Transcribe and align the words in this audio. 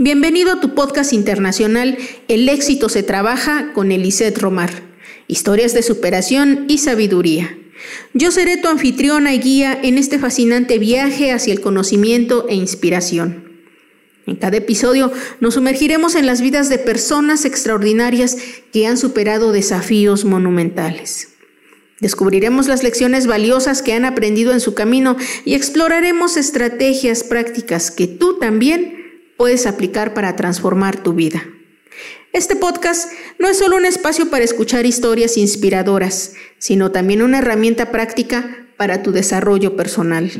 Bienvenido 0.00 0.52
a 0.52 0.60
tu 0.60 0.76
podcast 0.76 1.12
internacional 1.12 1.98
El 2.28 2.48
éxito 2.48 2.88
se 2.88 3.02
trabaja 3.02 3.72
con 3.72 3.90
Elisette 3.90 4.38
Romar. 4.38 4.70
Historias 5.26 5.74
de 5.74 5.82
superación 5.82 6.66
y 6.68 6.78
sabiduría. 6.78 7.58
Yo 8.14 8.30
seré 8.30 8.58
tu 8.58 8.68
anfitriona 8.68 9.34
y 9.34 9.40
guía 9.40 9.76
en 9.82 9.98
este 9.98 10.20
fascinante 10.20 10.78
viaje 10.78 11.32
hacia 11.32 11.52
el 11.52 11.60
conocimiento 11.60 12.46
e 12.48 12.54
inspiración. 12.54 13.58
En 14.28 14.36
cada 14.36 14.58
episodio 14.58 15.10
nos 15.40 15.54
sumergiremos 15.54 16.14
en 16.14 16.26
las 16.26 16.42
vidas 16.42 16.68
de 16.68 16.78
personas 16.78 17.44
extraordinarias 17.44 18.36
que 18.72 18.86
han 18.86 18.98
superado 18.98 19.50
desafíos 19.50 20.24
monumentales. 20.24 21.30
Descubriremos 21.98 22.68
las 22.68 22.84
lecciones 22.84 23.26
valiosas 23.26 23.82
que 23.82 23.94
han 23.94 24.04
aprendido 24.04 24.52
en 24.52 24.60
su 24.60 24.74
camino 24.74 25.16
y 25.44 25.54
exploraremos 25.54 26.36
estrategias 26.36 27.24
prácticas 27.24 27.90
que 27.90 28.06
tú 28.06 28.38
también 28.38 28.97
puedes 29.38 29.66
aplicar 29.66 30.12
para 30.12 30.36
transformar 30.36 31.02
tu 31.02 31.14
vida. 31.14 31.46
Este 32.34 32.56
podcast 32.56 33.10
no 33.38 33.48
es 33.48 33.58
solo 33.58 33.76
un 33.76 33.86
espacio 33.86 34.28
para 34.28 34.44
escuchar 34.44 34.84
historias 34.84 35.38
inspiradoras, 35.38 36.34
sino 36.58 36.90
también 36.90 37.22
una 37.22 37.38
herramienta 37.38 37.90
práctica 37.90 38.66
para 38.76 39.02
tu 39.02 39.12
desarrollo 39.12 39.76
personal. 39.76 40.30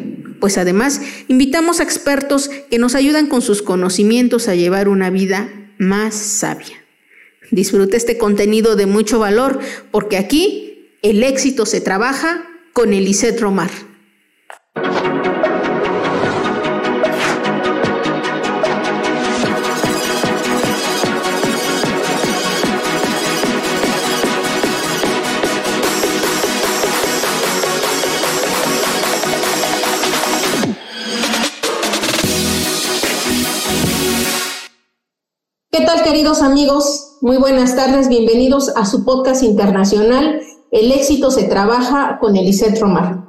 Pues 0.40 0.58
además, 0.58 1.00
invitamos 1.28 1.80
a 1.80 1.84
expertos 1.84 2.50
que 2.70 2.78
nos 2.78 2.94
ayudan 2.94 3.26
con 3.26 3.40
sus 3.40 3.62
conocimientos 3.62 4.48
a 4.48 4.54
llevar 4.54 4.88
una 4.88 5.10
vida 5.10 5.48
más 5.78 6.14
sabia. 6.14 6.84
Disfruta 7.50 7.96
este 7.96 8.18
contenido 8.18 8.76
de 8.76 8.86
mucho 8.86 9.18
valor, 9.18 9.60
porque 9.90 10.18
aquí 10.18 10.90
el 11.02 11.22
éxito 11.22 11.66
se 11.66 11.80
trabaja 11.80 12.44
con 12.72 12.92
Elisette 12.92 13.40
Romar. 13.40 13.70
¿Qué 35.78 35.84
tal, 35.84 36.02
queridos 36.02 36.42
amigos? 36.42 37.18
Muy 37.20 37.36
buenas 37.36 37.76
tardes, 37.76 38.08
bienvenidos 38.08 38.68
a 38.74 38.84
su 38.84 39.04
podcast 39.04 39.44
internacional 39.44 40.40
El 40.72 40.90
éxito 40.90 41.30
se 41.30 41.44
trabaja 41.44 42.18
con 42.20 42.34
Eliseth 42.34 42.80
Romar. 42.80 43.28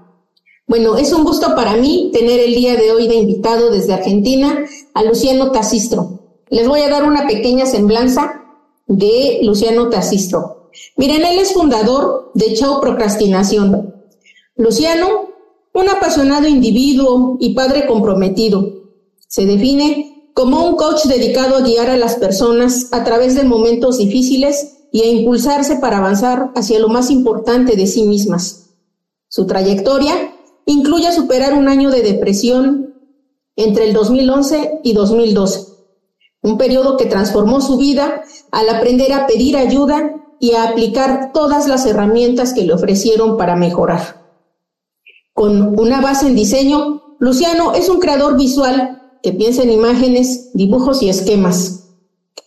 Bueno, 0.66 0.97
es 0.97 1.14
un 1.14 1.23
gusto 1.23 1.53
para 1.53 1.75
mí 1.75 2.09
tener 2.11 2.39
el 2.39 2.56
día 2.56 2.75
de 2.75 2.91
hoy 2.91 3.08
de 3.08 3.14
invitado 3.14 3.69
desde 3.69 3.94
Argentina 3.94 4.66
a 4.95 5.03
Luciano 5.03 5.52
Tacistro. 5.52 6.22
Les 6.50 6.67
voy 6.67 6.81
a 6.81 6.89
dar 6.89 7.03
una 7.03 7.28
pequeña 7.28 7.67
semblanza 7.67 8.41
de 8.88 9.41
Luciano 9.44 9.89
Tacistro. 9.89 10.72
Miren, 10.97 11.23
él 11.23 11.38
es 11.38 11.53
fundador 11.53 12.31
de 12.34 12.56
Chao 12.56 12.81
Procrastinación. 12.81 13.94
Luciano, 14.56 15.30
un 15.75 15.88
apasionado 15.88 16.47
individuo 16.47 17.38
y 17.39 17.53
padre 17.53 17.86
comprometido. 17.86 18.73
Se 19.28 19.45
define 19.45 20.08
como 20.33 20.66
un 20.66 20.75
coach 20.75 21.05
dedicado 21.05 21.58
a 21.58 21.61
guiar 21.61 21.89
a 21.89 21.97
las 21.97 22.16
personas 22.16 22.88
a 22.91 23.03
través 23.03 23.35
de 23.35 23.44
momentos 23.44 23.97
difíciles 23.97 24.77
y 24.91 25.02
a 25.02 25.08
impulsarse 25.08 25.77
para 25.77 25.97
avanzar 25.97 26.52
hacia 26.55 26.80
lo 26.80 26.89
más 26.89 27.11
importante 27.11 27.75
de 27.75 27.88
sí 27.88 28.03
mismas. 28.03 28.69
Su 29.27 29.45
trayectoria 29.45 30.33
incluye 30.66 31.11
superar 31.11 31.53
un 31.53 31.67
año 31.67 31.91
de 31.91 32.02
depresión 32.02 32.95
entre 33.55 33.85
el 33.85 33.94
2011 33.94 34.80
y 34.83 34.94
2012, 34.94 35.67
un 36.44 36.57
periodo 36.57 36.97
que 36.97 37.05
transformó 37.05 37.61
su 37.61 37.77
vida 37.77 38.23
al 38.52 38.69
aprender 38.69 39.11
a 39.13 39.27
pedir 39.27 39.57
ayuda 39.57 40.16
y 40.39 40.53
a 40.53 40.63
aplicar 40.63 41.31
todas 41.33 41.67
las 41.67 41.85
herramientas 41.85 42.53
que 42.53 42.63
le 42.63 42.73
ofrecieron 42.73 43.38
para 43.38 43.55
mejorar. 43.55 44.23
Con 45.34 45.79
una 45.79 46.01
base 46.01 46.28
en 46.28 46.35
diseño, 46.35 47.16
Luciano 47.19 47.73
es 47.73 47.90
un 47.90 48.00
creador 48.00 48.38
visual 48.38 48.98
que 49.22 49.34
piensa 49.34 49.63
en 49.63 49.72
imágenes, 49.72 50.52
dibujos 50.53 51.02
y 51.02 51.09
esquemas. 51.09 51.90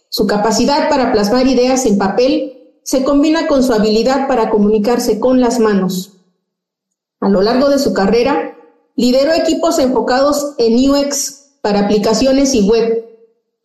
Su 0.09 0.27
capacidad 0.27 0.88
para 0.88 1.12
plasmar 1.12 1.47
ideas 1.47 1.87
en 1.87 1.99
papel 1.99 2.53
se 2.83 3.05
combina 3.05 3.47
con 3.47 3.62
su 3.62 3.72
habilidad 3.72 4.28
para 4.28 4.50
comunicarse 4.50 5.21
con 5.21 5.41
las 5.41 5.59
manos. 5.59 6.19
A 7.21 7.28
lo 7.28 7.41
largo 7.41 7.69
de 7.69 7.78
su 7.78 7.93
carrera, 7.93 8.56
lideró 8.97 9.32
equipos 9.32 9.78
enfocados 9.78 10.55
en 10.59 10.91
UX 10.91 11.53
para 11.62 11.81
aplicaciones 11.81 12.55
y 12.55 12.69
web, 12.69 13.06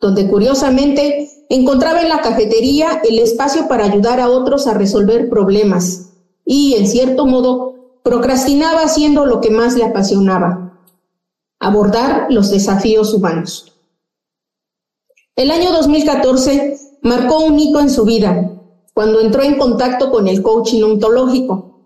donde 0.00 0.28
curiosamente 0.28 1.30
encontraba 1.48 2.00
en 2.00 2.08
la 2.08 2.20
cafetería 2.20 3.00
el 3.08 3.18
espacio 3.18 3.68
para 3.68 3.84
ayudar 3.84 4.20
a 4.20 4.30
otros 4.30 4.66
a 4.66 4.74
resolver 4.74 5.28
problemas 5.28 6.10
y, 6.44 6.74
en 6.74 6.86
cierto 6.86 7.26
modo, 7.26 7.74
procrastinaba 8.02 8.82
haciendo 8.82 9.26
lo 9.26 9.40
que 9.40 9.50
más 9.50 9.76
le 9.76 9.84
apasionaba, 9.84 10.67
abordar 11.58 12.26
los 12.30 12.50
desafíos 12.50 13.12
humanos. 13.12 13.72
El 15.36 15.50
año 15.50 15.72
2014 15.72 16.78
marcó 17.02 17.40
un 17.40 17.58
hito 17.58 17.80
en 17.80 17.90
su 17.90 18.04
vida 18.04 18.50
cuando 18.94 19.20
entró 19.20 19.42
en 19.42 19.56
contacto 19.56 20.10
con 20.10 20.26
el 20.26 20.42
coaching 20.42 20.82
ontológico. 20.82 21.84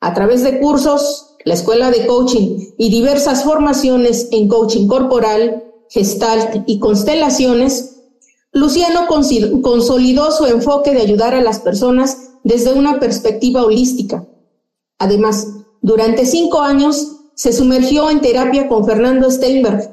A 0.00 0.14
través 0.14 0.42
de 0.44 0.60
cursos, 0.60 1.34
la 1.44 1.54
escuela 1.54 1.90
de 1.90 2.06
coaching 2.06 2.74
y 2.78 2.90
diversas 2.90 3.42
formaciones 3.42 4.28
en 4.30 4.48
coaching 4.48 4.86
corporal, 4.86 5.64
gestalt 5.88 6.62
y 6.66 6.78
constelaciones, 6.78 7.94
Luciano 8.52 9.08
consolidó 9.08 10.30
su 10.30 10.46
enfoque 10.46 10.92
de 10.92 11.00
ayudar 11.00 11.34
a 11.34 11.42
las 11.42 11.58
personas 11.58 12.34
desde 12.44 12.72
una 12.72 13.00
perspectiva 13.00 13.64
holística. 13.64 14.24
Además, 14.98 15.48
durante 15.82 16.24
cinco 16.24 16.60
años 16.60 17.13
se 17.34 17.52
sumergió 17.52 18.10
en 18.10 18.20
terapia 18.20 18.68
con 18.68 18.84
Fernando 18.84 19.30
Steinberg, 19.30 19.90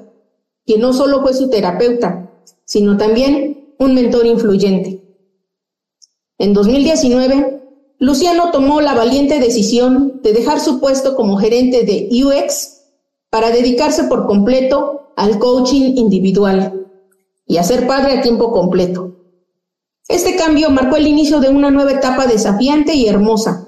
quien 0.65 0.81
no 0.81 0.93
solo 0.93 1.21
fue 1.21 1.33
su 1.33 1.49
terapeuta, 1.49 2.29
sino 2.65 2.97
también 2.97 3.75
un 3.79 3.93
mentor 3.95 4.25
influyente. 4.25 5.01
En 6.37 6.53
2019, 6.53 7.61
Luciano 7.99 8.51
tomó 8.51 8.81
la 8.81 8.93
valiente 8.93 9.39
decisión 9.39 10.21
de 10.23 10.33
dejar 10.33 10.59
su 10.59 10.79
puesto 10.79 11.15
como 11.15 11.37
gerente 11.37 11.83
de 11.83 12.09
UX 12.23 12.81
para 13.29 13.51
dedicarse 13.51 14.05
por 14.05 14.25
completo 14.25 15.13
al 15.15 15.37
coaching 15.39 15.97
individual 15.97 16.87
y 17.45 17.57
a 17.57 17.63
ser 17.63 17.85
padre 17.85 18.17
a 18.17 18.21
tiempo 18.21 18.51
completo. 18.51 19.15
Este 20.07 20.35
cambio 20.35 20.69
marcó 20.71 20.97
el 20.97 21.07
inicio 21.07 21.39
de 21.39 21.49
una 21.49 21.69
nueva 21.69 21.91
etapa 21.91 22.25
desafiante 22.25 22.95
y 22.95 23.07
hermosa, 23.07 23.67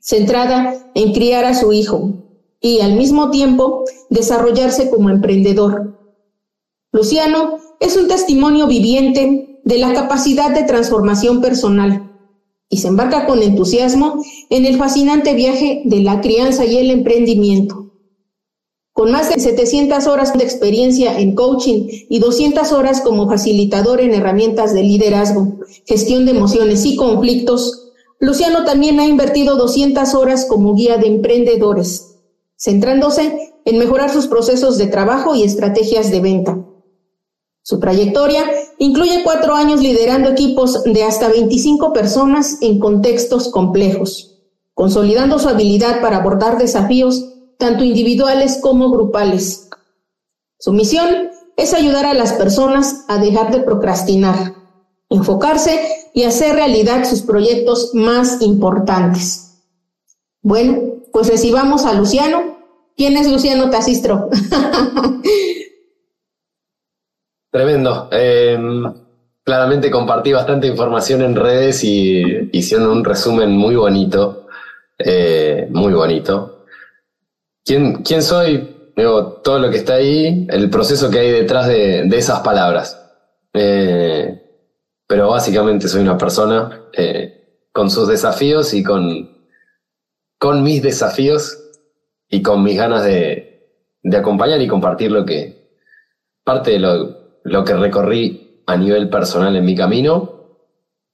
centrada 0.00 0.90
en 0.94 1.12
criar 1.12 1.44
a 1.44 1.54
su 1.54 1.72
hijo, 1.72 2.14
y 2.62 2.80
al 2.80 2.94
mismo 2.94 3.30
tiempo 3.30 3.84
desarrollarse 4.08 4.88
como 4.88 5.10
emprendedor. 5.10 5.98
Luciano 6.92 7.58
es 7.80 7.96
un 7.96 8.06
testimonio 8.06 8.68
viviente 8.68 9.60
de 9.64 9.78
la 9.78 9.92
capacidad 9.92 10.54
de 10.54 10.62
transformación 10.62 11.40
personal 11.40 12.10
y 12.68 12.78
se 12.78 12.88
embarca 12.88 13.26
con 13.26 13.42
entusiasmo 13.42 14.22
en 14.48 14.64
el 14.64 14.78
fascinante 14.78 15.34
viaje 15.34 15.82
de 15.84 16.00
la 16.00 16.20
crianza 16.20 16.64
y 16.64 16.76
el 16.78 16.90
emprendimiento. 16.90 17.90
Con 18.92 19.10
más 19.10 19.30
de 19.30 19.40
700 19.40 20.06
horas 20.06 20.32
de 20.34 20.44
experiencia 20.44 21.18
en 21.18 21.34
coaching 21.34 21.88
y 22.08 22.18
200 22.18 22.72
horas 22.72 23.00
como 23.00 23.26
facilitador 23.26 24.00
en 24.00 24.14
herramientas 24.14 24.74
de 24.74 24.82
liderazgo, 24.82 25.58
gestión 25.86 26.26
de 26.26 26.32
emociones 26.32 26.84
y 26.84 26.94
conflictos, 26.94 27.90
Luciano 28.20 28.64
también 28.64 29.00
ha 29.00 29.06
invertido 29.06 29.56
200 29.56 30.14
horas 30.14 30.46
como 30.46 30.74
guía 30.74 30.98
de 30.98 31.08
emprendedores 31.08 32.11
centrándose 32.62 33.54
en 33.64 33.78
mejorar 33.78 34.10
sus 34.10 34.28
procesos 34.28 34.78
de 34.78 34.86
trabajo 34.86 35.34
y 35.34 35.42
estrategias 35.42 36.12
de 36.12 36.20
venta. 36.20 36.64
Su 37.64 37.80
trayectoria 37.80 38.44
incluye 38.78 39.24
cuatro 39.24 39.54
años 39.54 39.80
liderando 39.80 40.30
equipos 40.30 40.84
de 40.84 41.02
hasta 41.02 41.28
25 41.28 41.92
personas 41.92 42.58
en 42.62 42.78
contextos 42.78 43.48
complejos, 43.50 44.38
consolidando 44.74 45.40
su 45.40 45.48
habilidad 45.48 46.00
para 46.00 46.18
abordar 46.18 46.56
desafíos 46.56 47.24
tanto 47.58 47.82
individuales 47.82 48.60
como 48.62 48.90
grupales. 48.90 49.68
Su 50.60 50.72
misión 50.72 51.30
es 51.56 51.74
ayudar 51.74 52.06
a 52.06 52.14
las 52.14 52.32
personas 52.34 53.04
a 53.08 53.18
dejar 53.18 53.50
de 53.50 53.60
procrastinar, 53.60 54.54
enfocarse 55.08 55.80
y 56.14 56.22
hacer 56.22 56.54
realidad 56.54 57.04
sus 57.06 57.22
proyectos 57.22 57.90
más 57.92 58.40
importantes. 58.40 59.64
Bueno, 60.42 60.78
pues 61.12 61.28
recibamos 61.28 61.84
a 61.84 61.92
Luciano 61.92 62.51
¿Quién 62.96 63.16
es 63.16 63.30
Luciano 63.30 63.70
Tacistro? 63.70 64.28
Tremendo. 67.50 68.08
Em, 68.10 68.82
claramente 69.44 69.90
compartí 69.90 70.32
bastante 70.32 70.66
información 70.66 71.22
en 71.22 71.36
redes 71.36 71.84
y 71.84 72.48
hicieron 72.52 72.88
un 72.88 73.04
resumen 73.04 73.50
muy 73.50 73.76
bonito, 73.76 74.46
eh, 74.98 75.68
muy 75.70 75.92
bonito. 75.92 76.64
¿Quién, 77.64 78.22
soy? 78.22 78.68
todo 78.94 79.58
lo 79.58 79.70
que 79.70 79.78
está 79.78 79.94
ahí, 79.94 80.46
el 80.50 80.68
proceso 80.68 81.10
que 81.10 81.18
hay 81.18 81.30
detrás 81.30 81.66
de, 81.66 82.06
esas 82.16 82.40
palabras. 82.40 82.98
Eh, 83.52 84.40
pero 85.06 85.28
básicamente 85.28 85.88
soy 85.88 86.02
una 86.02 86.16
persona 86.16 86.86
eh, 86.92 87.68
con 87.72 87.90
sus 87.90 88.08
desafíos 88.08 88.72
y 88.74 88.82
con, 88.82 89.46
con 90.38 90.62
mis 90.62 90.82
desafíos 90.82 91.61
y 92.32 92.40
con 92.40 92.64
mis 92.64 92.78
ganas 92.78 93.04
de, 93.04 93.68
de 94.02 94.16
acompañar 94.16 94.60
y 94.60 94.66
compartir 94.66 95.12
lo 95.12 95.24
que, 95.24 95.68
parte 96.42 96.72
de 96.72 96.78
lo, 96.78 97.40
lo 97.44 97.62
que 97.62 97.74
recorrí 97.74 98.62
a 98.66 98.74
nivel 98.74 99.10
personal 99.10 99.54
en 99.54 99.64
mi 99.66 99.76
camino 99.76 100.32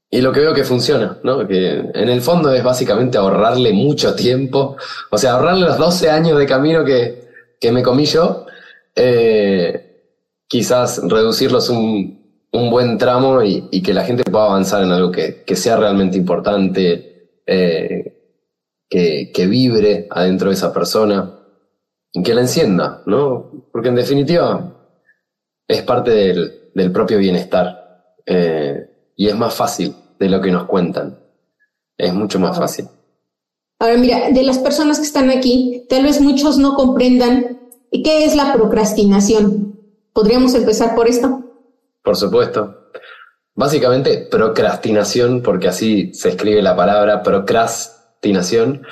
y 0.08 0.20
lo 0.20 0.30
que 0.30 0.40
veo 0.40 0.54
que 0.54 0.62
funciona, 0.62 1.18
¿no? 1.24 1.46
Que 1.46 1.90
en 1.92 2.08
el 2.08 2.22
fondo 2.22 2.52
es 2.54 2.62
básicamente 2.62 3.18
ahorrarle 3.18 3.72
mucho 3.72 4.14
tiempo, 4.14 4.76
o 5.10 5.18
sea, 5.18 5.32
ahorrarle 5.32 5.66
los 5.66 5.76
12 5.76 6.08
años 6.08 6.38
de 6.38 6.46
camino 6.46 6.84
que, 6.84 7.28
que 7.60 7.72
me 7.72 7.82
comí 7.82 8.04
yo, 8.04 8.46
eh, 8.94 10.04
quizás 10.46 11.02
reducirlos 11.02 11.68
un, 11.68 12.46
un 12.52 12.70
buen 12.70 12.96
tramo 12.96 13.42
y, 13.42 13.66
y, 13.72 13.82
que 13.82 13.92
la 13.92 14.04
gente 14.04 14.22
pueda 14.30 14.44
avanzar 14.44 14.84
en 14.84 14.92
algo 14.92 15.10
que, 15.10 15.42
que 15.44 15.56
sea 15.56 15.76
realmente 15.76 16.16
importante, 16.16 17.32
eh, 17.44 18.17
que, 18.88 19.30
que 19.32 19.46
vibre 19.46 20.06
adentro 20.10 20.48
de 20.48 20.54
esa 20.54 20.72
persona 20.72 21.38
y 22.12 22.22
que 22.22 22.34
la 22.34 22.42
encienda, 22.42 23.02
¿no? 23.06 23.68
Porque 23.72 23.88
en 23.88 23.96
definitiva 23.96 24.74
es 25.66 25.82
parte 25.82 26.10
del, 26.10 26.70
del 26.74 26.92
propio 26.92 27.18
bienestar. 27.18 28.14
Eh, 28.24 29.12
y 29.16 29.28
es 29.28 29.36
más 29.36 29.54
fácil 29.54 29.94
de 30.18 30.28
lo 30.28 30.40
que 30.40 30.50
nos 30.50 30.64
cuentan. 30.64 31.18
Es 31.96 32.14
mucho 32.14 32.38
más 32.38 32.56
fácil. 32.56 32.86
Ahora 33.80 33.96
mira, 33.96 34.30
de 34.30 34.42
las 34.42 34.58
personas 34.58 34.98
que 34.98 35.06
están 35.06 35.30
aquí, 35.30 35.86
tal 35.88 36.04
vez 36.04 36.20
muchos 36.20 36.58
no 36.58 36.74
comprendan 36.74 37.58
qué 37.90 38.24
es 38.24 38.34
la 38.34 38.52
procrastinación. 38.52 39.78
¿Podríamos 40.12 40.54
empezar 40.54 40.94
por 40.94 41.08
esto? 41.08 41.44
Por 42.02 42.16
supuesto. 42.16 42.90
Básicamente, 43.54 44.28
procrastinación, 44.30 45.42
porque 45.42 45.68
así 45.68 46.12
se 46.14 46.30
escribe 46.30 46.62
la 46.62 46.76
palabra 46.76 47.22
procrastinación, 48.20 48.82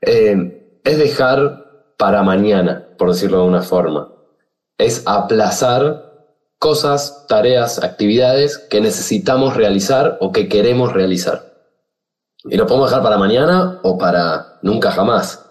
eh, 0.00 0.80
es 0.84 0.98
dejar 0.98 1.94
para 1.98 2.22
mañana, 2.22 2.88
por 2.98 3.08
decirlo 3.08 3.38
de 3.38 3.48
una 3.48 3.62
forma. 3.62 4.12
Es 4.78 5.02
aplazar 5.06 6.06
cosas, 6.58 7.26
tareas, 7.28 7.82
actividades 7.82 8.58
que 8.58 8.80
necesitamos 8.80 9.56
realizar 9.56 10.18
o 10.20 10.32
que 10.32 10.48
queremos 10.48 10.92
realizar. 10.92 11.54
Y 12.44 12.56
lo 12.56 12.66
podemos 12.66 12.90
dejar 12.90 13.02
para 13.02 13.18
mañana 13.18 13.80
o 13.82 13.98
para 13.98 14.58
nunca 14.62 14.90
jamás. 14.90 15.50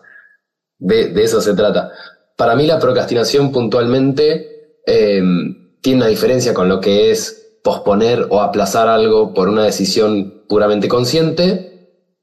De, 0.78 1.12
eso 1.22 1.42
se 1.42 1.54
trata. 1.54 1.92
Para 2.38 2.56
mí 2.56 2.68
la 2.68 2.80
procrastinación 2.80 3.52
puntualmente 3.52 4.80
em, 4.86 5.80
tiene 5.82 6.02
una 6.02 6.08
diferencia 6.08 6.54
con 6.54 6.70
lo 6.70 6.80
que 6.80 7.12
es 7.12 7.60
posponer 7.64 8.28
o 8.30 8.42
aplazar 8.42 8.88
algo 8.88 9.34
por 9.34 9.50
una 9.50 9.64
decisión 9.64 10.44
puramente 10.48 10.88
consciente. 10.88 11.75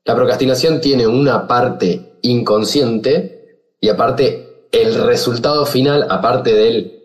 La 0.05 0.15
procrastinación 0.15 0.81
tiene 0.81 1.07
una 1.07 1.47
parte 1.47 2.19
inconsciente 2.23 3.71
y 3.81 3.89
aparte 3.89 4.67
el 4.73 4.95
resultado 5.05 5.67
final, 5.67 6.07
aparte 6.11 6.55
del 6.55 7.03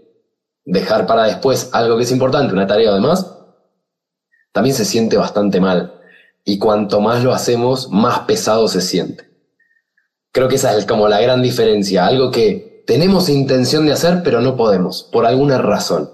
dejar 0.66 1.06
para 1.06 1.26
después 1.26 1.70
algo 1.74 1.98
que 1.98 2.04
es 2.04 2.12
importante, 2.12 2.54
una 2.54 2.68
tarea 2.68 2.92
además, 2.92 3.34
también 4.52 4.76
se 4.76 4.86
siente 4.86 5.18
bastante 5.18 5.60
mal. 5.60 5.94
Y 6.44 6.58
cuanto 6.58 7.02
más 7.02 7.24
lo 7.24 7.34
hacemos, 7.34 7.90
más 7.92 8.22
pesado 8.22 8.68
se 8.68 8.82
siente. 8.82 9.26
Creo 10.32 10.48
que 10.48 10.56
esa 10.56 10.76
es 10.78 10.86
como 10.86 11.08
la 11.08 11.20
gran 11.20 11.42
diferencia, 11.42 12.06
algo 12.06 12.32
que 12.32 12.84
tenemos 12.88 13.28
intención 13.28 13.86
de 13.86 13.92
hacer, 13.92 14.22
pero 14.24 14.40
no 14.40 14.56
podemos, 14.56 15.04
por 15.12 15.26
alguna 15.26 15.58
razón. 15.58 16.10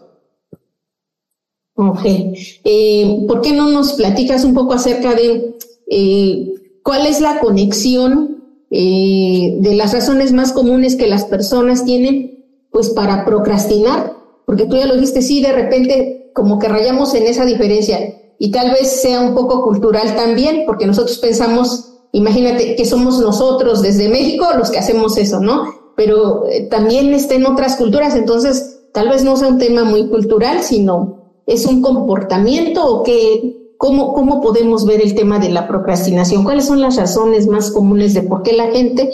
Ok. 1.76 2.02
Eh, 2.06 3.26
¿Por 3.28 3.42
qué 3.42 3.54
no 3.54 3.70
nos 3.70 3.94
platicas 3.94 4.44
un 4.44 4.54
poco 4.54 4.74
acerca 4.74 5.14
de 5.14 5.56
eh, 5.90 6.54
cuál 6.84 7.08
es 7.08 7.22
la 7.22 7.40
conexión 7.40 8.44
eh, 8.70 9.58
de 9.60 9.76
las 9.76 9.94
razones 9.94 10.32
más 10.32 10.52
comunes 10.52 10.96
que 10.96 11.08
las 11.08 11.26
personas 11.26 11.86
tienen 11.86 12.46
pues 12.72 12.90
para 12.90 13.26
procrastinar 13.26 14.14
porque 14.46 14.66
tú 14.66 14.76
ya 14.76 14.86
lo 14.86 14.96
dijiste, 14.96 15.22
sí, 15.22 15.42
de 15.42 15.52
repente 15.52 16.32
como 16.34 16.60
que 16.60 16.68
rayamos 16.68 17.14
en 17.14 17.24
esa 17.24 17.46
diferencia 17.46 17.98
y 18.40 18.52
tal 18.52 18.72
vez 18.72 19.02
sea 19.02 19.22
un 19.22 19.34
poco 19.34 19.64
cultural 19.64 20.16
también, 20.16 20.64
porque 20.66 20.86
nosotros 20.86 21.18
pensamos, 21.20 21.94
imagínate 22.12 22.76
que 22.76 22.86
somos 22.86 23.20
nosotros 23.20 23.82
desde 23.82 24.10
México 24.10 24.46
los 24.58 24.70
que 24.70 24.80
hacemos 24.80 25.18
eso, 25.18 25.40
¿no? 25.40 25.66
Pero 25.96 26.48
eh, 26.50 26.68
también 26.70 27.14
está 27.14 27.36
en 27.36 27.46
otras 27.46 27.76
culturas, 27.78 28.16
entonces 28.16 28.82
tal 28.94 29.10
vez 29.10 29.24
no 29.24 29.38
sea 29.38 29.48
un 29.48 29.60
tema 29.60 29.84
muy 29.84 30.08
cultural, 30.10 30.64
sino 30.64 31.42
es 31.46 31.66
un 31.66 31.82
comportamiento 31.82 32.86
o 32.86 33.04
que, 33.04 33.63
¿cómo, 33.84 34.14
cómo 34.14 34.40
podemos 34.40 34.86
ver 34.86 35.02
el 35.02 35.14
tema 35.14 35.40
de 35.40 35.50
la 35.50 35.68
procrastinación? 35.68 36.46
¿Cuáles 36.46 36.68
son 36.68 36.80
las 36.80 36.96
razones 36.96 37.48
más 37.48 37.70
comunes 37.70 38.14
de 38.14 38.22
por 38.22 38.42
qué 38.42 38.54
la 38.54 38.72
gente 38.72 39.12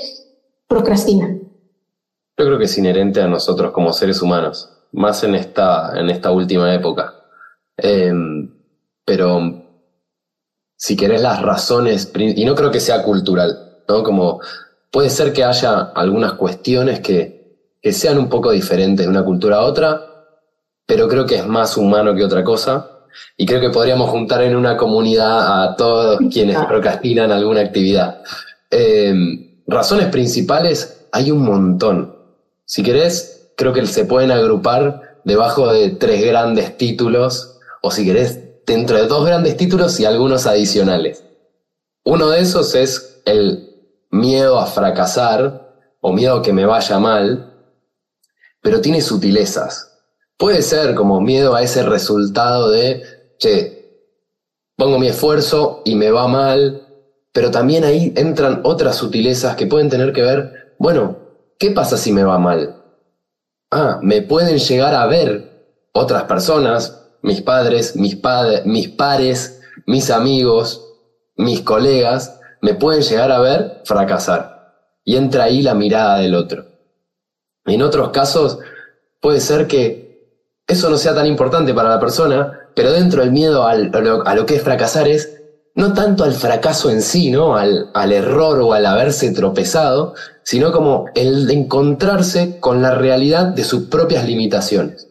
procrastina? 0.67 1.27
Yo 2.37 2.45
creo 2.45 2.59
que 2.59 2.65
es 2.65 2.77
inherente 2.77 3.19
a 3.19 3.27
nosotros 3.27 3.71
como 3.71 3.91
seres 3.91 4.21
humanos 4.21 4.69
más 4.91 5.23
en 5.23 5.33
esta, 5.33 5.99
en 5.99 6.11
esta 6.11 6.29
última 6.29 6.71
época. 6.71 7.15
Em, 7.77 8.47
pero 9.03 9.41
si 10.75 10.95
querés 10.95 11.23
las 11.23 11.41
razones, 11.41 12.11
y 12.15 12.45
no 12.45 12.53
creo 12.53 12.69
que 12.69 12.79
sea 12.79 13.01
cultural, 13.01 13.81
¿no? 13.87 14.03
Como 14.03 14.39
puede 14.91 15.09
ser 15.09 15.33
que 15.33 15.43
haya 15.43 15.79
algunas 15.95 16.33
cuestiones 16.33 16.99
que, 16.99 17.71
que 17.81 17.91
sean 17.91 18.19
un 18.19 18.29
poco 18.29 18.51
diferentes 18.51 19.03
de 19.03 19.09
una 19.09 19.25
cultura 19.25 19.57
a 19.57 19.63
otra, 19.63 19.99
pero 20.85 21.07
creo 21.07 21.25
que 21.25 21.37
es 21.37 21.47
más 21.47 21.75
humano 21.75 22.13
que 22.13 22.23
otra 22.23 22.43
cosa. 22.43 22.98
Y 23.37 23.45
creo 23.45 23.61
que 23.61 23.69
podríamos 23.69 24.09
juntar 24.09 24.41
en 24.43 24.55
una 24.55 24.77
comunidad 24.77 25.63
a 25.63 25.75
todos 25.75 26.19
quienes 26.31 26.57
ah. 26.57 26.67
procrastinan 26.67 27.31
alguna 27.31 27.61
actividad. 27.61 28.21
Em, 28.69 29.61
razones 29.67 30.07
principales 30.07 31.07
hay 31.11 31.31
un 31.31 31.43
montón. 31.43 32.15
Si 32.65 32.83
querés, 32.83 33.51
creo 33.55 33.73
que 33.73 33.85
se 33.85 34.05
pueden 34.05 34.31
agrupar 34.31 35.19
debajo 35.23 35.71
de 35.71 35.89
tres 35.89 36.23
grandes 36.23 36.77
títulos, 36.77 37.59
o 37.81 37.91
si 37.91 38.05
querés, 38.05 38.39
dentro 38.65 38.97
de 38.97 39.07
dos 39.07 39.25
grandes 39.25 39.57
títulos 39.57 39.99
y 39.99 40.05
algunos 40.05 40.45
adicionales. 40.45 41.23
Uno 42.03 42.29
de 42.29 42.41
esos 42.41 42.75
es 42.75 43.21
el 43.25 43.69
miedo 44.11 44.59
a 44.59 44.65
fracasar 44.65 45.75
o 46.01 46.13
miedo 46.13 46.37
a 46.37 46.41
que 46.41 46.53
me 46.53 46.65
vaya 46.65 46.99
mal, 46.99 47.53
pero 48.61 48.81
tiene 48.81 49.01
sutilezas. 49.01 49.88
Puede 50.39 50.63
ser 50.63 50.95
como 50.95 51.21
miedo 51.21 51.53
a 51.53 51.61
ese 51.61 51.83
resultado 51.83 52.71
de, 52.71 53.03
che, 53.37 54.07
pongo 54.75 54.97
mi 54.97 55.09
esfuerzo 55.09 55.83
y 55.85 55.93
me 55.93 56.09
va 56.09 56.27
mal, 56.27 56.87
pero 57.31 57.51
también 57.51 57.83
ahí 57.83 58.11
entran 58.15 58.61
otras 58.63 58.95
sutilezas 58.95 59.55
que 59.55 59.67
pueden 59.67 59.89
tener 59.89 60.13
que 60.13 60.23
ver, 60.23 60.75
bueno, 60.79 61.17
¿qué 61.59 61.69
pasa 61.69 61.95
si 61.95 62.11
me 62.11 62.23
va 62.23 62.39
mal? 62.39 62.79
ah, 63.71 63.99
me 64.01 64.21
pueden 64.21 64.57
llegar 64.57 64.93
a 64.93 65.05
ver 65.05 65.49
otras 65.93 66.23
personas, 66.23 67.07
mis 67.21 67.41
padres, 67.41 67.95
mis, 67.95 68.17
mis 68.65 68.87
pares, 68.89 69.61
mis 69.85 70.09
amigos, 70.09 70.85
mis 71.35 71.61
colegas, 71.61 72.39
me 72.61 72.73
pueden 72.73 73.01
llegar 73.01 73.31
a 73.31 73.39
ver 73.39 73.81
fracasar. 73.85 74.75
Y 75.03 75.15
entra 75.15 75.45
ahí 75.45 75.61
la 75.61 75.73
mirada 75.73 76.19
del 76.19 76.35
otro. 76.35 76.65
En 77.65 77.81
otros 77.81 78.09
casos 78.09 78.59
puede 79.19 79.39
ser 79.39 79.67
que 79.67 80.08
eso 80.69 80.89
no 80.89 80.97
sea 80.97 81.15
tan 81.15 81.25
importante 81.25 81.73
para 81.73 81.89
la 81.89 81.99
persona, 81.99 82.69
pero 82.75 82.91
dentro 82.91 83.21
del 83.21 83.31
miedo 83.31 83.67
a, 83.67 83.75
lo, 83.75 84.45
que 84.45 84.55
es 84.55 84.61
fracasar 84.61 85.07
es 85.07 85.35
no 85.73 85.93
tanto 85.93 86.23
al 86.23 86.33
fracaso 86.33 86.91
en 86.91 87.01
sí, 87.01 87.31
¿no? 87.31 87.57
Al, 87.57 87.89
al 87.95 88.13
error 88.13 88.59
o 88.61 88.73
al 88.73 88.85
haberse 88.85 89.31
tropezado, 89.31 90.13
sino 90.43 90.71
como 90.71 91.05
el 91.15 91.47
de 91.47 91.53
encontrarse 91.55 92.59
con 92.59 92.83
la 92.83 92.93
realidad 92.93 93.47
de 93.47 93.63
sus 93.63 93.87
propias 93.87 94.27
limitaciones. 94.27 95.07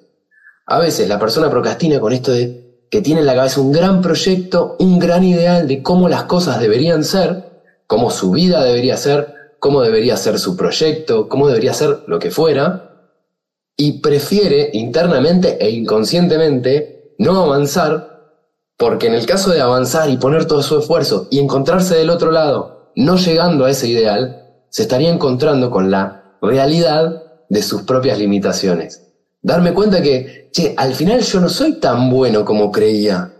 A 0.65 0.79
veces 0.79 1.09
la 1.09 1.19
persona 1.19 1.51
procrastina 1.51 1.99
con 1.99 2.13
esto 2.13 2.31
de 2.31 2.87
que 2.89 3.03
tiene 3.03 3.21
en 3.21 3.27
la 3.27 3.35
cabeza 3.35 3.61
un 3.61 3.73
gran 3.73 4.01
proyecto, 4.01 4.77
un 4.79 5.01
gran 5.01 5.25
ideal 5.25 5.67
de 5.67 5.83
cómo 5.83 6.09
las 6.09 6.25
cosas 6.25 6.61
deberían 6.61 7.03
ser, 7.03 7.63
cómo 7.89 8.13
su 8.13 8.31
vida 8.31 8.63
debería 8.63 8.97
ser, 8.97 9.35
cómo 9.59 9.83
debería 9.83 10.17
ser 10.17 10.39
su 10.39 10.57
proyecto, 10.57 11.29
cómo 11.29 11.49
debería 11.49 11.75
ser 11.75 12.05
lo 12.07 12.21
que 12.21 12.31
fuera, 12.31 12.88
y 13.81 14.01
prefiere 14.01 14.71
internamente 14.73 15.57
e 15.65 15.71
inconscientemente 15.71 17.15
no 17.19 17.45
avanzar, 17.45 18.35
porque 18.77 19.07
en 19.07 19.15
el 19.15 19.25
caso 19.25 19.51
de 19.51 19.61
avanzar 19.61 20.11
y 20.11 20.17
poner 20.17 20.47
todo 20.47 20.63
su 20.63 20.81
esfuerzo 20.81 21.29
y 21.31 21.39
encontrarse 21.39 21.95
del 21.95 22.11
otro 22.11 22.33
lado, 22.33 22.93
no 22.97 23.17
llegando 23.17 23.65
a 23.65 23.71
ese 23.71 23.87
ideal, 23.87 24.45
se 24.69 24.83
estaría 24.83 25.11
encontrando 25.11 25.71
con 25.71 25.93
la 25.93 26.35
realidad 26.43 27.23
de 27.49 27.63
sus 27.63 27.83
propias 27.83 28.19
limitaciones. 28.19 29.05
Darme 29.43 29.73
cuenta 29.73 30.03
que, 30.03 30.51
che, 30.53 30.75
al 30.77 30.95
final 30.95 31.21
yo 31.21 31.41
no 31.41 31.49
soy 31.49 31.79
tan 31.79 32.11
bueno 32.11 32.45
como 32.45 32.73
creía. 32.73 33.33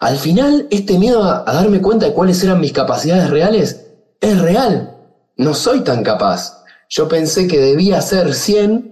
Al 0.00 0.16
final, 0.16 0.68
este 0.70 0.98
miedo 0.98 1.22
a, 1.22 1.44
darme 1.44 1.82
cuenta 1.82 2.06
de 2.06 2.14
cuáles 2.14 2.42
eran 2.42 2.60
mis 2.60 2.72
capacidades 2.72 3.28
reales 3.28 3.86
es 4.22 4.40
real. 4.40 4.96
No 5.36 5.52
soy 5.52 5.80
tan 5.80 6.02
capaz. 6.02 6.64
Yo 6.88 7.08
pensé 7.08 7.46
que 7.46 7.60
debía 7.60 8.00
ser 8.00 8.32
100 8.32 8.91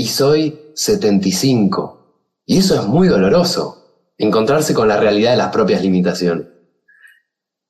y 0.00 0.06
soy 0.06 0.72
75. 0.74 2.24
Y 2.46 2.56
eso 2.56 2.74
es 2.74 2.86
muy 2.86 3.06
doloroso. 3.06 3.76
encontrarse 4.16 4.74
con 4.74 4.88
la 4.88 4.98
realidad 4.98 5.30
de 5.30 5.36
las 5.38 5.52
propias 5.52 5.82
limitaciones. 5.82 6.46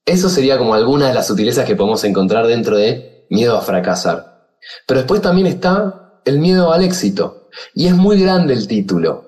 Eso 0.05 0.29
sería 0.29 0.59
como 0.59 0.75
alguna 0.75 1.09
de 1.09 1.15
las 1.15 1.27
sutilezas 1.29 1.65
que 1.65 1.77
podemos 1.77 2.03
encontrar 2.05 2.47
dentro 2.47 2.77
de 2.77 3.27
miedo 3.31 3.57
a 3.57 3.63
fracasar. 3.63 4.57
Pero 4.87 5.01
después 5.01 5.21
también 5.21 5.47
está 5.49 6.21
el 6.25 6.39
miedo 6.39 6.73
al 6.73 6.83
éxito. 6.83 7.49
Y 7.75 7.87
es 7.87 7.95
muy 7.95 8.21
grande 8.21 8.55
el 8.55 8.67
título. 8.69 9.25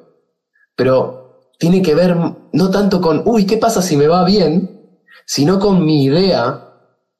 Pero 0.76 1.50
tiene 1.58 1.82
que 1.82 1.94
ver 1.94 2.16
no 2.52 2.70
tanto 2.70 3.00
con, 3.00 3.22
uy, 3.24 3.46
¿qué 3.46 3.56
pasa 3.56 3.82
si 3.82 3.96
me 3.96 4.08
va 4.08 4.24
bien? 4.24 4.98
Sino 5.26 5.58
con 5.58 5.84
mi 5.84 6.04
idea, 6.04 6.68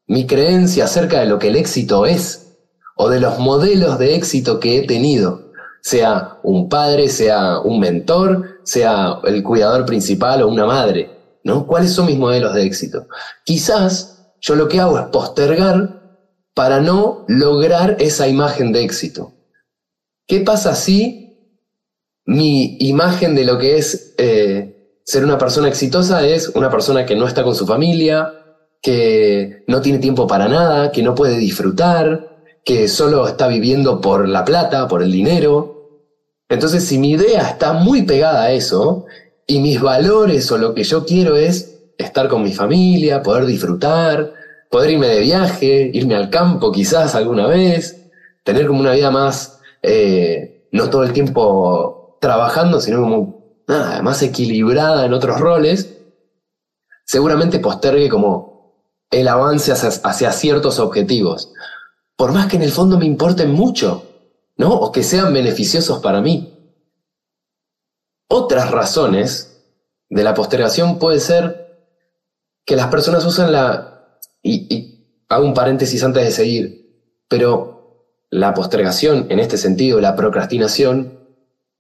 mi 0.07 0.27
creencia 0.27 0.85
acerca 0.85 1.21
de 1.21 1.27
lo 1.27 1.39
que 1.41 1.49
el 1.49 1.57
éxito 1.57 2.07
es. 2.07 2.57
O 2.97 3.09
de 3.09 3.21
los 3.21 3.39
modelos 3.41 3.99
de 3.99 4.15
éxito 4.15 4.61
que 4.61 4.79
he 4.79 4.87
tenido. 4.87 5.51
Sea 5.83 6.39
un 6.43 6.69
padre, 6.69 7.09
sea 7.09 7.59
un 7.59 7.81
mentor, 7.81 8.61
sea 8.62 9.19
el 9.25 9.43
cuidador 9.43 9.85
principal 9.85 10.43
o 10.43 10.49
una 10.49 10.65
madre. 10.65 11.11
¿no? 11.45 11.67
¿Cuáles 11.67 11.93
son 11.93 12.07
mis 12.07 12.19
modelos 12.19 12.55
de 12.55 12.65
éxito? 12.65 13.09
Quizás 13.45 14.35
yo 14.41 14.55
lo 14.55 14.69
que 14.69 14.81
hago 14.81 14.99
es 14.99 15.07
postergar 15.07 16.01
para 16.55 16.81
no 16.81 17.25
lograr 17.29 17.97
esa 18.01 18.29
imagen 18.29 18.73
de 18.73 18.83
éxito. 18.83 19.33
¿Qué 20.27 20.41
pasa 20.41 20.75
si 20.75 21.23
mi 22.25 22.77
imagen 22.81 23.35
de 23.35 23.45
lo 23.45 23.59
que 23.59 23.79
es 23.79 24.15
eh, 24.19 25.01
ser 25.05 25.25
una 25.25 25.39
persona 25.39 25.69
exitosa 25.69 26.27
es 26.27 26.49
una 26.51 26.71
persona 26.71 27.05
que 27.05 27.17
no 27.17 27.27
está 27.27 27.43
con 27.43 27.55
su 27.55 27.67
familia, 27.67 28.33
que 28.81 29.65
no 29.67 29.81
tiene 29.81 29.99
tiempo 29.99 30.27
para 30.27 30.49
nada, 30.49 30.93
que 30.93 31.03
no 31.03 31.15
puede 31.15 31.37
disfrutar, 31.39 32.32
que 32.64 32.88
solo 32.88 33.26
está 33.26 33.49
viviendo 33.49 34.00
por 34.00 34.28
la 34.28 34.45
plata, 34.45 34.88
por 34.88 35.02
el 35.02 35.12
dinero? 35.12 36.00
Entonces, 36.49 36.85
si 36.85 36.99
mi 36.99 37.12
idea 37.12 37.42
está 37.42 37.73
muy 37.73 38.02
pegada 38.02 38.45
a 38.45 38.52
eso, 38.52 39.07
y 39.47 39.61
mis 39.61 39.81
valores 39.81 40.50
o 40.52 40.59
lo 40.59 40.75
que 40.75 40.85
yo 40.85 41.04
quiero 41.04 41.37
es 41.37 41.78
estar 41.99 42.28
con 42.28 42.42
mi 42.42 42.52
familia, 42.52 43.23
poder 43.23 43.45
disfrutar, 43.47 44.33
poder 44.71 44.92
irme 44.92 45.09
de 45.09 45.21
viaje, 45.21 45.90
irme 45.92 46.14
al 46.14 46.31
campo 46.31 46.73
quizás 46.73 47.14
alguna 47.14 47.47
vez, 47.47 48.11
tener 48.45 48.66
como 48.66 48.81
una 48.81 48.92
vida 48.92 49.11
más, 49.11 49.61
eh, 49.83 50.69
no 50.73 50.90
todo 50.90 51.04
el 51.04 51.12
tiempo 51.12 52.19
trabajando, 52.21 52.81
sino 52.81 53.02
como 53.02 53.62
nada, 53.66 54.00
más 54.02 54.23
equilibrada 54.23 55.04
en 55.04 55.12
otros 55.12 55.38
roles, 55.40 55.99
seguramente 57.04 57.59
postergue 57.59 58.09
como 58.09 58.75
el 59.11 59.28
avance 59.28 59.73
hacia, 59.73 59.88
hacia 59.88 60.33
ciertos 60.33 60.78
objetivos, 60.78 61.52
por 62.23 62.31
más 62.31 62.47
que 62.47 62.55
en 62.55 62.62
el 62.62 62.71
fondo 62.71 62.97
me 62.99 63.05
importen 63.05 63.50
mucho, 63.50 64.07
¿no? 64.57 64.73
O 64.73 64.93
que 64.93 65.02
sean 65.02 65.35
beneficiosos 65.35 65.99
para 65.99 66.21
mí. 66.21 66.57
Otras 68.29 68.71
razones 68.71 69.61
de 70.09 70.23
la 70.23 70.33
postergación 70.33 71.00
puede 71.00 71.19
ser 71.19 71.88
que 72.64 72.76
las 72.76 72.87
personas 72.87 73.26
usan 73.26 73.50
la... 73.50 74.21
Y, 74.41 75.25
hago 75.29 75.45
un 75.45 75.52
paréntesis 75.52 76.05
antes 76.05 76.25
de 76.25 76.31
seguir, 76.31 77.26
pero 77.26 78.07
la 78.31 78.55
postergación, 78.55 79.26
en 79.29 79.41
este 79.41 79.57
sentido, 79.57 80.00
la 80.00 80.14
procrastinación, 80.14 81.19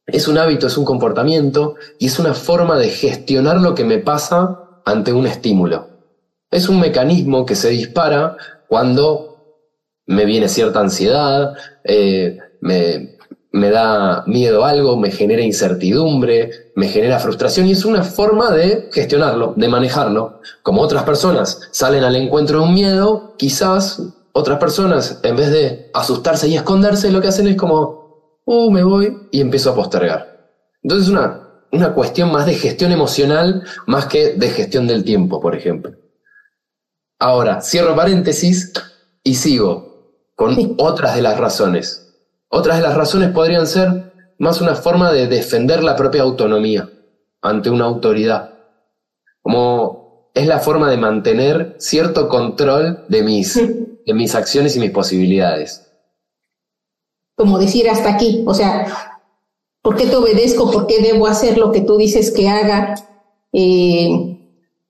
es 0.08 0.26
un 0.26 0.38
hábito, 0.38 0.66
es 0.66 0.76
un 0.76 0.84
comportamiento 0.84 1.76
y 2.00 2.06
es 2.06 2.18
una 2.18 2.34
forma 2.34 2.78
de 2.78 2.88
gestionar 2.88 3.60
lo 3.60 3.76
que 3.76 3.84
me 3.84 3.98
pasa 3.98 4.80
ante 4.84 5.12
un 5.12 5.28
estímulo. 5.28 5.86
Es 6.50 6.68
un 6.68 6.80
mecanismo 6.80 7.46
que 7.46 7.54
se 7.54 7.68
dispara 7.68 8.36
cuando 8.66 9.31
me 10.06 10.24
viene 10.24 10.48
cierta 10.48 10.80
ansiedad, 10.80 11.54
eh, 11.84 12.38
me, 12.60 13.16
me 13.52 13.70
da 13.70 14.24
miedo 14.26 14.64
algo, 14.64 14.96
me 14.96 15.10
genera 15.10 15.42
incertidumbre, 15.42 16.72
me 16.74 16.88
genera 16.88 17.18
frustración 17.18 17.66
y 17.66 17.72
es 17.72 17.84
una 17.84 18.02
forma 18.02 18.50
de 18.50 18.88
gestionarlo, 18.92 19.52
de 19.56 19.68
manejarlo. 19.68 20.40
Como 20.62 20.80
otras 20.80 21.04
personas 21.04 21.68
salen 21.70 22.02
al 22.02 22.16
encuentro 22.16 22.60
de 22.60 22.64
un 22.64 22.74
miedo, 22.74 23.34
quizás 23.36 24.02
otras 24.32 24.58
personas, 24.58 25.20
en 25.22 25.36
vez 25.36 25.50
de 25.50 25.90
asustarse 25.92 26.48
y 26.48 26.56
esconderse, 26.56 27.12
lo 27.12 27.20
que 27.20 27.28
hacen 27.28 27.46
es 27.46 27.56
como, 27.56 28.40
uh, 28.46 28.70
me 28.70 28.82
voy 28.82 29.28
y 29.30 29.42
empiezo 29.42 29.70
a 29.70 29.74
postergar. 29.74 30.50
Entonces 30.82 31.08
es 31.08 31.12
una, 31.12 31.42
una 31.70 31.92
cuestión 31.92 32.32
más 32.32 32.46
de 32.46 32.54
gestión 32.54 32.90
emocional 32.90 33.62
más 33.86 34.06
que 34.06 34.32
de 34.32 34.48
gestión 34.48 34.86
del 34.86 35.04
tiempo, 35.04 35.40
por 35.40 35.54
ejemplo. 35.54 35.92
Ahora, 37.18 37.60
cierro 37.60 37.94
paréntesis 37.94 38.72
y 39.22 39.34
sigo 39.34 39.91
con 40.42 40.74
otras 40.78 41.14
de 41.14 41.22
las 41.22 41.38
razones 41.38 42.02
otras 42.54 42.76
de 42.76 42.82
las 42.82 42.94
razones 42.94 43.30
podrían 43.30 43.66
ser 43.66 44.12
más 44.38 44.60
una 44.60 44.74
forma 44.74 45.10
de 45.10 45.26
defender 45.26 45.82
la 45.82 45.96
propia 45.96 46.20
autonomía 46.20 46.86
ante 47.40 47.70
una 47.70 47.86
autoridad, 47.86 48.58
como 49.40 50.28
es 50.34 50.46
la 50.46 50.58
forma 50.58 50.90
de 50.90 50.98
mantener 50.98 51.76
cierto 51.78 52.28
control 52.28 53.06
de 53.08 53.22
mis, 53.22 53.54
de 53.54 54.14
mis 54.14 54.34
acciones 54.34 54.76
y 54.76 54.80
mis 54.80 54.90
posibilidades. 54.90 55.90
Como 57.34 57.58
decir 57.58 57.88
hasta 57.88 58.10
aquí, 58.10 58.44
o 58.46 58.52
sea, 58.52 59.16
¿por 59.80 59.96
qué 59.96 60.06
te 60.06 60.16
obedezco? 60.16 60.70
¿Por 60.70 60.86
qué 60.86 61.00
debo 61.00 61.26
hacer 61.26 61.56
lo 61.56 61.72
que 61.72 61.80
tú 61.80 61.96
dices 61.96 62.30
que 62.30 62.50
haga? 62.50 62.96
Eh, 63.54 64.38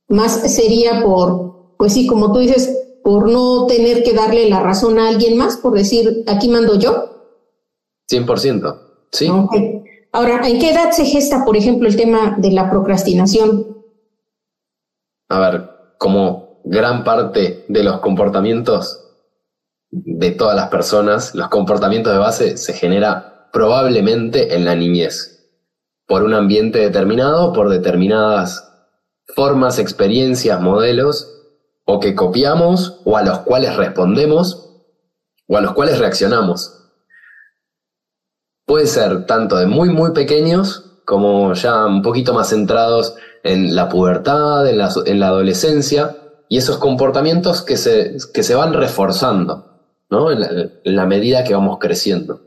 más 0.09 0.52
sería 0.52 1.00
por, 1.04 1.76
pues 1.78 1.92
sí, 1.92 2.09
como 2.09 2.32
tú 2.32 2.40
dices, 2.40 2.81
por 3.02 3.30
no 3.30 3.66
tener 3.66 4.02
que 4.02 4.12
darle 4.12 4.49
la 4.49 4.61
razón 4.61 4.99
a 4.99 5.09
alguien 5.09 5.37
más, 5.37 5.56
por 5.56 5.75
decir, 5.75 6.25
aquí 6.26 6.49
mando 6.49 6.78
yo. 6.78 7.35
100%, 8.11 8.80
sí. 9.11 9.28
Ahora, 10.12 10.47
¿en 10.47 10.59
qué 10.59 10.71
edad 10.71 10.90
se 10.90 11.04
gesta, 11.04 11.44
por 11.44 11.56
ejemplo, 11.56 11.88
el 11.88 11.97
tema 11.97 12.37
de 12.38 12.52
la 12.52 12.71
procrastinación? 12.71 13.85
A 15.30 15.40
ver, 15.40 15.71
como 15.99 16.61
gran 16.64 17.02
parte 17.02 17.64
de 17.68 17.82
los 17.82 18.00
comportamientos 18.00 18.99
de 19.90 20.30
todas 20.32 20.54
las 20.54 20.68
personas, 20.68 21.35
los 21.35 21.49
comportamientos 21.49 22.12
de 22.12 22.18
base 22.18 22.56
se 22.56 22.73
genera 22.75 23.49
probablemente 23.52 24.54
en 24.54 24.64
la 24.64 24.75
niñez, 24.75 25.50
por 26.06 26.23
un 26.23 26.35
ambiente 26.35 26.78
determinado, 26.78 27.52
por 27.52 27.68
determinadas 27.68 28.68
formas, 29.35 29.78
experiencias, 29.78 30.61
modelos, 30.61 31.31
o 31.92 32.00
que 32.00 32.14
copiamos, 32.14 33.00
o 33.04 33.16
a 33.16 33.22
los 33.22 33.40
cuales 33.40 33.76
respondemos, 33.76 34.70
o 35.46 35.56
a 35.56 35.61
los 35.61 35.72
cuales 35.72 35.99
reaccionamos 35.99 36.82
puede 38.72 38.87
ser 38.87 39.26
tanto 39.26 39.56
de 39.56 39.66
muy, 39.66 39.90
muy 39.90 40.12
pequeños 40.12 41.00
como 41.04 41.52
ya 41.52 41.84
un 41.84 42.00
poquito 42.00 42.32
más 42.32 42.49
centrados 42.49 43.14
en 43.42 43.75
la 43.75 43.88
pubertad, 43.88 44.66
en 44.66 44.78
la, 44.78 45.26
adolescencia, 45.26 46.16
y 46.49 46.56
esos 46.56 46.78
comportamientos 46.78 47.61
que 47.61 47.76
se, 47.76 48.16
que 48.32 48.42
se 48.42 48.54
van 48.54 48.72
reforzando 48.72 49.80
¿no? 50.08 50.30
en, 50.30 50.72
la, 50.84 51.06
medida 51.06 51.44
que 51.44 51.54
vamos 51.54 51.78
creciendo. 51.78 52.40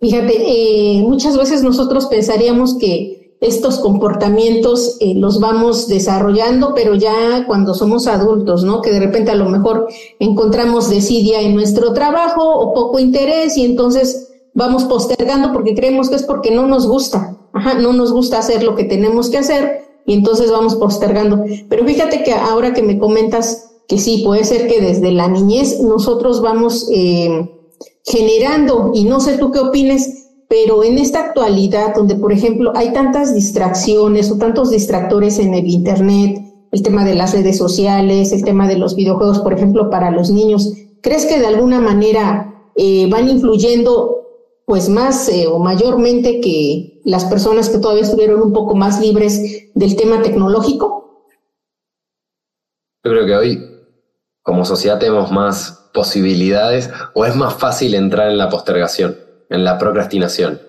Fíjate, 0.00 0.34
eh, 0.36 1.02
muchas 1.02 1.38
veces 1.38 1.62
nosotros 1.62 2.04
pensaríamos 2.06 2.76
que 2.78 3.15
estos 3.40 3.78
comportamientos 3.78 4.96
eh, 5.00 5.14
los 5.14 5.40
vamos 5.40 5.88
desarrollando, 5.88 6.72
pero 6.74 6.94
ya 6.94 7.44
cuando 7.46 7.74
somos 7.74 8.06
adultos, 8.06 8.64
¿no? 8.64 8.80
Que 8.80 8.92
de 8.92 9.00
repente 9.00 9.30
a 9.30 9.34
lo 9.34 9.48
mejor 9.48 9.88
encontramos 10.18 10.88
desidia 10.88 11.40
en 11.40 11.54
nuestro 11.54 11.92
trabajo 11.92 12.42
o 12.42 12.72
poco 12.72 12.98
interés 12.98 13.56
y 13.56 13.64
entonces 13.64 14.32
vamos 14.54 14.84
postergando 14.84 15.52
porque 15.52 15.74
creemos 15.74 16.08
que 16.08 16.16
es 16.16 16.22
porque 16.22 16.50
no 16.50 16.66
nos 16.66 16.86
gusta, 16.86 17.36
Ajá, 17.52 17.74
no 17.74 17.94
nos 17.94 18.12
gusta 18.12 18.38
hacer 18.38 18.62
lo 18.62 18.74
que 18.74 18.84
tenemos 18.84 19.30
que 19.30 19.38
hacer 19.38 19.82
y 20.04 20.12
entonces 20.12 20.50
vamos 20.50 20.76
postergando. 20.76 21.42
Pero 21.68 21.86
fíjate 21.86 22.22
que 22.22 22.32
ahora 22.32 22.74
que 22.74 22.82
me 22.82 22.98
comentas 22.98 23.70
que 23.88 23.98
sí, 23.98 24.22
puede 24.24 24.44
ser 24.44 24.68
que 24.68 24.80
desde 24.80 25.10
la 25.12 25.28
niñez 25.28 25.80
nosotros 25.80 26.42
vamos 26.42 26.88
eh, 26.92 27.50
generando, 28.04 28.92
y 28.94 29.04
no 29.04 29.20
sé 29.20 29.38
tú 29.38 29.50
qué 29.50 29.60
opines, 29.60 30.15
pero 30.48 30.84
en 30.84 30.98
esta 30.98 31.20
actualidad 31.20 31.94
donde, 31.94 32.14
por 32.14 32.32
ejemplo, 32.32 32.72
hay 32.74 32.92
tantas 32.92 33.34
distracciones 33.34 34.30
o 34.30 34.38
tantos 34.38 34.70
distractores 34.70 35.38
en 35.38 35.54
el 35.54 35.66
Internet, 35.66 36.38
el 36.72 36.82
tema 36.82 37.04
de 37.04 37.14
las 37.14 37.32
redes 37.32 37.58
sociales, 37.58 38.32
el 38.32 38.44
tema 38.44 38.68
de 38.68 38.76
los 38.76 38.94
videojuegos, 38.94 39.40
por 39.40 39.52
ejemplo, 39.52 39.90
para 39.90 40.10
los 40.10 40.30
niños, 40.30 40.72
¿crees 41.00 41.26
que 41.26 41.38
de 41.38 41.46
alguna 41.46 41.80
manera 41.80 42.70
eh, 42.74 43.08
van 43.10 43.28
influyendo 43.28 44.16
pues 44.66 44.88
más 44.88 45.28
eh, 45.28 45.46
o 45.46 45.58
mayormente 45.58 46.40
que 46.40 47.00
las 47.04 47.24
personas 47.24 47.70
que 47.70 47.78
todavía 47.78 48.02
estuvieron 48.02 48.42
un 48.42 48.52
poco 48.52 48.74
más 48.74 49.00
libres 49.00 49.70
del 49.74 49.96
tema 49.96 50.22
tecnológico? 50.22 51.32
Yo 53.04 53.12
creo 53.12 53.26
que 53.26 53.36
hoy 53.36 53.76
como 54.42 54.64
sociedad 54.64 54.98
tenemos 54.98 55.30
más 55.30 55.88
posibilidades 55.94 56.90
o 57.14 57.24
es 57.24 57.34
más 57.34 57.54
fácil 57.54 57.94
entrar 57.94 58.30
en 58.30 58.38
la 58.38 58.48
postergación, 58.48 59.16
en 59.50 59.64
la 59.64 59.78
procrastinación. 59.78 60.60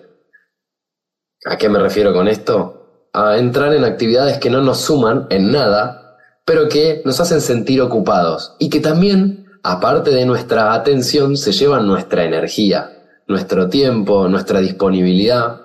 ¿A 1.44 1.56
qué 1.56 1.68
me 1.68 1.78
refiero 1.78 2.12
con 2.12 2.28
esto? 2.28 3.08
A 3.12 3.38
entrar 3.38 3.74
en 3.74 3.84
actividades 3.84 4.38
que 4.38 4.50
no 4.50 4.60
nos 4.60 4.80
suman 4.80 5.26
en 5.30 5.50
nada, 5.50 6.16
pero 6.44 6.68
que 6.68 7.02
nos 7.04 7.20
hacen 7.20 7.40
sentir 7.40 7.80
ocupados 7.80 8.56
y 8.58 8.70
que 8.70 8.80
también, 8.80 9.46
aparte 9.62 10.10
de 10.10 10.26
nuestra 10.26 10.74
atención, 10.74 11.36
se 11.36 11.52
llevan 11.52 11.86
nuestra 11.86 12.24
energía, 12.24 13.22
nuestro 13.26 13.68
tiempo, 13.68 14.28
nuestra 14.28 14.60
disponibilidad. 14.60 15.60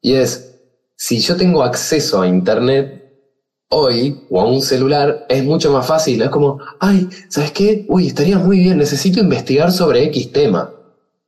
Y 0.00 0.14
es, 0.14 0.60
si 0.96 1.20
yo 1.20 1.36
tengo 1.36 1.62
acceso 1.62 2.22
a 2.22 2.28
Internet 2.28 3.00
hoy 3.70 4.26
o 4.30 4.40
a 4.40 4.46
un 4.46 4.62
celular, 4.62 5.26
es 5.28 5.44
mucho 5.44 5.72
más 5.72 5.86
fácil. 5.86 6.22
Es 6.22 6.30
como, 6.30 6.60
ay, 6.80 7.08
¿sabes 7.28 7.52
qué? 7.52 7.84
Uy, 7.88 8.08
estaría 8.08 8.38
muy 8.38 8.58
bien, 8.58 8.78
necesito 8.78 9.20
investigar 9.20 9.70
sobre 9.70 10.04
X 10.04 10.32
tema, 10.32 10.72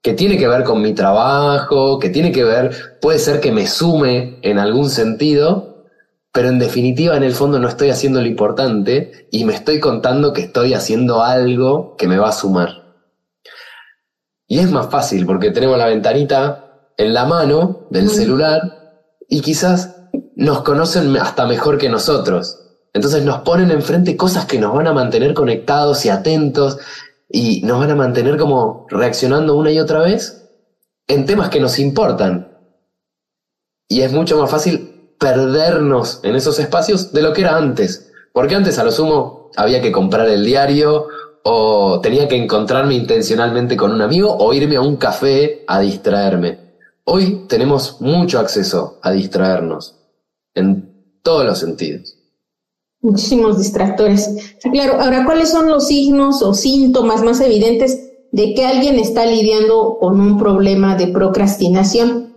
que 0.03 0.15
tiene 0.15 0.37
que 0.37 0.49
ver 0.49 0.65
con 0.65 0.83
mi 0.83 0.95
trabajo, 0.95 1.99
que 2.01 2.11
tiene 2.11 2.33
que 2.33 2.43
ver, 2.43 2.99
puede 3.01 3.21
ser 3.21 3.41
que 3.41 3.53
me 3.53 3.69
sume 3.69 4.39
en 4.43 4.59
algún 4.59 4.91
sentido, 4.91 5.85
pero 6.33 6.49
en 6.49 6.59
definitiva 6.59 7.17
en 7.17 7.23
el 7.23 7.35
fondo 7.35 7.61
no 7.61 7.69
estoy 7.69 7.91
haciendo 7.91 8.21
lo 8.21 8.27
importante 8.27 9.29
y 9.31 9.45
me 9.45 9.55
estoy 9.55 9.79
contando 9.79 10.33
que 10.33 10.43
estoy 10.43 10.75
haciendo 10.75 11.23
algo 11.23 11.95
que 11.97 12.09
me 12.09 12.19
va 12.19 12.31
a 12.31 12.33
sumar. 12.33 12.83
Y 14.49 14.59
es 14.59 14.71
más 14.71 14.91
fácil 14.91 15.25
porque 15.25 15.53
tenemos 15.53 15.79
la 15.79 15.87
ventanita 15.87 16.91
en 16.97 17.15
la 17.15 17.25
mano 17.25 17.87
del 17.91 18.11
celular 18.11 18.61
y 19.29 19.41
quizás 19.41 19.97
nos 20.35 20.63
conocen 20.63 21.17
hasta 21.17 21.47
mejor 21.47 21.79
que 21.79 21.89
nosotros. 21.89 22.59
Entonces 22.93 23.25
nos 23.25 23.43
ponen 23.43 23.71
enfrente 23.71 24.17
cosas 24.17 24.47
que 24.47 24.59
nos 24.59 24.75
van 24.75 24.89
a 24.89 24.93
mantener 24.93 25.33
conectados 25.33 26.05
y 26.05 26.09
atentos 26.09 26.79
y 27.33 27.63
nos 27.63 27.81
van 27.81 27.91
a 27.91 27.97
mantener 27.97 28.37
como 28.37 28.87
reaccionando 28.91 29.57
una 29.57 29.73
y 29.73 29.81
otra 29.81 30.01
vez 30.01 30.51
en 31.09 31.25
temas 31.25 31.49
que 31.49 31.61
nos 31.61 31.79
importan. 31.79 32.59
Y 33.89 34.03
es 34.03 34.13
mucho 34.13 34.39
más 34.39 34.51
fácil 34.51 35.15
perdernos 35.19 36.21
en 36.23 36.37
esos 36.37 36.59
espacios 36.59 37.13
de 37.13 37.23
lo 37.23 37.33
que 37.33 37.41
era 37.41 37.57
antes. 37.57 38.13
Porque 38.33 38.55
antes 38.55 38.79
a 38.79 38.85
lo 38.85 38.93
sumo 38.93 39.51
había 39.57 39.81
que 39.81 39.93
comprar 39.93 40.29
el 40.29 40.45
diario 40.45 41.09
o 41.43 42.01
tenía 42.03 42.29
que 42.29 42.37
encontrarme 42.37 42.95
intencionalmente 42.95 43.77
con 43.77 43.93
un 43.93 44.03
amigo 44.03 44.35
o 44.37 44.53
irme 44.53 44.77
a 44.77 44.83
un 44.83 44.97
café 44.97 45.65
a 45.67 45.81
distraerme. 45.81 46.59
Hoy 47.05 47.47
tenemos 47.49 48.01
mucho 48.01 48.39
acceso 48.39 48.99
a 49.03 49.11
distraernos 49.11 49.99
en 50.55 51.19
todos 51.23 51.47
los 51.47 51.59
sentidos. 51.59 52.22
Muchísimos 53.03 53.59
distractores. 53.59 54.57
Claro, 54.73 55.01
ahora, 55.01 55.25
¿cuáles 55.25 55.51
son 55.51 55.69
los 55.69 55.87
signos 55.87 56.43
o 56.43 56.55
síntomas 56.55 57.23
más 57.23 57.41
evidentes 57.41 58.11
de 58.31 58.55
que 58.55 58.65
alguien 58.65 58.99
está 58.99 59.27
lidiando 59.27 59.99
con 59.99 60.21
un 60.21 60.39
problema 60.39 60.97
de 60.97 61.09
procrastinación? 61.09 62.33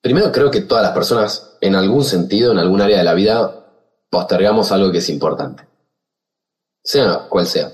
Primero 0.00 0.32
creo 0.32 0.50
que 0.50 0.62
todas 0.62 0.82
las 0.82 0.92
personas, 0.92 1.56
en 1.60 1.74
algún 1.74 2.04
sentido, 2.04 2.52
en 2.52 2.58
algún 2.58 2.80
área 2.80 2.98
de 2.98 3.04
la 3.04 3.14
vida, 3.14 3.66
postergamos 4.08 4.72
algo 4.72 4.90
que 4.90 4.98
es 4.98 5.08
importante 5.10 5.72
sea 6.82 7.26
cual 7.28 7.46
sea. 7.46 7.72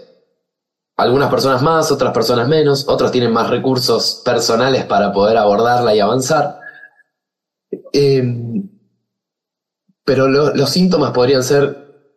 Algunas 0.97 1.31
personas 1.31 1.63
más, 1.63 1.93
otras 1.93 2.13
personas 2.13 2.49
menos, 2.49 2.89
otros 2.89 3.13
tienen 3.13 3.33
más 3.33 3.49
recursos 3.49 4.21
personales 4.25 4.85
para 4.85 5.13
poder 5.13 5.37
abordarla 5.37 5.95
y 5.95 6.01
avanzar. 6.01 6.59
Em, 7.93 8.69
pero 10.09 10.27
los 10.27 10.71
síntomas 10.71 11.11
podrían 11.11 11.43
ser 11.43 12.17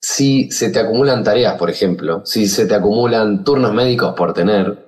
si 0.00 0.52
se 0.52 0.70
te 0.70 0.78
acumulan 0.78 1.24
tareas, 1.24 1.58
por 1.58 1.68
ejemplo, 1.68 2.22
si 2.24 2.46
se 2.46 2.64
te 2.64 2.76
acumulan 2.76 3.42
turnos 3.42 3.74
médicos 3.74 4.14
por 4.16 4.32
tener, 4.32 4.86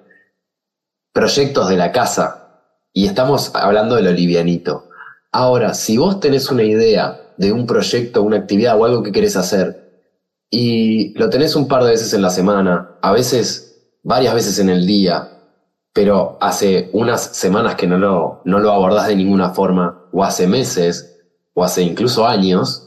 proyectos 1.12 1.68
de 1.68 1.76
la 1.76 1.90
casa, 1.90 2.62
y 2.92 3.06
estamos 3.06 3.50
hablando 3.52 3.96
de 3.96 4.02
lo 4.02 4.12
livianito. 4.12 4.90
Ahora, 5.32 5.74
si 5.74 5.96
vos 5.96 6.20
tenés 6.20 6.48
una 6.48 6.62
idea 6.62 7.20
de 7.36 7.50
un 7.50 7.66
proyecto, 7.66 8.22
una 8.22 8.36
actividad 8.36 8.78
o 8.78 8.84
algo 8.84 9.02
que 9.02 9.10
querés 9.10 9.34
hacer, 9.34 10.14
y 10.48 11.18
lo 11.18 11.28
tenés 11.28 11.56
un 11.56 11.66
par 11.66 11.82
de 11.82 11.90
veces 11.90 12.14
en 12.14 12.22
la 12.22 12.30
semana, 12.30 12.96
a 13.02 13.10
veces 13.10 13.98
varias 14.04 14.34
veces 14.36 14.60
en 14.60 14.68
el 14.68 14.86
día, 14.86 15.30
pero 15.92 16.38
hace 16.40 16.90
unas 16.92 17.22
semanas 17.22 17.74
que 17.74 17.88
no 17.88 17.98
lo, 17.98 18.42
no 18.44 18.60
lo 18.60 18.70
abordás 18.70 19.08
de 19.08 19.16
ninguna 19.16 19.50
forma, 19.50 20.06
o 20.12 20.22
hace 20.22 20.46
meses, 20.46 21.15
o 21.56 21.64
hace 21.64 21.82
incluso 21.82 22.26
años, 22.26 22.86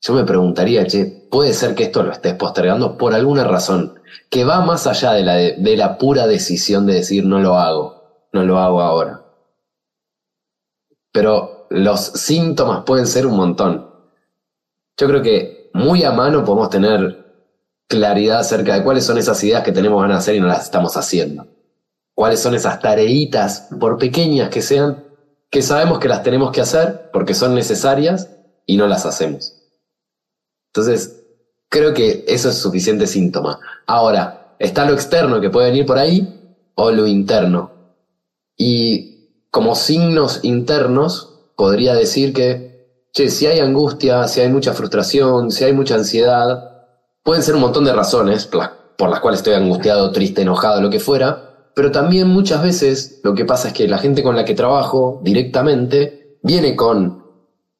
yo 0.00 0.14
me 0.14 0.24
preguntaría, 0.24 0.86
che, 0.86 1.04
puede 1.04 1.52
ser 1.52 1.74
que 1.74 1.84
esto 1.84 2.02
lo 2.02 2.10
estés 2.10 2.34
postergando 2.34 2.96
por 2.96 3.14
alguna 3.14 3.44
razón, 3.44 4.00
que 4.30 4.44
va 4.44 4.62
más 4.62 4.86
allá 4.86 5.12
de 5.12 5.22
la, 5.22 5.34
de 5.34 5.76
la 5.76 5.98
pura 5.98 6.26
decisión 6.26 6.86
de 6.86 6.94
decir 6.94 7.26
no 7.26 7.40
lo 7.40 7.58
hago, 7.58 8.26
no 8.32 8.42
lo 8.44 8.58
hago 8.58 8.80
ahora. 8.80 9.22
Pero 11.12 11.66
los 11.68 12.00
síntomas 12.00 12.84
pueden 12.84 13.06
ser 13.06 13.26
un 13.26 13.36
montón. 13.36 13.90
Yo 14.96 15.06
creo 15.06 15.20
que 15.20 15.70
muy 15.74 16.04
a 16.04 16.12
mano 16.12 16.44
podemos 16.44 16.70
tener 16.70 17.26
claridad 17.86 18.40
acerca 18.40 18.74
de 18.74 18.82
cuáles 18.82 19.04
son 19.04 19.18
esas 19.18 19.44
ideas 19.44 19.62
que 19.62 19.72
tenemos 19.72 20.00
ganas 20.00 20.16
de 20.16 20.20
hacer 20.20 20.34
y 20.36 20.40
no 20.40 20.46
las 20.46 20.64
estamos 20.64 20.96
haciendo. 20.96 21.46
Cuáles 22.14 22.40
son 22.40 22.54
esas 22.54 22.80
tareitas, 22.80 23.68
por 23.78 23.98
pequeñas 23.98 24.48
que 24.48 24.62
sean, 24.62 25.07
que 25.50 25.62
sabemos 25.62 25.98
que 25.98 26.08
las 26.08 26.22
tenemos 26.22 26.52
que 26.52 26.60
hacer 26.60 27.10
porque 27.12 27.34
son 27.34 27.54
necesarias 27.54 28.28
y 28.66 28.76
no 28.76 28.86
las 28.86 29.06
hacemos. 29.06 29.54
Entonces, 30.72 31.24
creo 31.68 31.94
que 31.94 32.24
eso 32.28 32.50
es 32.50 32.56
suficiente 32.56 33.06
síntoma. 33.06 33.58
Ahora, 33.86 34.54
está 34.58 34.84
lo 34.84 34.92
externo 34.92 35.40
que 35.40 35.50
puede 35.50 35.70
venir 35.70 35.86
por 35.86 35.98
ahí 35.98 36.56
o 36.74 36.90
lo 36.90 37.06
interno. 37.06 37.72
Y 38.56 39.46
como 39.50 39.74
signos 39.74 40.40
internos, 40.42 41.50
podría 41.56 41.94
decir 41.94 42.32
que 42.32 42.68
che, 43.12 43.30
si 43.30 43.46
hay 43.46 43.60
angustia, 43.60 44.28
si 44.28 44.40
hay 44.40 44.48
mucha 44.48 44.74
frustración, 44.74 45.50
si 45.50 45.64
hay 45.64 45.72
mucha 45.72 45.94
ansiedad, 45.94 46.86
pueden 47.22 47.42
ser 47.42 47.54
un 47.54 47.62
montón 47.62 47.84
de 47.84 47.92
razones 47.92 48.46
por 48.46 49.10
las 49.10 49.20
cuales 49.20 49.40
estoy 49.40 49.54
angustiado, 49.54 50.12
triste, 50.12 50.42
enojado, 50.42 50.80
lo 50.80 50.90
que 50.90 51.00
fuera, 51.00 51.47
pero 51.78 51.92
también 51.92 52.26
muchas 52.26 52.60
veces 52.60 53.20
lo 53.22 53.36
que 53.36 53.44
pasa 53.44 53.68
es 53.68 53.74
que 53.74 53.86
la 53.86 53.98
gente 53.98 54.24
con 54.24 54.34
la 54.34 54.44
que 54.44 54.54
trabajo 54.56 55.20
directamente 55.22 56.40
viene 56.42 56.74
con 56.74 57.22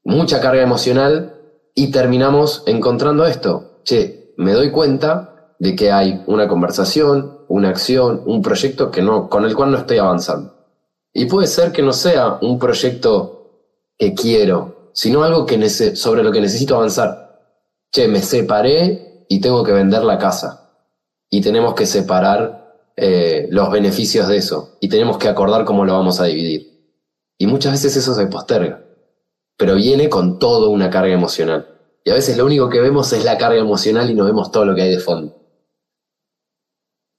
mucha 0.04 0.40
carga 0.40 0.62
emocional 0.62 1.34
y 1.74 1.90
terminamos 1.90 2.62
encontrando 2.66 3.26
esto. 3.26 3.80
Che, 3.82 4.34
me 4.36 4.52
doy 4.52 4.70
cuenta 4.70 5.52
de 5.58 5.74
que 5.74 5.90
hay 5.90 6.22
una 6.28 6.46
conversación, 6.46 7.40
una 7.48 7.70
acción, 7.70 8.22
un 8.24 8.40
proyecto 8.40 8.92
que 8.92 9.02
no, 9.02 9.28
con 9.28 9.44
el 9.44 9.56
cual 9.56 9.72
no 9.72 9.78
estoy 9.78 9.98
avanzando. 9.98 10.54
Y 11.12 11.24
puede 11.24 11.48
ser 11.48 11.72
que 11.72 11.82
no 11.82 11.92
sea 11.92 12.38
un 12.40 12.56
proyecto 12.56 13.64
que 13.98 14.14
quiero, 14.14 14.92
sino 14.94 15.24
algo 15.24 15.44
que 15.44 15.68
sobre 15.68 16.22
lo 16.22 16.30
que 16.30 16.40
necesito 16.40 16.76
avanzar. 16.76 17.40
Che, 17.90 18.06
me 18.06 18.22
separé 18.22 19.26
y 19.28 19.40
tengo 19.40 19.64
que 19.64 19.72
vender 19.72 20.04
la 20.04 20.18
casa. 20.18 20.70
Y 21.28 21.40
tenemos 21.40 21.74
que 21.74 21.84
separar 21.84 22.57
eh, 23.00 23.46
los 23.50 23.70
beneficios 23.70 24.26
de 24.26 24.36
eso. 24.38 24.76
Y 24.80 24.88
tenemos 24.88 25.18
que 25.18 25.28
acordar 25.28 25.64
cómo 25.64 25.84
lo 25.84 25.92
vamos 25.92 26.20
a 26.20 26.24
dividir. 26.24 26.68
Y 27.38 27.46
muchas 27.46 27.72
veces 27.72 27.96
eso 27.96 28.14
se 28.14 28.26
posterga. 28.26 28.84
Pero 29.56 29.76
viene 29.76 30.08
con 30.08 30.38
toda 30.38 30.68
una 30.68 30.90
carga 30.90 31.14
emocional. 31.14 31.68
Y 32.04 32.10
a 32.10 32.14
veces 32.14 32.36
lo 32.36 32.46
único 32.46 32.68
que 32.68 32.80
vemos 32.80 33.12
es 33.12 33.24
la 33.24 33.38
carga 33.38 33.60
emocional 33.60 34.10
y 34.10 34.14
no 34.14 34.24
vemos 34.24 34.50
todo 34.50 34.64
lo 34.64 34.74
que 34.74 34.82
hay 34.82 34.90
de 34.90 34.98
fondo. 34.98 35.36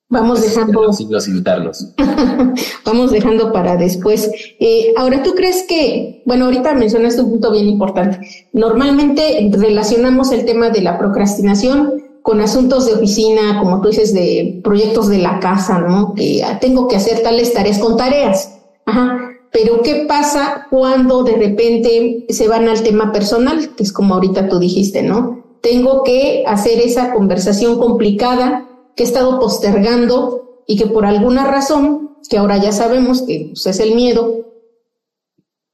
Vamos 0.10 0.42
dejando. 0.42 0.84
Los 0.84 0.98
signos 0.98 1.28
internos. 1.28 1.94
Vamos 2.86 3.12
dejando 3.12 3.54
para 3.54 3.78
después. 3.78 4.30
Eh, 4.60 4.94
ahora, 4.98 5.22
¿tú 5.22 5.34
crees 5.36 5.64
que, 5.68 6.24
bueno, 6.26 6.46
ahorita 6.46 6.74
mencionaste 6.74 7.22
un 7.22 7.30
punto 7.30 7.52
bien 7.52 7.68
importante. 7.68 8.20
Normalmente 8.52 9.50
relacionamos 9.54 10.32
el 10.32 10.46
tema 10.46 10.72
de 10.72 10.82
la 10.82 10.98
procrastinación 10.98 12.09
con 12.30 12.42
asuntos 12.42 12.86
de 12.86 12.94
oficina, 12.94 13.58
como 13.58 13.82
tú 13.82 13.88
dices, 13.88 14.14
de 14.14 14.62
proyectos 14.64 15.08
de 15.08 15.18
la 15.18 15.40
casa, 15.40 15.80
¿no? 15.80 16.14
Que 16.14 16.46
tengo 16.62 16.88
que 16.88 16.96
hacer 16.96 17.24
tales 17.24 17.54
tareas 17.54 17.80
con 17.80 17.98
tareas. 17.98 18.56
Ajá. 18.86 19.32
Pero 19.52 19.82
¿qué 19.82 20.06
pasa 20.08 20.68
cuando 20.70 21.24
de 21.24 21.38
repente 21.38 22.28
se 22.30 22.48
van 22.48 22.70
al 22.70 22.84
tema 22.84 23.12
personal? 23.12 23.74
Que 23.76 23.82
es 23.82 23.92
como 23.92 24.14
ahorita 24.14 24.48
tú 24.48 24.60
dijiste, 24.60 25.02
¿no? 25.02 25.44
Tengo 25.62 26.04
que 26.04 26.44
hacer 26.46 26.80
esa 26.80 27.16
conversación 27.16 27.80
complicada 27.80 28.70
que 28.96 29.02
he 29.02 29.08
estado 29.08 29.40
postergando 29.40 30.62
y 30.68 30.78
que 30.78 30.86
por 30.86 31.08
alguna 31.08 31.48
razón, 31.48 32.12
que 32.30 32.38
ahora 32.38 32.58
ya 32.58 32.72
sabemos 32.72 33.24
que 33.24 33.48
pues, 33.54 33.66
es 33.66 33.80
el 33.80 33.96
miedo, 33.96 34.46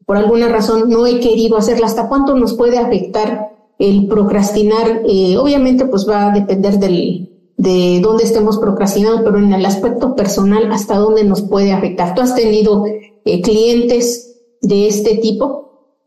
por 0.06 0.16
alguna 0.16 0.48
razón 0.48 0.90
no 0.90 1.06
he 1.06 1.20
querido 1.20 1.58
hacerla. 1.58 1.88
¿Hasta 1.88 2.08
cuánto 2.08 2.34
nos 2.34 2.54
puede 2.54 2.78
afectar 2.78 3.55
el 3.80 4.08
procrastinar? 4.08 5.02
Eh, 5.08 5.38
obviamente, 5.38 5.86
pues 5.86 6.08
va 6.08 6.28
a 6.28 6.34
depender 6.34 6.80
del, 6.80 7.30
de 7.58 8.00
dónde 8.02 8.24
estemos 8.24 8.58
procrastinando, 8.58 9.24
pero 9.24 9.38
en 9.38 9.54
el 9.54 9.66
aspecto 9.66 10.16
personal, 10.16 10.72
¿hasta 10.72 10.98
dónde 10.98 11.24
nos 11.24 11.42
puede 11.42 11.74
afectar? 11.74 12.16
¿Tú 12.16 12.22
has 12.22 12.36
tenido 12.36 12.86
eh, 12.86 13.42
clientes 13.42 14.58
de 14.62 14.88
este 14.88 15.18
tipo? 15.18 16.00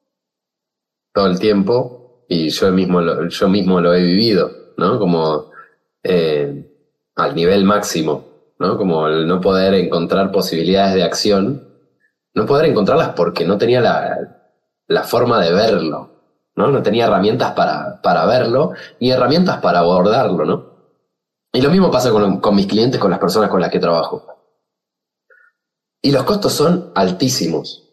Todo 1.12 1.26
el 1.26 1.38
tiempo, 1.38 2.24
y 2.28 2.50
yo 2.50 2.70
mismo 2.70 3.00
lo, 3.00 3.28
yo 3.28 3.48
mismo 3.48 3.81
lo 3.81 3.94
he 3.94 4.02
vivido, 4.02 4.50
¿no? 4.76 4.98
Como 4.98 5.50
eh, 6.02 6.64
al 7.16 7.35
nivel 7.35 7.64
máximo, 7.64 8.24
¿no? 8.59 8.76
Como 8.76 9.09
el 9.09 9.26
no 9.26 9.40
poder 9.40 9.74
encontrar 9.74 10.31
posibilidades 10.31 10.94
de 10.94 11.02
acción, 11.02 11.68
no 12.35 12.46
poder 12.46 12.66
encontrarlas 12.66 13.11
porque 13.11 13.44
no 13.44 13.59
tenía 13.59 13.81
la, 13.81 15.02
forma 15.04 15.42
de 15.42 15.52
verlo, 15.52 16.17
¿no? 16.59 16.68
No 16.68 16.83
tenía 16.83 17.07
herramientas 17.07 17.53
para, 17.53 18.03
para 18.03 18.27
verlo 18.27 18.73
ni 19.01 19.11
herramientas 19.11 19.59
para 19.59 19.79
abordarlo, 19.79 20.44
¿no? 20.44 20.79
Y 21.53 21.62
lo 21.62 21.71
mismo 21.71 21.90
pasa 21.90 22.11
con, 22.11 22.40
con 22.40 22.55
mis 22.55 22.66
clientes, 22.66 23.01
con 23.01 23.11
las 23.11 23.21
personas 23.21 23.49
con 23.49 23.61
las 23.61 23.71
que 23.71 23.79
trabajo. 23.79 24.27
Y 26.03 26.11
los 26.11 26.25
costos 26.25 26.53
son 26.53 26.92
altísimos. 26.94 27.88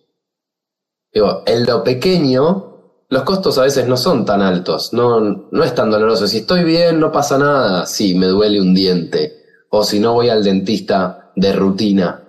Digo, 1.14 1.44
en 1.46 1.66
lo 1.66 1.84
pequeño, 1.84 3.06
los 3.08 3.24
costos 3.24 3.58
a 3.58 3.64
veces 3.64 3.88
no 3.88 3.98
son 3.98 4.26
tan 4.26 4.42
altos, 4.42 4.92
no, 4.94 5.20
no 5.20 5.64
es 5.64 5.74
tan 5.74 5.90
doloroso. 5.92 6.28
Si 6.28 6.40
estoy 6.40 6.64
bien, 6.64 7.00
no 7.00 7.12
pasa 7.12 7.38
nada. 7.38 7.86
Si 7.86 8.16
me 8.16 8.26
duele 8.26 8.60
un 8.60 8.74
diente, 8.74 9.46
o 9.70 9.84
si 9.84 10.00
no 10.00 10.14
voy 10.14 10.30
al 10.30 10.44
dentista 10.44 11.32
de 11.36 11.54
rutina, 11.54 12.24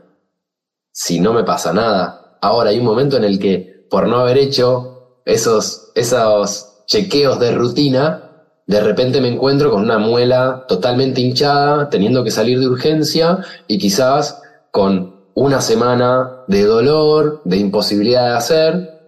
si 0.93 1.19
no 1.19 1.33
me 1.33 1.45
pasa 1.45 1.73
nada. 1.73 2.39
Ahora 2.43 2.71
hay 2.71 2.79
un 2.79 2.85
momento 2.85 3.17
en 3.17 3.25
el 3.25 3.39
que, 3.39 3.87
por 3.91 4.07
no 4.07 4.19
haber 4.19 4.39
hecho 4.39 4.96
esos, 5.27 5.91
esos 5.95 6.85
chequeos 6.87 7.39
de 7.39 7.53
rutina, 7.53 8.23
de 8.67 8.81
repente 8.81 9.21
me 9.21 9.29
encuentro 9.29 9.71
con 9.71 9.83
una 9.83 9.99
muela 9.99 10.65
totalmente 10.67 11.21
hinchada, 11.21 11.91
teniendo 11.91 12.25
que 12.25 12.31
salir 12.31 12.59
de 12.59 12.69
urgencia 12.69 13.39
y 13.67 13.79
quizás 13.79 14.41
con 14.71 15.27
una 15.35 15.61
semana 15.61 16.45
de 16.49 16.65
dolor, 16.65 17.43
de 17.45 17.59
imposibilidad 17.59 18.31
de 18.31 18.37
hacer, 18.37 19.01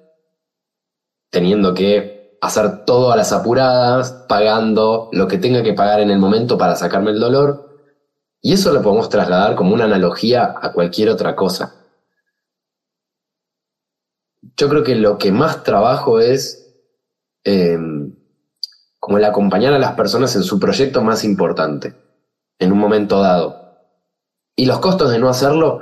teniendo 1.31 1.73
que 1.73 2.39
hacer 2.41 2.85
todo 2.85 3.13
a 3.13 3.17
las 3.17 3.33
apuradas, 3.33 4.13
pagando 4.29 5.09
lo 5.13 5.27
que 5.27 5.39
tenga 5.39 5.63
que 5.63 5.73
pagar 5.73 6.01
en 6.01 6.11
el 6.11 6.19
momento 6.19 6.59
para 6.59 6.77
sacarme 6.77 7.13
el 7.13 7.21
dolor. 7.21 7.69
Y 8.41 8.53
eso 8.53 8.73
lo 8.73 8.83
podemos 8.83 9.09
trasladar 9.09 9.57
como 9.57 9.75
una 9.75 9.85
analogía 9.85 10.55
a 10.61 10.73
cualquier 10.73 11.11
otra 11.11 11.35
cosa. 11.35 11.78
Yo 14.59 14.69
creo 14.69 14.83
que 14.83 14.97
lo 14.97 15.19
que 15.19 15.31
más 15.31 15.63
trabajo 15.63 16.19
es 16.19 16.75
em, 17.45 18.17
como 18.99 19.19
el 19.19 19.25
acompañar 19.25 19.73
a 19.73 19.79
las 19.79 19.93
personas 19.93 20.35
en 20.35 20.43
su 20.43 20.59
proyecto 20.59 21.01
más 21.01 21.23
importante, 21.23 21.95
en 22.59 22.73
un 22.73 22.79
momento 22.79 23.21
dado. 23.21 23.57
Y 24.57 24.67
los 24.67 24.81
costos 24.81 25.13
de 25.13 25.21
no 25.21 25.29
hacerlo 25.29 25.79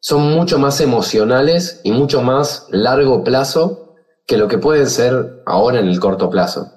son 0.00 0.30
mucho 0.32 0.58
más 0.58 0.80
emocionales 0.80 1.82
y 1.84 1.92
mucho 1.92 2.22
más 2.22 2.66
largo 2.70 3.22
plazo 3.22 3.94
que 4.26 4.38
lo 4.38 4.48
que 4.48 4.58
pueden 4.58 4.88
ser 4.88 5.42
ahora 5.44 5.78
en 5.78 5.86
el 5.86 6.00
corto 6.00 6.30
plazo. 6.30 6.72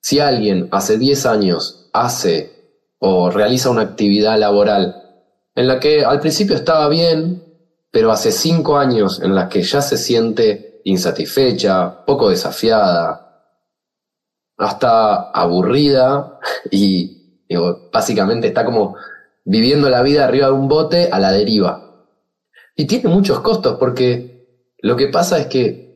Si 0.00 0.20
alguien 0.20 0.68
hace 0.70 0.96
10 0.96 1.26
años 1.26 1.90
hace 1.92 2.52
o 3.00 3.30
realiza 3.30 3.70
una 3.70 3.82
actividad 3.82 4.38
laboral 4.38 5.02
en 5.56 5.66
la 5.66 5.80
que 5.80 6.04
al 6.04 6.20
principio 6.20 6.54
estaba 6.54 6.88
bien, 6.88 7.42
pero 7.90 8.12
hace 8.12 8.30
5 8.30 8.78
años 8.78 9.20
en 9.20 9.34
la 9.34 9.48
que 9.48 9.62
ya 9.62 9.82
se 9.82 9.96
siente 9.96 10.67
insatisfecha, 10.84 12.04
poco 12.04 12.30
desafiada, 12.30 13.28
hasta 14.56 15.30
aburrida 15.30 16.38
y 16.70 17.46
básicamente 17.92 18.48
está 18.48 18.64
como 18.64 18.96
viviendo 19.44 19.88
la 19.88 20.02
vida 20.02 20.24
arriba 20.24 20.46
de 20.48 20.52
un 20.52 20.68
bote 20.68 21.08
a 21.10 21.18
la 21.18 21.32
deriva. 21.32 22.06
Y 22.76 22.86
tiene 22.86 23.08
muchos 23.08 23.40
costos 23.40 23.76
porque 23.78 24.46
lo 24.78 24.96
que 24.96 25.08
pasa 25.08 25.38
es 25.38 25.46
que 25.46 25.88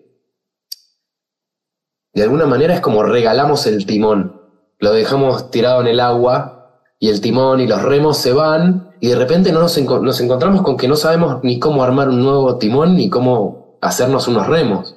de 2.15 2.23
alguna 2.23 2.47
manera 2.47 2.75
es 2.75 2.81
como 2.81 3.03
regalamos 3.03 3.67
el 3.67 3.87
timón, 3.87 4.41
lo 4.79 4.93
dejamos 4.93 5.51
tirado 5.51 5.81
en 5.81 5.87
el 5.87 6.01
agua 6.01 6.83
y 6.99 7.09
el 7.09 7.21
timón 7.21 7.61
y 7.61 7.67
los 7.67 7.83
remos 7.83 8.19
se 8.19 8.33
van 8.33 8.95
y 9.01 9.09
de 9.09 9.17
repente 9.17 9.53
no 9.53 9.61
nos, 9.61 9.79
nos 9.79 10.21
encontramos 10.21 10.63
con 10.63 10.77
que 10.77 10.89
no 10.89 10.97
sabemos 10.97 11.43
ni 11.43 11.59
cómo 11.59 11.85
armar 11.85 12.09
un 12.09 12.23
nuevo 12.23 12.59
timón 12.59 12.97
ni 12.97 13.09
cómo 13.09 13.62
hacernos 13.83 14.29
unos 14.29 14.47
remos. 14.47 14.97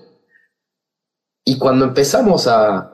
Y 1.44 1.58
cuando 1.58 1.86
empezamos 1.86 2.48
a, 2.48 2.92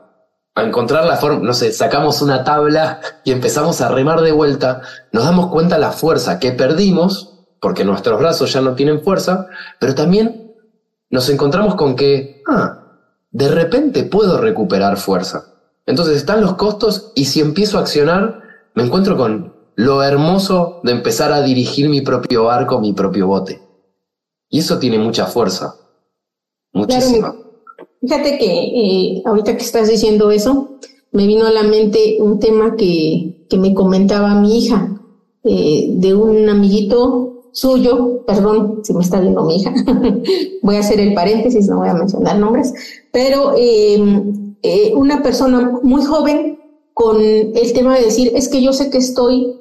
encontrar 0.56 1.06
la 1.06 1.16
forma, 1.16 1.40
no 1.40 1.54
sé, 1.54 1.72
sacamos 1.72 2.22
una 2.22 2.44
tabla 2.44 3.00
y 3.24 3.32
empezamos 3.32 3.80
a 3.80 3.90
remar 3.90 4.20
de 4.22 4.34
vuelta, 4.34 4.82
nos 5.12 5.24
damos 5.24 5.48
cuenta 5.48 5.78
la 5.78 5.92
fuerza 5.92 6.40
que 6.40 6.52
perdimos, 6.52 7.46
porque 7.62 7.86
nuestros 7.86 8.20
brazos 8.20 8.52
ya 8.52 8.60
no 8.60 8.76
tienen 8.76 9.02
fuerza, 9.02 9.48
pero 9.80 9.96
también 9.96 10.54
nos 11.10 11.30
encontramos 11.30 11.76
con 11.76 11.96
que, 11.96 12.44
ah, 12.50 12.80
de 13.32 13.48
repente 13.48 14.04
puedo 14.04 14.40
recuperar 14.40 14.98
fuerza. 14.98 15.46
Entonces 15.86 16.18
están 16.18 16.42
los 16.42 16.56
costos 16.56 17.12
y 17.16 17.26
si 17.26 17.40
empiezo 17.40 17.78
a 17.78 17.82
accionar, 17.82 18.42
me 18.76 18.84
encuentro 18.84 19.16
con 19.16 19.56
lo 19.76 20.04
hermoso 20.04 20.82
de 20.84 20.92
empezar 20.92 21.32
a 21.32 21.42
dirigir 21.42 21.88
mi 21.90 22.02
propio 22.02 22.46
barco, 22.46 22.80
mi 22.80 22.94
propio 22.94 23.28
bote. 23.28 23.62
Y 24.50 24.60
eso 24.60 24.80
tiene 24.80 25.00
mucha 25.00 25.26
fuerza, 25.28 25.76
muchísima. 26.74 27.36
Fíjate 28.02 28.38
que 28.38 28.46
eh, 28.46 29.22
ahorita 29.26 29.56
que 29.56 29.64
estás 29.64 29.90
diciendo 29.90 30.32
eso, 30.32 30.80
me 31.12 31.28
vino 31.28 31.46
a 31.46 31.52
la 31.52 31.64
mente 31.64 32.18
un 32.20 32.40
tema 32.40 32.76
que, 32.76 33.46
que 33.50 33.58
me 33.58 33.74
comentaba 33.74 34.34
mi 34.36 34.58
hija, 34.58 35.02
eh, 35.44 35.88
de 35.94 36.14
un 36.14 36.50
amiguito 36.50 37.50
suyo, 37.52 38.24
perdón 38.26 38.82
si 38.84 38.94
me 38.94 39.02
está 39.02 39.20
viendo 39.20 39.44
mi 39.44 39.58
hija, 39.58 39.74
voy 40.62 40.76
a 40.76 40.80
hacer 40.80 41.00
el 41.00 41.14
paréntesis, 41.14 41.68
no 41.68 41.78
voy 41.78 41.90
a 41.90 41.94
mencionar 41.94 42.40
nombres, 42.40 42.74
pero 43.12 43.54
em, 43.58 44.56
eh, 44.62 44.94
una 44.96 45.22
persona 45.24 45.80
muy 45.84 46.04
joven 46.04 46.60
con 46.94 47.20
el 47.20 47.74
tema 47.74 47.98
de 47.98 48.06
decir, 48.06 48.32
es 48.36 48.50
que 48.50 48.62
yo 48.62 48.74
sé 48.74 48.90
que 48.90 49.00
estoy 49.00 49.56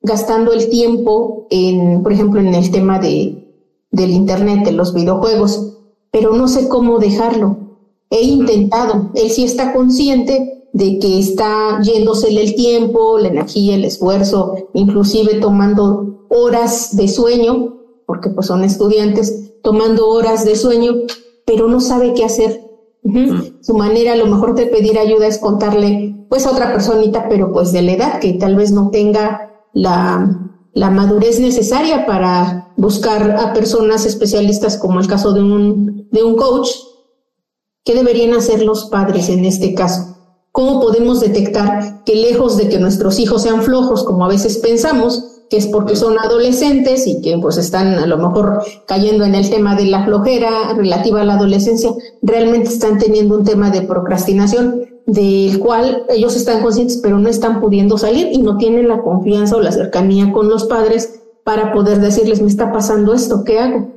gastando 0.00 0.52
el 0.52 0.68
tiempo 0.70 1.46
en, 1.50 2.02
por 2.02 2.12
ejemplo, 2.12 2.40
en 2.40 2.54
el 2.54 2.70
tema 2.70 2.98
de, 2.98 3.46
del 3.90 4.10
Internet, 4.10 4.64
de 4.64 4.72
los 4.72 4.94
videojuegos, 4.94 5.77
pero 6.10 6.32
no 6.32 6.48
sé 6.48 6.68
cómo 6.68 6.98
dejarlo 6.98 7.68
he 8.10 8.22
intentado. 8.22 9.10
Él 9.14 9.30
sí 9.30 9.44
está 9.44 9.72
consciente 9.72 10.66
de 10.72 10.98
que 10.98 11.18
está 11.18 11.80
yéndosele 11.82 12.42
el 12.42 12.54
tiempo, 12.54 13.18
la 13.18 13.28
energía, 13.28 13.74
el 13.74 13.84
esfuerzo, 13.84 14.54
inclusive 14.74 15.34
tomando 15.34 16.26
horas 16.28 16.96
de 16.96 17.08
sueño, 17.08 17.76
porque 18.06 18.30
pues 18.30 18.46
son 18.46 18.64
estudiantes, 18.64 19.52
tomando 19.62 20.08
horas 20.08 20.44
de 20.44 20.56
sueño, 20.56 20.94
pero 21.44 21.68
no 21.68 21.80
sabe 21.80 22.14
qué 22.14 22.24
hacer. 22.24 22.64
Su 23.62 23.74
manera 23.74 24.12
a 24.12 24.16
lo 24.16 24.26
mejor 24.26 24.54
de 24.54 24.66
pedir 24.66 24.98
ayuda 24.98 25.26
es 25.26 25.38
contarle 25.38 26.14
pues 26.28 26.46
a 26.46 26.50
otra 26.50 26.72
personita, 26.72 27.26
pero 27.28 27.52
pues 27.52 27.72
de 27.72 27.80
la 27.80 27.92
edad, 27.92 28.20
que 28.20 28.34
tal 28.34 28.54
vez 28.54 28.70
no 28.70 28.90
tenga 28.90 29.50
la, 29.72 30.47
la 30.78 30.90
madurez 30.90 31.40
necesaria 31.40 32.06
para 32.06 32.72
buscar 32.76 33.32
a 33.32 33.52
personas 33.52 34.06
especialistas 34.06 34.76
como 34.76 35.00
el 35.00 35.06
caso 35.06 35.32
de 35.32 35.40
un, 35.40 36.08
de 36.10 36.22
un 36.22 36.36
coach 36.36 36.68
¿Qué 37.88 37.94
deberían 37.94 38.34
hacer 38.34 38.62
los 38.62 38.84
padres 38.90 39.30
en 39.30 39.46
este 39.46 39.72
caso? 39.72 40.14
¿Cómo 40.52 40.78
podemos 40.78 41.20
detectar 41.20 42.04
que 42.04 42.16
lejos 42.16 42.58
de 42.58 42.68
que 42.68 42.78
nuestros 42.78 43.18
hijos 43.18 43.44
sean 43.44 43.62
flojos, 43.62 44.04
como 44.04 44.26
a 44.26 44.28
veces 44.28 44.58
pensamos, 44.58 45.40
que 45.48 45.56
es 45.56 45.68
porque 45.68 45.96
son 45.96 46.18
adolescentes 46.18 47.06
y 47.06 47.22
que 47.22 47.38
pues 47.38 47.56
están 47.56 47.94
a 47.94 48.06
lo 48.06 48.18
mejor 48.18 48.62
cayendo 48.86 49.24
en 49.24 49.34
el 49.34 49.48
tema 49.48 49.74
de 49.74 49.86
la 49.86 50.04
flojera 50.04 50.74
relativa 50.76 51.22
a 51.22 51.24
la 51.24 51.36
adolescencia, 51.36 51.92
realmente 52.20 52.68
están 52.68 52.98
teniendo 52.98 53.38
un 53.38 53.44
tema 53.44 53.70
de 53.70 53.80
procrastinación 53.80 54.87
del 55.08 55.58
cual 55.58 56.04
ellos 56.10 56.36
están 56.36 56.60
conscientes 56.60 56.98
pero 57.02 57.18
no 57.18 57.30
están 57.30 57.62
pudiendo 57.62 57.96
salir 57.96 58.28
y 58.30 58.42
no 58.42 58.58
tienen 58.58 58.88
la 58.88 59.00
confianza 59.00 59.56
o 59.56 59.60
la 59.60 59.72
cercanía 59.72 60.30
con 60.32 60.50
los 60.50 60.64
padres 60.64 61.22
para 61.44 61.72
poder 61.72 61.98
decirles, 61.98 62.42
me 62.42 62.48
está 62.48 62.70
pasando 62.70 63.14
esto, 63.14 63.42
¿qué 63.42 63.58
hago? 63.58 63.88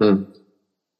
Mm. 0.00 0.26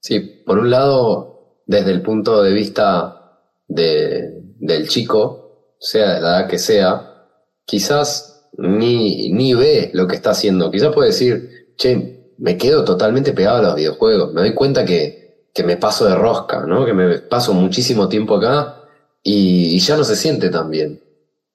Sí, 0.00 0.20
por 0.46 0.58
un 0.58 0.70
lado, 0.70 1.60
desde 1.66 1.90
el 1.90 2.00
punto 2.00 2.42
de 2.42 2.54
vista 2.54 3.42
de, 3.68 4.40
del 4.60 4.88
chico, 4.88 5.74
sea 5.78 6.14
de 6.14 6.20
la 6.22 6.38
edad 6.38 6.48
que 6.48 6.58
sea, 6.58 7.26
quizás 7.66 8.48
ni, 8.56 9.30
ni 9.30 9.52
ve 9.52 9.90
lo 9.92 10.06
que 10.06 10.16
está 10.16 10.30
haciendo. 10.30 10.70
Quizás 10.70 10.94
puede 10.94 11.08
decir, 11.08 11.74
che, 11.76 12.32
me 12.38 12.56
quedo 12.56 12.82
totalmente 12.82 13.34
pegado 13.34 13.58
a 13.58 13.62
los 13.62 13.74
videojuegos. 13.74 14.32
Me 14.32 14.40
doy 14.40 14.54
cuenta 14.54 14.86
que, 14.86 15.48
que 15.52 15.64
me 15.64 15.76
paso 15.76 16.06
de 16.06 16.14
rosca, 16.14 16.64
¿no? 16.64 16.86
Que 16.86 16.94
me 16.94 17.18
paso 17.18 17.52
muchísimo 17.52 18.08
tiempo 18.08 18.36
acá 18.36 18.83
y, 19.24 19.78
ya 19.80 19.96
no 19.96 20.04
se 20.04 20.14
siente 20.14 20.50
tan 20.50 20.70
bien, 20.70 21.02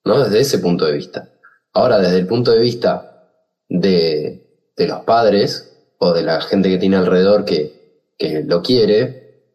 ¿no? 0.04 0.20
Desde 0.24 0.42
ese 0.42 0.60
punto 0.60 0.86
de 0.86 0.94
vista. 0.94 1.30
Ahora, 1.72 2.00
desde 2.00 2.18
el 2.18 2.28
punto 2.28 2.52
de 2.52 2.60
vista 2.60 3.32
de, 3.70 4.72
de 4.76 4.88
los 4.88 5.02
padres 5.02 5.78
o 6.00 6.12
de 6.12 6.24
la 6.24 6.42
gente 6.42 6.70
que 6.70 6.80
tiene 6.80 6.98
alrededor 6.98 7.46
que, 7.46 8.12
que 8.18 8.44
lo 8.44 8.62
quiere, 8.62 9.54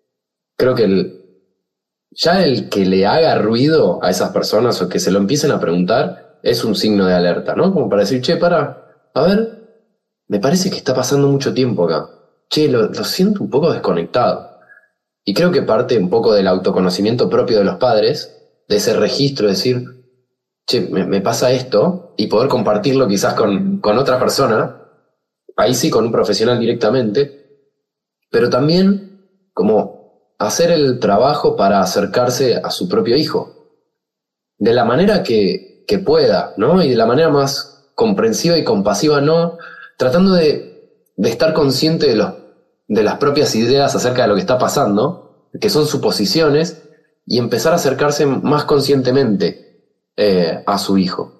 creo 0.56 0.74
que 0.74 0.84
el, 0.84 1.24
ya 2.10 2.44
el 2.44 2.68
que 2.68 2.86
le 2.86 3.04
haga 3.04 3.36
ruido 3.36 4.02
a 4.02 4.10
esas 4.10 4.30
personas 4.30 4.80
o 4.80 4.88
que 4.88 5.00
se 5.00 5.10
lo 5.10 5.18
empiecen 5.18 5.50
a 5.50 5.60
preguntar 5.60 6.38
es 6.42 6.64
un 6.64 6.76
signo 6.76 7.06
de 7.06 7.14
alerta, 7.14 7.54
¿no? 7.54 7.72
Como 7.72 7.88
para 7.88 8.02
decir, 8.02 8.20
che, 8.20 8.36
para, 8.36 9.10
a 9.12 9.22
ver, 9.22 9.64
me 10.28 10.38
parece 10.38 10.70
que 10.70 10.76
está 10.76 10.94
pasando 10.94 11.26
mucho 11.28 11.52
tiempo 11.52 11.84
acá. 11.84 12.08
Che, 12.48 12.68
lo, 12.68 12.92
siento 13.02 13.42
un 13.42 13.50
poco 13.50 13.72
desconectado. 13.72 14.53
Y 15.24 15.32
creo 15.32 15.50
que 15.50 15.62
parte 15.62 15.98
un 15.98 16.10
poco 16.10 16.34
del 16.34 16.46
autoconocimiento 16.46 17.30
propio 17.30 17.58
de 17.58 17.64
los 17.64 17.76
padres, 17.76 18.36
de 18.68 18.76
ese 18.76 18.94
registro, 18.94 19.48
decir, 19.48 19.84
che, 20.66 20.82
me, 20.82 21.20
pasa 21.22 21.50
esto, 21.52 22.14
y 22.16 22.26
poder 22.26 22.48
compartirlo 22.48 23.08
quizás 23.08 23.34
con, 23.34 23.80
con 23.80 23.96
otra 23.96 24.18
persona, 24.18 24.82
ahí 25.56 25.74
sí 25.74 25.88
con 25.88 26.06
un 26.06 26.12
profesional 26.12 26.58
directamente, 26.58 27.70
pero 28.30 28.50
también 28.50 29.48
como 29.54 30.34
hacer 30.38 30.70
el 30.70 30.98
trabajo 30.98 31.56
para 31.56 31.80
acercarse 31.80 32.56
a 32.62 32.70
su 32.70 32.88
propio 32.88 33.16
hijo, 33.16 33.54
de 34.58 34.74
la 34.74 34.84
manera 34.84 35.22
que, 35.22 35.84
que 35.86 35.98
pueda, 35.98 36.52
¿no? 36.58 36.82
Y 36.82 36.90
de 36.90 36.96
la 36.96 37.06
manera 37.06 37.30
más 37.30 37.90
comprensiva 37.94 38.58
y 38.58 38.64
compasiva, 38.64 39.20
¿no? 39.20 39.58
Tratando 39.96 40.32
de, 40.32 41.10
de 41.16 41.28
estar 41.30 41.54
consciente 41.54 42.08
de 42.08 42.16
los, 42.16 42.43
de 42.86 43.02
las 43.02 43.18
propias 43.18 43.54
ideas 43.54 43.94
acerca 43.94 44.22
de 44.22 44.28
lo 44.28 44.34
que 44.34 44.40
está 44.40 44.58
pasando, 44.58 45.48
que 45.60 45.70
son 45.70 45.86
suposiciones, 45.86 46.82
y 47.26 47.38
empezar 47.38 47.72
a 47.72 47.76
acercarse 47.76 48.26
más 48.26 48.64
conscientemente 48.64 49.64
eh, 50.16 50.62
a 50.66 50.78
su 50.78 50.98
hijo, 50.98 51.32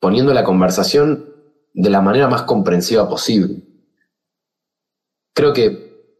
poniendo 0.00 0.34
la 0.34 0.44
conversación 0.44 1.30
de 1.72 1.90
la 1.90 2.00
manera 2.00 2.28
más 2.28 2.42
comprensiva 2.42 3.08
posible. 3.08 3.62
Creo 5.34 5.52
que 5.52 6.16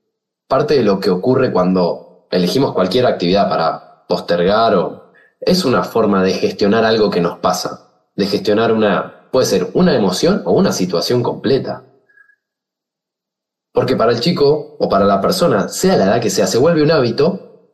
parte 0.46 0.74
de 0.74 0.84
lo 0.84 1.00
que 1.00 1.10
ocurre 1.10 1.52
cuando 1.52 2.26
elegimos 2.30 2.72
cualquier 2.72 3.06
actividad 3.06 3.48
para 3.48 4.06
postergar 4.06 4.74
o 4.76 5.12
es 5.40 5.64
una 5.64 5.82
forma 5.82 6.22
de 6.22 6.32
gestionar 6.34 6.84
algo 6.84 7.10
que 7.10 7.20
nos 7.20 7.38
pasa, 7.38 8.08
de 8.14 8.26
gestionar 8.26 8.72
una, 8.72 9.28
puede 9.30 9.46
ser 9.46 9.68
una 9.74 9.96
emoción 9.96 10.42
o 10.44 10.52
una 10.52 10.72
situación 10.72 11.22
completa. 11.22 11.84
Porque 13.80 13.96
para 13.96 14.12
el 14.12 14.20
chico 14.20 14.76
o 14.78 14.90
para 14.90 15.06
la 15.06 15.22
persona, 15.22 15.66
sea 15.70 15.96
la 15.96 16.04
edad 16.04 16.20
que 16.20 16.28
sea, 16.28 16.46
se 16.46 16.58
vuelve 16.58 16.82
un 16.82 16.90
hábito, 16.90 17.70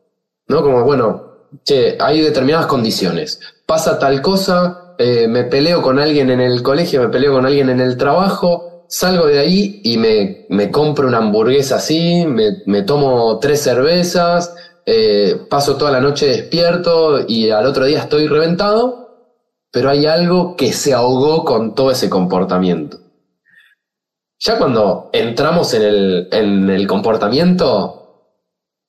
¿no? 0.47 0.63
Como, 0.63 0.85
bueno, 0.85 1.49
che, 1.65 1.97
hay 1.99 2.21
determinadas 2.21 2.67
condiciones. 2.67 3.41
Pasa 3.65 3.99
tal 3.99 4.21
cosa, 4.21 4.95
eh, 4.97 5.27
me 5.27 5.43
peleo 5.43 5.81
con 5.81 5.99
alguien 5.99 6.29
en 6.29 6.39
el 6.39 6.63
colegio, 6.63 7.01
me 7.01 7.09
peleo 7.09 7.33
con 7.33 7.45
alguien 7.45 7.69
en 7.69 7.81
el 7.81 7.97
trabajo, 7.97 8.85
salgo 8.87 9.25
de 9.25 9.39
ahí 9.39 9.81
y 9.83 9.97
me, 9.97 10.45
me 10.47 10.71
compro 10.71 11.09
una 11.09 11.17
hamburguesa 11.17 11.75
así, 11.75 12.25
me, 12.25 12.63
me 12.67 12.83
tomo 12.83 13.37
tres 13.39 13.59
cervezas, 13.61 14.55
eh, 14.85 15.41
paso 15.49 15.75
toda 15.75 15.91
la 15.91 15.99
noche 15.99 16.27
despierto 16.27 17.19
y 17.27 17.49
al 17.49 17.65
otro 17.65 17.83
día 17.83 17.99
estoy 17.99 18.27
reventado, 18.27 19.33
pero 19.73 19.89
hay 19.89 20.05
algo 20.05 20.55
que 20.55 20.71
se 20.71 20.93
ahogó 20.93 21.43
con 21.43 21.75
todo 21.75 21.91
ese 21.91 22.09
comportamiento. 22.09 22.97
Ya 24.39 24.57
cuando 24.57 25.09
entramos 25.13 25.73
en 25.73 25.81
el, 25.81 26.29
en 26.31 26.69
el 26.69 26.87
comportamiento, 26.87 27.97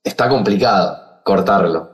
está 0.04 0.28
complicado 0.28 1.22
cortarlo, 1.24 1.90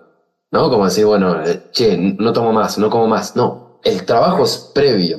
¿no? 0.51 0.71
Como 0.71 0.85
decir, 0.85 1.07
bueno, 1.07 1.43
eh, 1.45 1.71
che, 1.73 1.97
no 1.97 2.33
tomo 2.33 2.53
más, 2.53 2.79
no 2.79 2.91
como 2.91 3.07
más. 3.07 3.37
No, 3.37 3.81
el 3.85 4.05
trabajo 4.05 4.45
es 4.45 4.71
previo. 4.75 5.19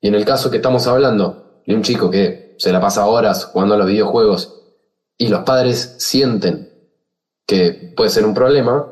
Y 0.00 0.08
en 0.08 0.14
el 0.14 0.24
caso 0.24 0.50
que 0.50 0.56
estamos 0.56 0.86
hablando 0.86 1.62
de 1.66 1.74
un 1.74 1.82
chico 1.82 2.10
que 2.10 2.54
se 2.58 2.72
la 2.72 2.80
pasa 2.80 3.06
horas 3.06 3.44
jugando 3.46 3.74
a 3.74 3.78
los 3.78 3.86
videojuegos 3.86 4.54
y 5.16 5.28
los 5.28 5.40
padres 5.40 5.96
sienten 5.98 6.68
que 7.46 7.92
puede 7.96 8.10
ser 8.10 8.24
un 8.24 8.34
problema, 8.34 8.86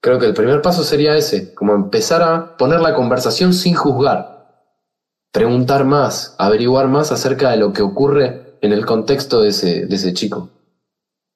creo 0.00 0.18
que 0.18 0.26
el 0.26 0.34
primer 0.34 0.62
paso 0.62 0.82
sería 0.82 1.16
ese, 1.16 1.54
como 1.54 1.74
empezar 1.74 2.22
a 2.22 2.56
poner 2.56 2.80
la 2.80 2.94
conversación 2.94 3.52
sin 3.52 3.74
juzgar, 3.74 4.29
preguntar 5.32 5.84
más, 5.84 6.34
averiguar 6.38 6.88
más 6.88 7.12
acerca 7.12 7.50
de 7.50 7.56
lo 7.56 7.72
que 7.72 7.82
ocurre 7.82 8.58
en 8.60 8.72
el 8.72 8.84
contexto 8.84 9.42
de 9.42 9.50
ese, 9.50 9.86
de 9.86 9.96
ese 9.96 10.12
chico. 10.12 10.50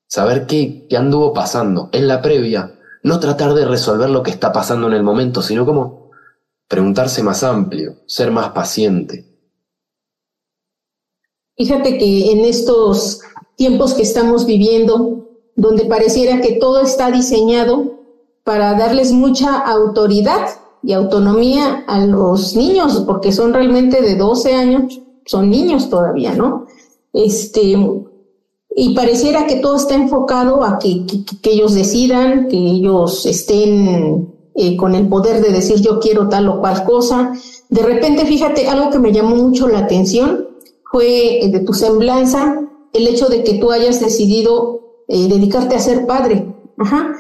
Saber 0.09 0.47
qué, 0.47 0.87
qué 0.89 0.97
anduvo 0.97 1.33
pasando 1.33 1.89
en 1.93 2.09
la 2.09 2.21
previa, 2.21 2.79
no 3.03 3.21
tratar 3.21 3.55
de 3.55 3.67
resolver 3.67 4.11
lo 4.11 4.23
que 4.23 4.31
está 4.31 4.53
pasando 4.53 4.87
en 4.89 4.95
el 4.95 5.03
momento, 5.03 5.43
sino 5.43 5.65
como 5.65 6.11
preguntarse 6.69 7.23
más 7.23 7.43
amplio, 7.43 7.97
ser 8.07 8.31
más 8.31 8.51
paciente. 8.51 9.25
Fíjate 11.57 11.99
que 11.99 12.33
en 12.33 12.45
estos 12.45 13.21
tiempos 13.57 13.95
que 13.95 14.03
estamos 14.03 14.45
viviendo, 14.45 15.29
donde 15.55 15.85
pareciera 15.85 16.41
que 16.41 16.55
todo 16.55 16.81
está 16.81 17.11
diseñado 17.11 18.01
para 18.43 18.75
darles 18.75 19.13
mucha 19.13 19.57
autoridad 19.59 20.49
y 20.85 20.93
autonomía 20.93 21.85
a 21.87 22.05
los 22.05 22.55
niños, 22.57 23.05
porque 23.07 23.33
son 23.33 23.55
realmente 23.55 24.03
de 24.03 24.17
12 24.17 24.55
años, 24.55 25.01
son 25.25 25.49
niños 25.49 25.89
todavía, 25.89 26.35
¿no? 26.35 26.67
Este, 27.13 27.77
y 28.77 28.95
pareciera 28.95 29.47
que 29.47 29.57
todo 29.57 29.77
está 29.77 29.95
enfocado 29.95 30.63
a 30.63 30.79
que, 30.79 31.07
que, 31.41 31.51
ellos 31.51 31.75
decidan, 31.75 32.49
que 32.49 32.57
ellos 32.57 33.25
estén 33.25 34.35
eh, 34.55 34.77
con 34.77 34.95
el 34.95 35.09
poder 35.09 35.41
de 35.43 35.53
decir 35.53 35.81
yo 35.81 36.01
quiero 36.01 36.29
tal 36.29 36.49
o 36.49 36.61
cual 36.61 36.85
cosa. 36.85 37.33
De 37.71 37.83
repente, 37.83 38.27
fíjate, 38.27 38.69
algo 38.69 38.91
que 38.91 38.99
me 38.99 39.13
llamó 39.13 39.37
mucho 39.37 39.69
la 39.69 39.81
atención 39.81 40.49
fue 40.91 41.41
de 41.51 41.61
tu 41.61 41.73
semblanza, 41.73 42.61
el 42.93 43.09
hecho 43.09 43.29
de 43.29 43.43
que 43.43 43.55
tú 43.55 43.71
hayas 43.71 44.01
decidido 44.01 44.81
eh, 45.09 45.29
dedicarte 45.29 45.77
a 45.77 45.81
ser 45.81 46.07
padre. 46.07 46.55
Ajá. 46.79 47.13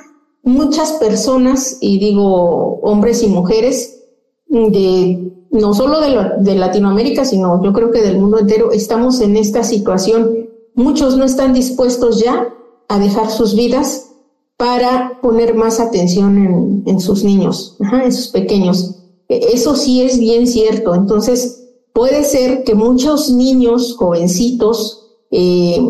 Muchas 0.44 0.92
personas, 0.92 1.78
y 1.80 1.98
digo 1.98 2.80
hombres 2.82 3.22
y 3.22 3.28
mujeres, 3.28 4.02
de 4.46 5.32
no 5.50 5.72
solo 5.72 6.00
de, 6.00 6.54
Latinoamérica, 6.54 7.24
sino 7.24 7.62
yo 7.62 7.72
creo 7.72 7.90
que 7.90 8.02
del 8.02 8.18
mundo 8.18 8.40
entero, 8.40 8.72
estamos 8.72 9.20
en 9.20 9.36
esta 9.36 9.62
situación. 9.62 10.48
Muchos 10.74 11.16
no 11.16 11.24
están 11.24 11.54
dispuestos 11.54 12.20
ya 12.20 12.48
a 12.88 12.98
dejar 12.98 13.30
sus 13.30 13.54
vidas 13.54 14.10
para 14.56 15.20
poner 15.22 15.54
más 15.54 15.80
atención 15.80 16.38
en, 16.38 16.82
en 16.86 17.00
sus 17.00 17.24
niños, 17.24 17.76
en 18.04 18.12
sus 18.12 18.28
pequeños. 18.28 18.96
E, 19.28 19.54
eso 19.54 19.76
sí 19.76 20.02
es 20.02 20.18
bien 20.18 20.46
cierto. 20.46 20.94
Entonces, 20.94 21.64
puede 21.92 22.24
ser 22.24 22.64
que 22.64 22.74
muchos 22.74 23.30
niños, 23.30 23.96
jovencitos, 23.96 25.04
eh, 25.30 25.80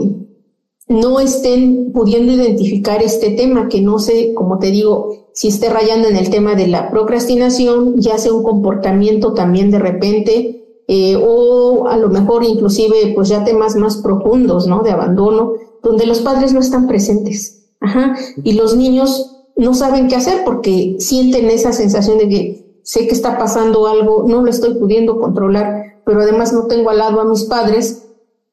no 0.88 1.20
estén 1.20 1.92
pudiendo 1.92 2.32
identificar 2.32 3.02
este 3.02 3.30
tema, 3.30 3.68
que 3.68 3.80
no 3.80 3.98
sé, 3.98 4.34
como 4.34 4.58
te 4.58 4.70
digo, 4.70 5.28
si 5.32 5.48
esté 5.48 5.70
rayando 5.70 6.08
en 6.08 6.16
el 6.16 6.30
tema 6.30 6.54
de 6.54 6.68
la 6.68 6.90
procrastinación, 6.90 8.00
ya 8.00 8.18
sea 8.18 8.32
un 8.32 8.42
comportamiento 8.42 9.32
también 9.32 9.70
de 9.70 9.78
repente, 9.78 10.82
eh, 10.86 11.16
o 11.16 11.86
a 11.88 11.96
lo 11.96 12.08
mejor 12.08 12.44
inclusive 12.44 13.12
pues 13.14 13.28
ya 13.28 13.44
temas 13.44 13.76
más 13.76 13.96
profundos, 13.98 14.66
¿no? 14.66 14.82
De 14.82 14.90
abandono, 14.90 15.54
donde 15.82 16.06
los 16.06 16.20
padres 16.20 16.52
no 16.52 16.60
están 16.60 16.86
presentes. 16.86 17.66
Ajá. 17.80 18.16
Y 18.42 18.52
los 18.52 18.76
niños 18.76 19.34
no 19.56 19.74
saben 19.74 20.08
qué 20.08 20.16
hacer 20.16 20.42
porque 20.44 20.96
sienten 20.98 21.48
esa 21.48 21.72
sensación 21.72 22.18
de 22.18 22.28
que 22.28 22.80
sé 22.82 23.06
que 23.06 23.14
está 23.14 23.38
pasando 23.38 23.86
algo, 23.86 24.24
no 24.26 24.42
lo 24.42 24.50
estoy 24.50 24.74
pudiendo 24.74 25.18
controlar, 25.18 26.00
pero 26.04 26.20
además 26.20 26.52
no 26.52 26.66
tengo 26.66 26.90
al 26.90 26.98
lado 26.98 27.20
a 27.20 27.24
mis 27.24 27.44
padres 27.44 28.03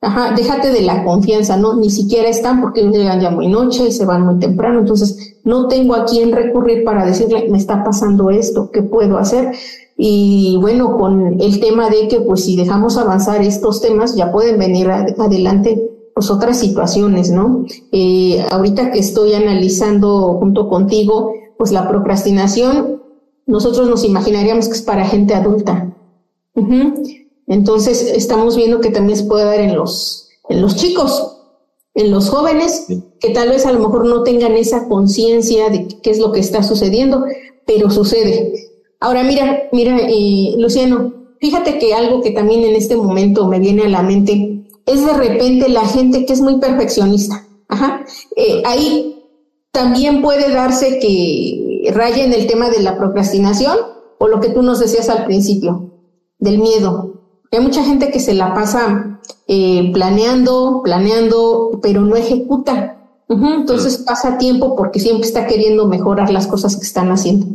Ajá, 0.03 0.33
déjate 0.35 0.71
de 0.71 0.81
la 0.81 1.03
confianza, 1.03 1.57
¿no? 1.57 1.75
Ni 1.75 1.91
siquiera 1.91 2.27
están 2.27 2.59
porque 2.59 2.81
llegan 2.81 3.21
ya 3.21 3.29
muy 3.29 3.47
noche 3.47 3.87
y 3.87 3.91
se 3.91 4.03
van 4.03 4.25
muy 4.25 4.39
temprano. 4.39 4.79
Entonces, 4.79 5.37
no 5.43 5.67
tengo 5.67 5.93
a 5.93 6.05
quién 6.05 6.31
recurrir 6.31 6.83
para 6.83 7.05
decirle, 7.05 7.47
me 7.49 7.59
está 7.59 7.83
pasando 7.83 8.31
esto, 8.31 8.71
¿qué 8.71 8.81
puedo 8.81 9.19
hacer? 9.19 9.51
Y 9.95 10.57
bueno, 10.59 10.97
con 10.97 11.39
el 11.39 11.59
tema 11.59 11.91
de 11.91 12.07
que, 12.07 12.19
pues, 12.21 12.43
si 12.45 12.55
dejamos 12.55 12.97
avanzar 12.97 13.43
estos 13.43 13.79
temas, 13.79 14.15
ya 14.15 14.31
pueden 14.31 14.57
venir 14.57 14.89
adelante, 14.89 15.91
pues, 16.15 16.31
otras 16.31 16.57
situaciones, 16.57 17.29
¿no? 17.29 17.65
Eh, 17.91 18.43
ahorita 18.49 18.89
que 18.91 18.97
estoy 18.97 19.33
analizando 19.33 20.39
junto 20.39 20.67
contigo, 20.67 21.31
pues, 21.59 21.71
la 21.71 21.87
procrastinación, 21.87 23.03
nosotros 23.45 23.87
nos 23.87 24.03
imaginaríamos 24.03 24.67
que 24.67 24.73
es 24.73 24.81
para 24.81 25.05
gente 25.05 25.35
adulta. 25.35 25.93
Entonces, 27.47 28.01
estamos 28.01 28.55
viendo 28.55 28.79
que 28.79 28.91
también 28.91 29.17
se 29.17 29.25
puede 29.25 29.45
dar 29.45 29.59
en 29.59 29.75
los, 29.75 30.29
en 30.49 30.61
los 30.61 30.75
chicos, 30.75 31.37
en 31.93 32.11
los 32.11 32.29
jóvenes, 32.29 32.87
que 33.19 33.29
tal 33.31 33.49
vez 33.49 33.65
a 33.65 33.71
lo 33.71 33.79
mejor 33.79 34.05
no 34.05 34.23
tengan 34.23 34.53
esa 34.53 34.87
conciencia 34.87 35.69
de 35.69 35.87
qué 36.01 36.11
es 36.11 36.19
lo 36.19 36.31
que 36.31 36.39
está 36.39 36.63
sucediendo, 36.63 37.25
pero 37.65 37.89
sucede. 37.89 38.53
Ahora, 38.99 39.23
mira, 39.23 39.63
mira, 39.71 39.97
eh, 40.07 40.55
Luciano, 40.57 41.13
fíjate 41.39 41.79
que 41.79 41.93
algo 41.93 42.21
que 42.21 42.31
también 42.31 42.63
en 42.63 42.75
este 42.75 42.95
momento 42.95 43.47
me 43.47 43.59
viene 43.59 43.83
a 43.83 43.89
la 43.89 44.03
mente 44.03 44.63
es 44.85 45.05
de 45.05 45.13
repente 45.13 45.69
la 45.69 45.85
gente 45.85 46.25
que 46.25 46.33
es 46.33 46.41
muy 46.41 46.59
perfeccionista. 46.59 47.47
Ajá. 47.67 48.05
Eh, 48.35 48.61
ahí 48.65 49.23
también 49.71 50.21
puede 50.21 50.51
darse 50.51 50.99
que 50.99 51.91
raya 51.93 52.23
en 52.23 52.33
el 52.33 52.47
tema 52.47 52.69
de 52.69 52.81
la 52.81 52.97
procrastinación 52.97 53.77
o 54.19 54.27
lo 54.27 54.39
que 54.39 54.49
tú 54.49 54.61
nos 54.61 54.79
decías 54.79 55.09
al 55.09 55.25
principio, 55.25 55.89
del 56.37 56.59
miedo. 56.59 57.10
Hay 57.51 57.59
mucha 57.59 57.83
gente 57.83 58.11
que 58.11 58.19
se 58.19 58.33
la 58.33 58.53
pasa 58.53 59.19
eh, 59.47 59.91
planeando, 59.93 60.81
planeando, 60.83 61.79
pero 61.83 62.01
no 62.01 62.15
ejecuta. 62.15 62.97
entonces 63.27 63.97
pasa 63.97 64.37
tiempo 64.37 64.75
porque 64.75 64.99
siempre 64.99 65.27
está 65.27 65.45
queriendo 65.47 65.85
mejorar 65.85 66.31
las 66.31 66.47
cosas 66.47 66.77
que 66.77 66.83
están 66.83 67.11
haciendo. 67.11 67.47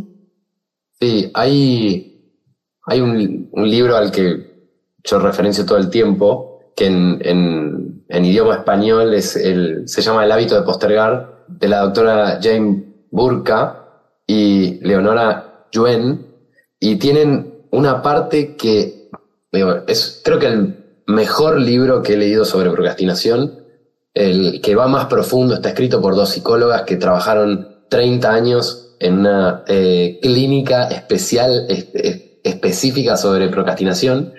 Sí, 1.01 1.31
hay, 1.33 2.35
hay 2.85 3.01
un, 3.01 3.51
libro 3.55 3.97
al 3.97 4.11
que 4.11 4.75
yo 5.03 5.19
referencio 5.19 5.65
todo 5.65 5.79
el 5.79 5.89
tiempo, 5.89 6.61
que 6.77 6.87
en, 6.87 8.05
idioma 8.09 8.57
español 8.57 9.15
es 9.15 9.37
el, 9.37 9.89
se 9.89 10.03
llama 10.03 10.25
El 10.25 10.33
hábito 10.33 10.57
de 10.57 10.63
postergar, 10.63 11.45
de 11.49 11.69
la 11.69 11.81
doctora 11.81 12.39
Jane 12.43 12.85
Burka 13.11 13.85
y 14.27 14.79
Leonora 14.87 15.67
Yuen, 15.73 16.27
y 16.81 16.97
tienen 16.97 17.67
una 17.71 18.03
parte 18.03 18.57
que 18.57 18.96
es 19.87 20.21
creo 20.25 20.38
que 20.38 20.47
el 20.47 21.03
mejor 21.07 21.61
libro 21.61 22.03
que 22.03 22.14
he 22.14 22.16
leído 22.16 22.45
sobre 22.45 22.71
procrastinación, 22.71 23.64
el 24.14 24.61
que 24.61 24.75
va 24.75 24.88
más 24.88 25.07
profundo, 25.07 25.55
está 25.55 25.69
escrito 25.71 26.01
por 26.01 26.14
dos 26.16 26.31
psicólogas 26.31 26.83
que 26.83 26.97
trabajaron 26.97 27.85
30 27.88 28.33
años 28.33 28.97
en 28.99 29.19
una 29.19 29.64
eh, 29.66 30.19
clínica 30.23 30.88
especial, 30.88 31.66
específica 32.42 33.16
sobre 33.16 33.49
procrastinación. 33.49 34.35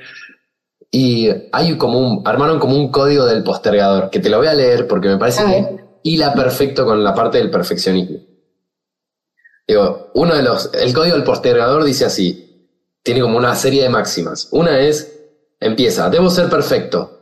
y 0.92 1.30
hay 1.52 1.78
como 1.78 2.00
un, 2.00 2.22
armaron 2.26 2.60
como 2.60 2.76
un 2.76 2.92
código 2.92 3.26
del 3.26 3.44
postergador, 3.44 4.10
que 4.10 4.20
te 4.20 4.30
lo 4.30 4.38
voy 4.38 4.48
a 4.48 4.54
leer 4.54 4.88
porque 4.88 5.10
me 5.10 5.18
parece 5.18 5.44
que 5.46 5.78
hila 6.04 6.34
perfecto 6.34 6.86
con 6.86 7.04
la 7.04 7.14
parte 7.14 7.38
del 7.38 7.52
perfeccionismo. 7.52 8.20
Digo, 9.68 10.12
uno 10.14 10.34
de 10.34 10.44
los, 10.44 10.72
el 10.74 10.94
código 10.94 11.16
del 11.16 11.26
postergador 11.26 11.84
dice 11.84 12.06
así, 12.06 12.47
tiene 13.08 13.22
como 13.22 13.38
una 13.38 13.56
serie 13.56 13.84
de 13.84 13.90
máximas. 13.90 14.50
Una 14.52 14.82
es, 14.82 15.18
empieza, 15.62 16.10
debo 16.10 16.30
ser 16.30 16.50
perfecto. 16.50 17.22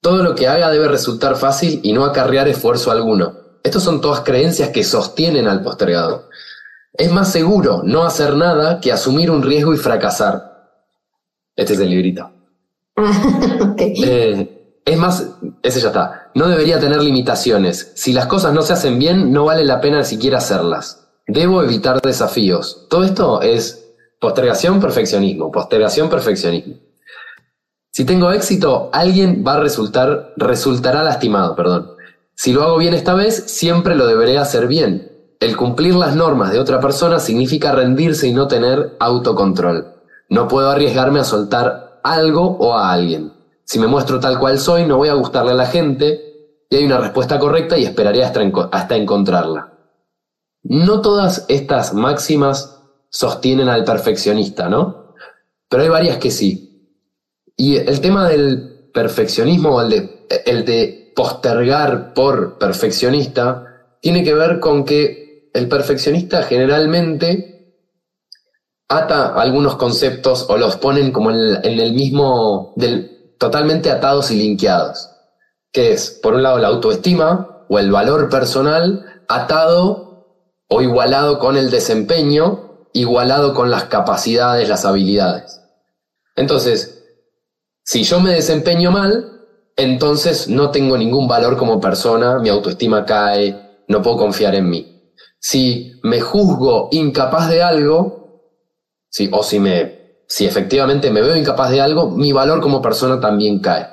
Todo 0.00 0.22
lo 0.22 0.34
que 0.34 0.48
haga 0.48 0.70
debe 0.70 0.88
resultar 0.88 1.36
fácil 1.36 1.80
y 1.82 1.92
no 1.92 2.06
acarrear 2.06 2.48
esfuerzo 2.48 2.90
alguno. 2.90 3.34
Estas 3.62 3.82
son 3.82 4.00
todas 4.00 4.20
creencias 4.20 4.70
que 4.70 4.82
sostienen 4.82 5.46
al 5.46 5.62
postergador. 5.62 6.30
Es 6.94 7.12
más 7.12 7.30
seguro 7.30 7.82
no 7.84 8.04
hacer 8.04 8.34
nada 8.34 8.80
que 8.80 8.92
asumir 8.92 9.30
un 9.30 9.42
riesgo 9.42 9.74
y 9.74 9.76
fracasar. 9.76 10.70
Este 11.54 11.74
es 11.74 11.80
el 11.80 11.90
librito. 11.90 12.30
Eh, 13.78 14.80
es 14.86 14.98
más, 14.98 15.32
ese 15.62 15.80
ya 15.80 15.88
está. 15.88 16.30
No 16.34 16.48
debería 16.48 16.80
tener 16.80 17.02
limitaciones. 17.02 17.92
Si 17.94 18.14
las 18.14 18.24
cosas 18.24 18.54
no 18.54 18.62
se 18.62 18.72
hacen 18.72 18.98
bien, 18.98 19.32
no 19.32 19.44
vale 19.44 19.64
la 19.64 19.82
pena 19.82 20.02
siquiera 20.02 20.38
hacerlas. 20.38 21.08
Debo 21.26 21.62
evitar 21.62 22.00
desafíos. 22.00 22.86
Todo 22.88 23.04
esto 23.04 23.42
es 23.42 23.89
postergación, 24.20 24.80
perfeccionismo, 24.80 25.50
postergación, 25.50 26.08
perfeccionismo. 26.08 26.76
Si 27.90 28.04
tengo 28.04 28.30
éxito, 28.30 28.90
alguien 28.92 29.42
va 29.46 29.54
a 29.54 29.60
resultar, 29.60 30.32
resultará 30.36 31.02
lastimado, 31.02 31.56
perdón. 31.56 31.96
Si 32.36 32.52
lo 32.52 32.62
hago 32.62 32.78
bien 32.78 32.94
esta 32.94 33.14
vez, 33.14 33.44
siempre 33.50 33.96
lo 33.96 34.06
deberé 34.06 34.38
hacer 34.38 34.68
bien. 34.68 35.10
El 35.40 35.56
cumplir 35.56 35.94
las 35.94 36.14
normas 36.14 36.52
de 36.52 36.60
otra 36.60 36.80
persona 36.80 37.18
significa 37.18 37.72
rendirse 37.72 38.28
y 38.28 38.32
no 38.32 38.46
tener 38.46 38.96
autocontrol. 39.00 39.94
No 40.28 40.46
puedo 40.46 40.70
arriesgarme 40.70 41.18
a 41.18 41.24
soltar 41.24 42.00
algo 42.04 42.56
o 42.58 42.74
a 42.74 42.92
alguien. 42.92 43.32
Si 43.64 43.78
me 43.78 43.86
muestro 43.86 44.20
tal 44.20 44.38
cual 44.38 44.58
soy, 44.58 44.84
no 44.84 44.96
voy 44.96 45.08
a 45.08 45.14
gustarle 45.14 45.52
a 45.52 45.54
la 45.54 45.66
gente 45.66 46.64
y 46.68 46.76
hay 46.76 46.84
una 46.84 46.98
respuesta 46.98 47.38
correcta 47.38 47.76
y 47.78 47.84
esperaré 47.84 48.22
hasta, 48.22 48.96
encontrarla. 48.96 49.72
No 50.62 51.00
todas 51.00 51.46
estas 51.48 51.94
máximas 51.94 52.79
sostienen 53.10 53.68
al 53.68 53.84
perfeccionista, 53.84 54.68
¿no? 54.68 55.14
Pero 55.68 55.82
hay 55.82 55.88
varias 55.88 56.16
que 56.18 56.30
sí. 56.30 56.96
Y 57.56 57.76
el 57.76 58.00
tema 58.00 58.28
del 58.28 58.90
perfeccionismo, 58.94 59.82
el 59.82 59.90
de, 59.90 60.26
el 60.46 60.64
de 60.64 61.12
postergar 61.14 62.14
por 62.14 62.56
perfeccionista, 62.56 63.66
tiene 64.00 64.24
que 64.24 64.34
ver 64.34 64.60
con 64.60 64.84
que 64.84 65.50
el 65.52 65.68
perfeccionista 65.68 66.42
generalmente 66.44 67.50
ata 68.88 69.34
algunos 69.34 69.76
conceptos 69.76 70.46
o 70.48 70.56
los 70.56 70.76
ponen 70.76 71.12
como 71.12 71.30
en 71.30 71.38
el, 71.62 71.92
mismo, 71.92 72.72
del, 72.76 73.34
totalmente 73.38 73.90
atados 73.90 74.30
y 74.30 74.36
linkeados, 74.36 75.10
que 75.72 75.92
es, 75.92 76.10
por 76.22 76.34
un 76.34 76.42
lado, 76.42 76.58
la 76.58 76.68
autoestima 76.68 77.64
o 77.68 77.78
el 77.78 77.90
valor 77.92 78.28
personal 78.28 79.22
atado 79.28 80.26
o 80.68 80.82
igualado 80.82 81.38
con 81.38 81.56
el 81.56 81.70
desempeño, 81.70 82.69
igualado 82.92 83.54
con 83.54 83.70
las 83.70 83.84
capacidades, 83.84 84.68
las 84.68 84.84
habilidades. 84.84 85.60
Entonces, 86.36 87.04
si 87.84 88.04
yo 88.04 88.20
me 88.20 88.32
desempeño 88.32 88.90
mal, 88.90 89.46
entonces 89.76 90.48
no 90.48 90.70
tengo 90.70 90.96
ningún 90.96 91.26
valor 91.26 91.56
como 91.56 91.80
persona, 91.80 92.38
mi 92.38 92.48
autoestima 92.48 93.04
cae, 93.04 93.82
no 93.88 94.02
puedo 94.02 94.16
confiar 94.16 94.54
en 94.54 94.68
mí. 94.68 95.14
Si 95.38 95.98
me 96.02 96.20
juzgo 96.20 96.88
incapaz 96.92 97.48
de 97.48 97.62
algo, 97.62 98.44
si, 99.08 99.28
o 99.32 99.42
si, 99.42 99.58
me, 99.58 100.22
si 100.28 100.46
efectivamente 100.46 101.10
me 101.10 101.22
veo 101.22 101.36
incapaz 101.36 101.70
de 101.70 101.80
algo, 101.80 102.10
mi 102.10 102.32
valor 102.32 102.60
como 102.60 102.82
persona 102.82 103.20
también 103.20 103.60
cae. 103.60 103.88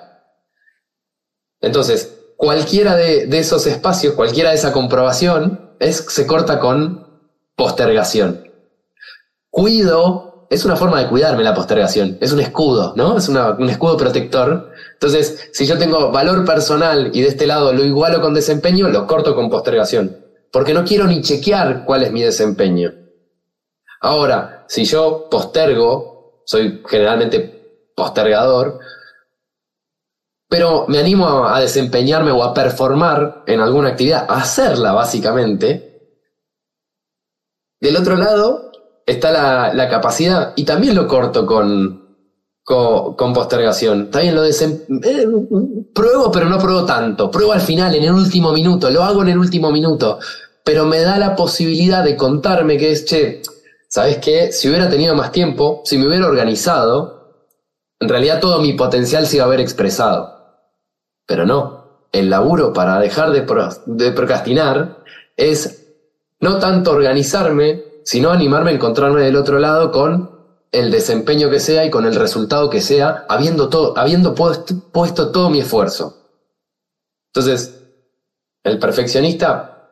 Entonces, 1.62 2.34
cualquiera 2.36 2.96
de, 2.96 3.26
de 3.26 3.40
esos 3.40 3.66
espacios, 3.66 4.14
cualquiera 4.14 4.52
de 4.52 4.58
esa 4.58 4.72
comprobación, 4.72 5.76
es, 5.80 5.98
se 5.98 6.28
corta 6.28 6.60
con 6.60 7.08
postergación. 7.56 8.47
Cuido, 9.58 10.46
es 10.52 10.66
una 10.66 10.76
forma 10.76 11.02
de 11.02 11.10
cuidarme 11.10 11.44
la 11.44 11.56
postergación, 11.56 12.20
es 12.22 12.32
un 12.32 12.40
escudo, 12.40 12.94
¿no? 12.96 13.18
Es 13.18 13.28
un 13.28 13.68
escudo 13.68 13.98
protector. 13.98 14.70
Entonces, 14.94 15.50
si 15.52 15.66
yo 15.66 15.80
tengo 15.80 16.12
valor 16.12 16.46
personal 16.46 17.10
y 17.12 17.22
de 17.22 17.30
este 17.30 17.48
lado 17.48 17.74
lo 17.74 17.84
igualo 17.84 18.22
con 18.22 18.36
desempeño, 18.36 18.88
lo 18.88 19.08
corto 19.08 19.34
con 19.34 19.50
postergación, 19.50 20.16
porque 20.52 20.76
no 20.76 20.86
quiero 20.86 21.08
ni 21.08 21.24
chequear 21.24 21.86
cuál 21.86 22.04
es 22.04 22.12
mi 22.12 22.22
desempeño. 22.22 22.94
Ahora, 24.00 24.64
si 24.68 24.86
yo 24.86 25.28
postergo, 25.28 26.44
soy 26.46 26.84
generalmente 26.88 27.90
postergador, 27.96 28.78
pero 30.48 30.86
me 30.88 31.00
animo 31.00 31.46
a, 31.48 31.60
desempeñarme 31.60 32.30
o 32.30 32.44
a 32.44 32.54
performar 32.54 33.44
en 33.48 33.60
alguna 33.60 33.90
actividad, 33.90 34.28
a 34.30 34.36
hacerla 34.36 34.92
básicamente. 34.92 36.14
Del 37.80 37.96
otro 37.96 38.18
lado 38.18 38.67
está 39.08 39.72
la, 39.74 39.90
capacidad, 39.90 40.54
y 40.56 40.64
también 40.64 40.96
lo 40.96 41.08
corto 41.08 41.48
con, 41.48 42.06
con, 42.64 43.34
postergación. 43.34 44.12
También 44.12 44.36
lo 44.36 44.44
desem 44.44 44.82
eh, 45.04 45.26
pruebo, 45.96 46.32
pero 46.32 46.48
no 46.48 46.60
pruebo 46.60 46.86
tanto. 46.86 47.32
Pruebo 47.32 47.54
al 47.54 47.62
final, 47.62 47.96
en 47.96 48.04
el 48.04 48.12
último 48.12 48.54
minuto, 48.54 48.92
lo 48.92 49.04
hago 49.04 49.24
en 49.24 49.30
el 49.30 49.40
último 49.40 49.72
minuto, 49.72 50.20
pero 50.64 50.86
me 50.86 51.00
da 51.00 51.18
la 51.18 51.36
posibilidad 51.36 52.04
de 52.04 52.16
contarme 52.16 52.78
que 52.78 52.92
es, 52.92 53.06
che, 53.06 53.42
¿sabes 53.88 54.18
qué? 54.18 54.52
Si 54.52 54.70
hubiera 54.70 54.90
tenido 54.90 55.16
más 55.16 55.32
tiempo, 55.32 55.82
si 55.86 55.98
me 55.98 56.06
hubiera 56.08 56.28
organizado, 56.28 57.18
en 58.00 58.10
realidad 58.10 58.40
todo 58.40 58.62
mi 58.62 58.74
potencial 58.74 59.26
se 59.26 59.38
iba 59.38 59.46
a 59.46 59.48
haber 59.48 59.62
expresado. 59.62 60.38
Pero 61.26 61.46
no, 61.46 62.08
el 62.12 62.30
laburo 62.30 62.74
para 62.74 63.00
dejar 63.00 63.32
de, 63.32 64.12
procrastinar 64.12 65.04
es 65.36 65.86
no 66.40 66.60
tanto 66.60 66.92
organizarme, 66.92 67.84
sino 68.08 68.32
animarme 68.32 68.72
a 68.72 68.74
encontrarme 68.76 69.22
del 69.22 69.36
otro 69.36 69.60
lado 69.60 69.92
con 69.92 70.32
el 70.72 70.92
desempeño 70.92 71.50
que 71.50 71.60
sea 71.60 71.84
y 71.84 71.90
con 71.90 72.06
el 72.06 72.16
resultado 72.16 72.70
que 72.70 72.80
sea, 72.80 73.26
habiendo, 73.28 73.68
todo, 73.68 73.98
habiendo 73.98 74.34
puesto, 74.34 75.32
todo 75.32 75.50
mi 75.50 75.60
esfuerzo. 75.60 76.16
Entonces, 77.34 77.84
el 78.64 78.80
perfeccionista, 78.80 79.90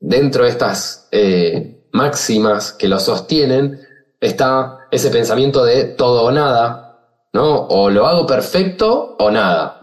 dentro 0.00 0.42
de 0.42 0.50
estas 0.50 1.06
eh, 1.12 1.86
máximas 1.92 2.72
que 2.72 2.88
lo 2.88 2.98
sostienen, 2.98 3.86
está 4.20 4.88
ese 4.90 5.08
pensamiento 5.08 5.64
de 5.64 5.84
todo 5.84 6.24
o 6.24 6.32
nada, 6.32 7.28
¿no? 7.32 7.68
O 7.68 7.88
lo 7.88 8.08
hago 8.08 8.26
perfecto 8.26 9.14
o 9.16 9.30
nada 9.30 9.78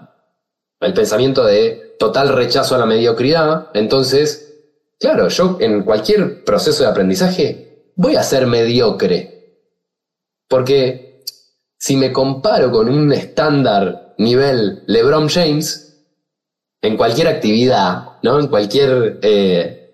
el 0.81 0.93
pensamiento 0.93 1.45
de 1.45 1.95
total 1.97 2.29
rechazo 2.29 2.75
a 2.75 2.77
la 2.77 2.85
mediocridad, 2.85 3.69
entonces, 3.73 4.54
claro, 4.99 5.27
yo 5.29 5.57
en 5.59 5.83
cualquier 5.83 6.43
proceso 6.43 6.83
de 6.83 6.89
aprendizaje 6.89 7.91
voy 7.95 8.15
a 8.15 8.23
ser 8.23 8.47
mediocre. 8.47 9.31
Porque 10.47 11.23
si 11.77 11.97
me 11.97 12.11
comparo 12.11 12.71
con 12.71 12.89
un 12.89 13.11
estándar 13.11 14.15
nivel 14.17 14.83
LeBron 14.87 15.27
James, 15.27 15.85
en 16.81 16.97
cualquier 16.97 17.27
actividad, 17.27 18.19
¿no? 18.21 18.39
En 18.39 18.47
cualquier 18.47 19.19
eh, 19.21 19.85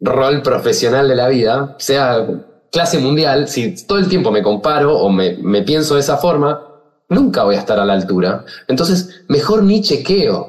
rol 0.00 0.42
profesional 0.42 1.08
de 1.08 1.16
la 1.16 1.28
vida, 1.28 1.76
sea 1.78 2.26
clase 2.70 2.98
mundial, 2.98 3.48
si 3.48 3.84
todo 3.86 3.98
el 3.98 4.08
tiempo 4.08 4.30
me 4.30 4.42
comparo 4.42 4.98
o 4.98 5.10
me, 5.10 5.36
me 5.36 5.62
pienso 5.62 5.94
de 5.94 6.00
esa 6.00 6.16
forma, 6.16 6.68
nunca 7.08 7.44
voy 7.44 7.56
a 7.56 7.58
estar 7.58 7.78
a 7.78 7.84
la 7.84 7.92
altura. 7.92 8.44
Entonces, 8.68 9.24
mejor 9.28 9.62
ni 9.62 9.82
chequeo. 9.82 10.48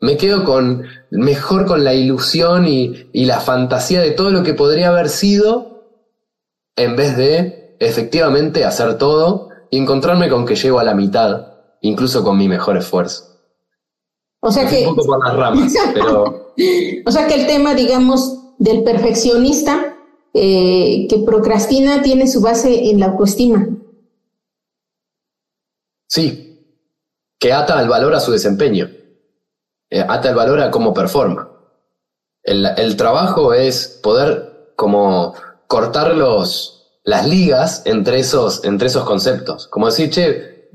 Me 0.00 0.16
quedo 0.16 0.44
con, 0.44 0.84
mejor 1.10 1.66
con 1.66 1.84
la 1.84 1.94
ilusión 1.94 2.66
y, 2.66 3.08
la 3.12 3.40
fantasía 3.40 4.00
de 4.00 4.12
todo 4.12 4.30
lo 4.30 4.42
que 4.42 4.54
podría 4.54 4.88
haber 4.88 5.08
sido, 5.08 5.84
en 6.76 6.96
vez 6.96 7.16
de 7.16 7.76
efectivamente 7.80 8.64
hacer 8.64 8.98
todo 8.98 9.48
y 9.70 9.78
encontrarme 9.78 10.28
con 10.28 10.46
que 10.46 10.56
llego 10.56 10.78
a 10.78 10.84
la 10.84 10.94
mitad, 10.94 11.54
incluso 11.80 12.22
con 12.22 12.36
mi 12.36 12.48
mejor 12.48 12.76
esfuerzo. 12.76 13.24
O 14.40 14.50
sea 14.50 14.68
que. 14.68 14.86
Un 14.86 14.94
poco 14.94 15.06
por 15.06 15.26
las 15.26 15.36
ramas, 15.36 15.72
pero. 15.94 16.46
O 17.06 17.10
sea 17.10 17.26
que 17.26 17.36
el 17.36 17.46
tema, 17.46 17.74
digamos, 17.74 18.54
del 18.58 18.82
perfeccionista 18.82 19.96
eh, 20.34 21.06
que 21.08 21.18
procrastina 21.24 22.02
tiene 22.02 22.26
su 22.28 22.40
base 22.40 22.90
en 22.90 23.00
la 23.00 23.06
autoestima. 23.06 23.66
Sí, 26.06 26.50
que 27.38 27.52
ata 27.52 27.80
el 27.80 27.88
valor 27.88 28.14
a 28.14 28.20
su 28.20 28.30
desempeño, 28.30 28.90
eh, 29.90 30.04
ata 30.08 30.28
el 30.28 30.36
valor 30.36 30.60
a 30.60 30.70
cómo 30.70 30.94
performa. 30.94 31.50
El, 32.42 32.96
trabajo 32.96 33.52
es 33.52 34.00
poder 34.02 34.72
como 34.76 35.34
cortar 35.66 36.14
los, 36.16 37.00
las 37.04 37.28
ligas 37.28 37.82
entre 37.84 38.20
esos, 38.20 38.64
entre 38.64 38.86
esos 38.86 39.04
conceptos. 39.04 39.68
Como 39.68 39.86
decir, 39.86 40.10
che, 40.10 40.70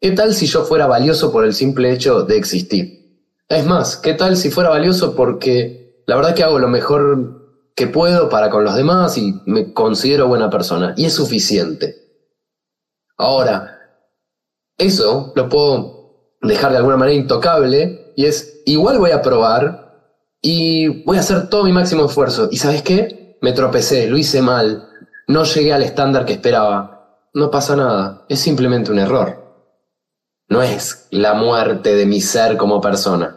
¿qué 0.00 0.10
tal 0.10 0.34
si 0.34 0.46
yo 0.46 0.64
fuera 0.64 0.86
valioso 0.86 1.32
por 1.32 1.44
el 1.44 1.54
simple 1.54 1.92
hecho 1.92 2.24
de 2.24 2.36
existir? 2.36 2.98
Es 3.48 3.64
más, 3.64 3.96
¿qué 3.96 4.12
tal 4.14 4.36
si 4.36 4.50
fuera 4.50 4.68
valioso 4.68 5.16
porque 5.16 6.02
la 6.06 6.16
verdad 6.16 6.34
que 6.34 6.44
hago 6.44 6.58
lo 6.58 6.68
mejor 6.68 7.72
que 7.74 7.86
puedo 7.86 8.28
para 8.28 8.50
con 8.50 8.64
los 8.64 8.74
demás 8.74 9.16
y 9.16 9.40
me 9.46 9.72
considero 9.72 10.28
buena 10.28 10.50
persona? 10.50 10.92
Y 10.96 11.06
es 11.06 11.14
suficiente. 11.14 11.96
Ahora, 13.16 13.78
eso 14.76 15.32
lo 15.34 15.48
puedo 15.48 16.36
dejar 16.42 16.72
de 16.72 16.78
alguna 16.78 16.96
manera 16.96 17.18
intocable 17.18 18.07
y 18.18 18.26
es, 18.26 18.62
igual 18.66 18.98
voy 18.98 19.12
a 19.12 19.22
probar 19.22 20.16
y 20.42 21.04
voy 21.04 21.18
a 21.18 21.20
hacer 21.20 21.48
todo 21.48 21.62
mi 21.62 21.70
máximo 21.70 22.06
esfuerzo. 22.06 22.48
¿Y 22.50 22.56
sabes 22.56 22.82
qué? 22.82 23.38
Me 23.40 23.52
tropecé, 23.52 24.08
lo 24.08 24.18
hice 24.18 24.42
mal, 24.42 24.88
no 25.28 25.44
llegué 25.44 25.72
al 25.72 25.84
estándar 25.84 26.24
que 26.24 26.32
esperaba. 26.32 27.28
No 27.32 27.48
pasa 27.48 27.76
nada, 27.76 28.26
es 28.28 28.40
simplemente 28.40 28.90
un 28.90 28.98
error. 28.98 29.70
No 30.48 30.62
es 30.62 31.06
la 31.12 31.34
muerte 31.34 31.94
de 31.94 32.06
mi 32.06 32.20
ser 32.20 32.56
como 32.56 32.80
persona. 32.80 33.36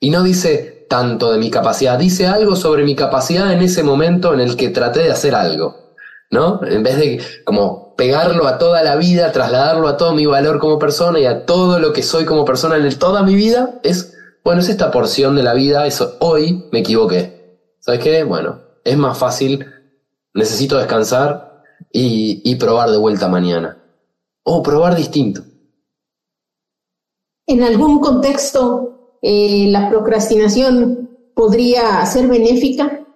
Y 0.00 0.10
no 0.10 0.24
dice 0.24 0.88
tanto 0.90 1.30
de 1.30 1.38
mi 1.38 1.52
capacidad, 1.52 1.96
dice 1.96 2.26
algo 2.26 2.56
sobre 2.56 2.82
mi 2.82 2.96
capacidad 2.96 3.52
en 3.52 3.62
ese 3.62 3.84
momento 3.84 4.34
en 4.34 4.40
el 4.40 4.56
que 4.56 4.70
traté 4.70 5.04
de 5.04 5.12
hacer 5.12 5.36
algo, 5.36 5.94
¿no? 6.32 6.60
En 6.64 6.82
vez 6.82 6.96
de 6.96 7.22
como 7.44 7.91
pegarlo 8.02 8.48
a 8.48 8.58
toda 8.58 8.82
la 8.82 8.96
vida, 8.96 9.30
trasladarlo 9.30 9.86
a 9.86 9.96
todo 9.96 10.12
mi 10.12 10.26
valor 10.26 10.58
como 10.58 10.76
persona 10.76 11.20
y 11.20 11.24
a 11.24 11.46
todo 11.46 11.78
lo 11.78 11.92
que 11.92 12.02
soy 12.02 12.24
como 12.24 12.44
persona 12.44 12.76
en 12.76 12.98
toda 12.98 13.22
mi 13.22 13.36
vida, 13.36 13.78
es, 13.84 14.18
bueno, 14.42 14.60
es 14.60 14.68
esta 14.68 14.90
porción 14.90 15.36
de 15.36 15.44
la 15.44 15.54
vida, 15.54 15.86
eso, 15.86 16.16
hoy 16.18 16.64
me 16.72 16.80
equivoqué. 16.80 17.60
¿Sabes 17.78 18.00
qué? 18.00 18.24
Bueno, 18.24 18.58
es 18.82 18.98
más 18.98 19.16
fácil, 19.16 19.64
necesito 20.34 20.78
descansar 20.78 21.62
y, 21.92 22.42
y 22.44 22.56
probar 22.56 22.90
de 22.90 22.96
vuelta 22.96 23.28
mañana. 23.28 23.80
O 24.42 24.64
probar 24.64 24.96
distinto. 24.96 25.42
En 27.46 27.62
algún 27.62 28.00
contexto 28.00 29.18
eh, 29.22 29.68
la 29.70 29.88
procrastinación 29.88 31.08
podría 31.36 32.04
ser 32.06 32.26
benéfica? 32.26 33.06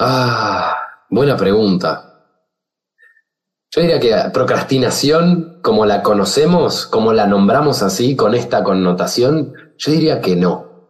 Ah, 0.00 0.74
buena 1.08 1.36
pregunta. 1.36 2.07
Yo 3.78 3.82
diría 3.82 4.00
que 4.00 4.30
procrastinación, 4.30 5.60
como 5.62 5.86
la 5.86 6.02
conocemos, 6.02 6.84
como 6.84 7.12
la 7.12 7.28
nombramos 7.28 7.80
así, 7.84 8.16
con 8.16 8.34
esta 8.34 8.64
connotación, 8.64 9.54
yo 9.76 9.92
diría 9.92 10.20
que 10.20 10.34
no. 10.34 10.88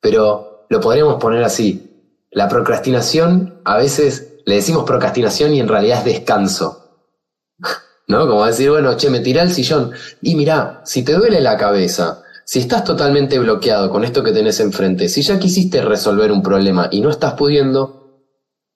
Pero 0.00 0.66
lo 0.68 0.80
podríamos 0.80 1.20
poner 1.22 1.44
así. 1.44 2.16
La 2.32 2.48
procrastinación, 2.48 3.60
a 3.64 3.76
veces 3.76 4.40
le 4.44 4.56
decimos 4.56 4.82
procrastinación 4.82 5.54
y 5.54 5.60
en 5.60 5.68
realidad 5.68 5.98
es 5.98 6.04
descanso. 6.04 7.14
¿no? 8.08 8.26
Como 8.26 8.44
decir, 8.44 8.70
bueno, 8.70 8.96
che, 8.96 9.08
me 9.08 9.20
tiré 9.20 9.38
al 9.38 9.52
sillón. 9.52 9.92
Y 10.20 10.34
mira, 10.34 10.80
si 10.84 11.04
te 11.04 11.12
duele 11.12 11.40
la 11.40 11.56
cabeza, 11.56 12.24
si 12.44 12.58
estás 12.58 12.82
totalmente 12.82 13.38
bloqueado 13.38 13.88
con 13.88 14.02
esto 14.02 14.24
que 14.24 14.32
tenés 14.32 14.58
enfrente, 14.58 15.08
si 15.08 15.22
ya 15.22 15.38
quisiste 15.38 15.80
resolver 15.80 16.32
un 16.32 16.42
problema 16.42 16.88
y 16.90 17.02
no 17.02 17.08
estás 17.08 17.34
pudiendo, 17.34 17.99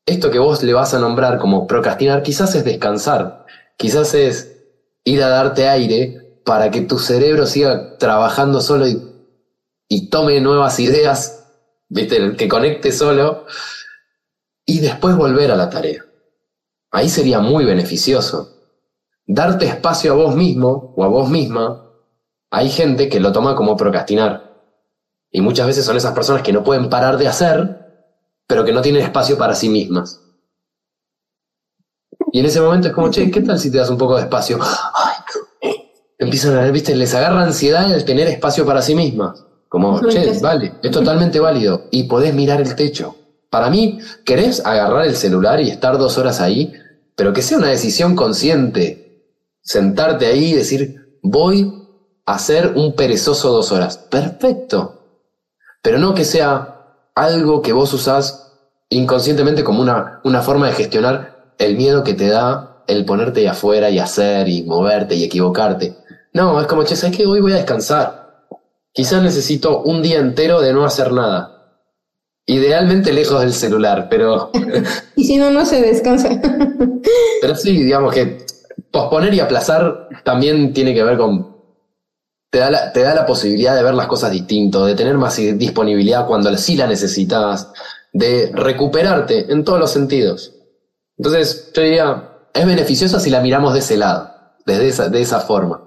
esto 0.07 0.31
que 0.31 0.39
vos 0.39 0.63
le 0.63 0.73
vas 0.73 0.95
a 0.95 0.99
nombrar 0.99 1.39
como 1.39 1.67
procrastinar, 1.67 2.23
quizás 2.23 2.55
es 2.55 2.65
descansar, 2.65 3.47
quizás 3.77 4.15
es 4.15 4.63
ir 5.05 5.23
a 5.23 5.29
darte 5.29 5.69
aire 5.69 6.41
para 6.45 6.71
que 6.71 6.83
tu 6.83 6.99
cerebro 6.99 7.47
siga 7.47 7.97
trabajando 7.99 8.61
solo 8.61 8.87
y, 8.87 10.11
tome 10.11 10.41
nuevas 10.41 10.81
ideas, 10.81 11.47
¿viste? 11.89 12.37
que 12.37 12.49
conecte 12.49 12.93
solo, 12.93 13.47
y 14.67 14.81
después 14.81 15.17
volver 15.17 15.51
a 15.51 15.57
la 15.57 15.71
tarea. 15.71 16.05
Ahí 16.91 17.09
sería 17.09 17.41
muy 17.41 17.65
beneficioso 17.65 18.55
darte 19.27 19.67
espacio 19.67 20.13
a 20.13 20.17
vos 20.17 20.37
mismo 20.37 20.93
o 20.97 21.05
a 21.05 21.09
vos 21.09 21.29
misma, 21.29 21.91
hay 22.51 22.69
gente 22.69 23.09
que 23.09 23.21
lo 23.21 23.33
toma 23.33 23.55
como 23.55 23.77
procrastinar. 23.77 24.55
Y 25.31 25.41
muchas 25.41 25.67
veces 25.67 25.85
son 25.85 25.97
esas 25.97 26.15
personas 26.15 26.43
que 26.43 26.53
no 26.53 26.63
pueden 26.63 26.89
parar 26.89 27.17
de 27.17 27.27
hacer, 27.27 27.84
pero 28.47 28.65
que 28.65 28.73
no 28.73 28.83
tienen 28.83 29.03
espacio 29.03 29.37
para 29.39 29.55
sí 29.55 29.69
mismas. 29.69 30.21
Y 32.33 32.41
en 32.41 32.47
ese 32.47 32.61
momento 32.61 32.89
es 32.89 32.95
como, 32.95 33.11
che, 33.11 33.31
¿qué 33.31 33.41
tal 33.41 33.59
si 33.59 33.71
te 33.71 33.79
das 33.79 33.91
un 33.91 33.99
poco 33.99 34.17
de 34.17 34.23
espacio? 34.23 34.59
empiezan 36.19 36.57
a, 36.57 36.71
viste, 36.71 36.95
les 36.95 37.15
agarra 37.15 37.43
ansiedad 37.43 37.93
el 37.93 38.05
tener 38.05 38.29
espacio 38.29 38.67
para 38.67 38.83
sí 38.83 38.95
mismas. 38.95 39.45
Como, 39.69 40.01
che, 40.09 40.39
vale, 40.41 40.75
es 40.83 40.91
totalmente 40.91 41.41
válido. 41.41 41.89
Y 41.91 42.05
podés 42.05 42.35
mirar 42.35 42.61
el 42.61 42.75
techo. 42.75 43.17
Para 43.51 43.71
mí, 43.71 43.99
querés 44.25 44.65
agarrar 44.65 45.07
el 45.07 45.17
celular 45.17 45.61
y 45.61 45.71
estar 45.71 45.99
dos 45.99 46.19
horas 46.19 46.41
ahí, 46.41 46.73
pero 47.17 47.33
que 47.33 47.43
sea 47.43 47.59
una 47.59 47.69
decisión 47.69 48.17
consciente, 48.17 49.33
sentarte 49.63 50.27
ahí 50.27 50.47
y 50.47 50.55
decir, 50.55 51.19
voy 51.23 51.73
a 52.27 52.35
hacer 52.35 52.73
un 52.77 52.95
perezoso 52.95 53.51
dos 53.51 53.73
horas. 53.73 53.99
Perfecto. 53.99 55.01
Pero 55.83 55.99
no 55.99 56.15
que 56.15 56.25
sea 56.25 56.74
algo 57.15 57.63
que 57.63 57.73
vos 57.73 57.93
usás 57.93 58.53
inconscientemente 58.89 59.65
como 59.65 59.83
una, 59.83 60.21
una 60.25 60.43
forma 60.43 60.67
de 60.67 60.75
gestionar 60.75 61.55
el 61.59 61.77
miedo 61.77 62.05
que 62.05 62.15
te 62.15 62.29
da 62.29 62.83
el 62.87 63.05
ponerte 63.05 63.41
ahí 63.41 63.47
afuera 63.47 63.91
y 63.91 63.99
hacer 63.99 64.49
y 64.49 64.63
moverte 64.63 65.15
y 65.15 65.25
equivocarte. 65.25 65.95
No, 66.33 66.61
es 66.61 66.67
como, 66.67 66.85
che, 66.85 66.97
¿sabes 66.97 67.17
qué? 67.17 67.27
Hoy 67.27 67.41
voy 67.41 67.53
a 67.53 67.57
descansar. 67.57 68.47
Quizás 68.93 69.23
necesito 69.23 69.83
un 69.83 70.03
día 70.03 70.19
entero 70.19 70.61
de 70.61 70.73
no 70.73 70.85
hacer 70.85 71.13
nada. 71.13 71.81
Idealmente 72.47 73.13
lejos 73.13 73.41
del 73.41 73.55
celular, 73.55 74.09
pero... 74.11 74.51
y 75.17 75.25
si 75.25 75.37
no, 75.37 75.51
no 75.51 75.65
se 75.65 75.81
descansa. 75.81 76.29
pero 77.41 77.57
sí, 77.57 77.83
digamos 77.83 78.13
que 78.13 78.45
posponer 78.91 79.33
y 79.33 79.41
aplazar 79.41 80.09
también 80.25 80.73
tiene 80.73 80.95
que 80.95 81.05
ver 81.05 81.17
con... 81.17 81.54
Te 82.55 82.61
da, 82.61 82.71
la, 82.71 82.93
te 82.93 83.01
da 83.01 83.17
la 83.17 83.27
posibilidad 83.27 83.75
de 83.75 83.83
ver 83.83 83.95
las 83.95 84.07
cosas 84.07 84.31
distinto, 84.31 84.87
de 84.87 84.95
tener 84.95 85.19
más 85.19 85.37
disponibilidad 85.37 86.25
cuando 86.29 86.57
sí 86.57 86.77
la 86.77 86.87
necesitas, 86.87 87.73
de 88.13 88.53
recuperarte 88.55 89.53
en 89.53 89.65
todos 89.65 89.81
los 89.81 89.91
sentidos. 89.91 90.55
Entonces, 91.19 91.73
yo 91.75 91.83
diría, 91.83 92.31
es 92.55 92.65
beneficiosa 92.65 93.19
si 93.19 93.29
la 93.29 93.41
miramos 93.41 93.73
de 93.73 93.81
ese 93.81 93.97
lado, 93.97 94.31
desde 94.65 94.87
esa, 94.87 95.09
de 95.09 95.21
esa 95.21 95.41
forma. 95.41 95.83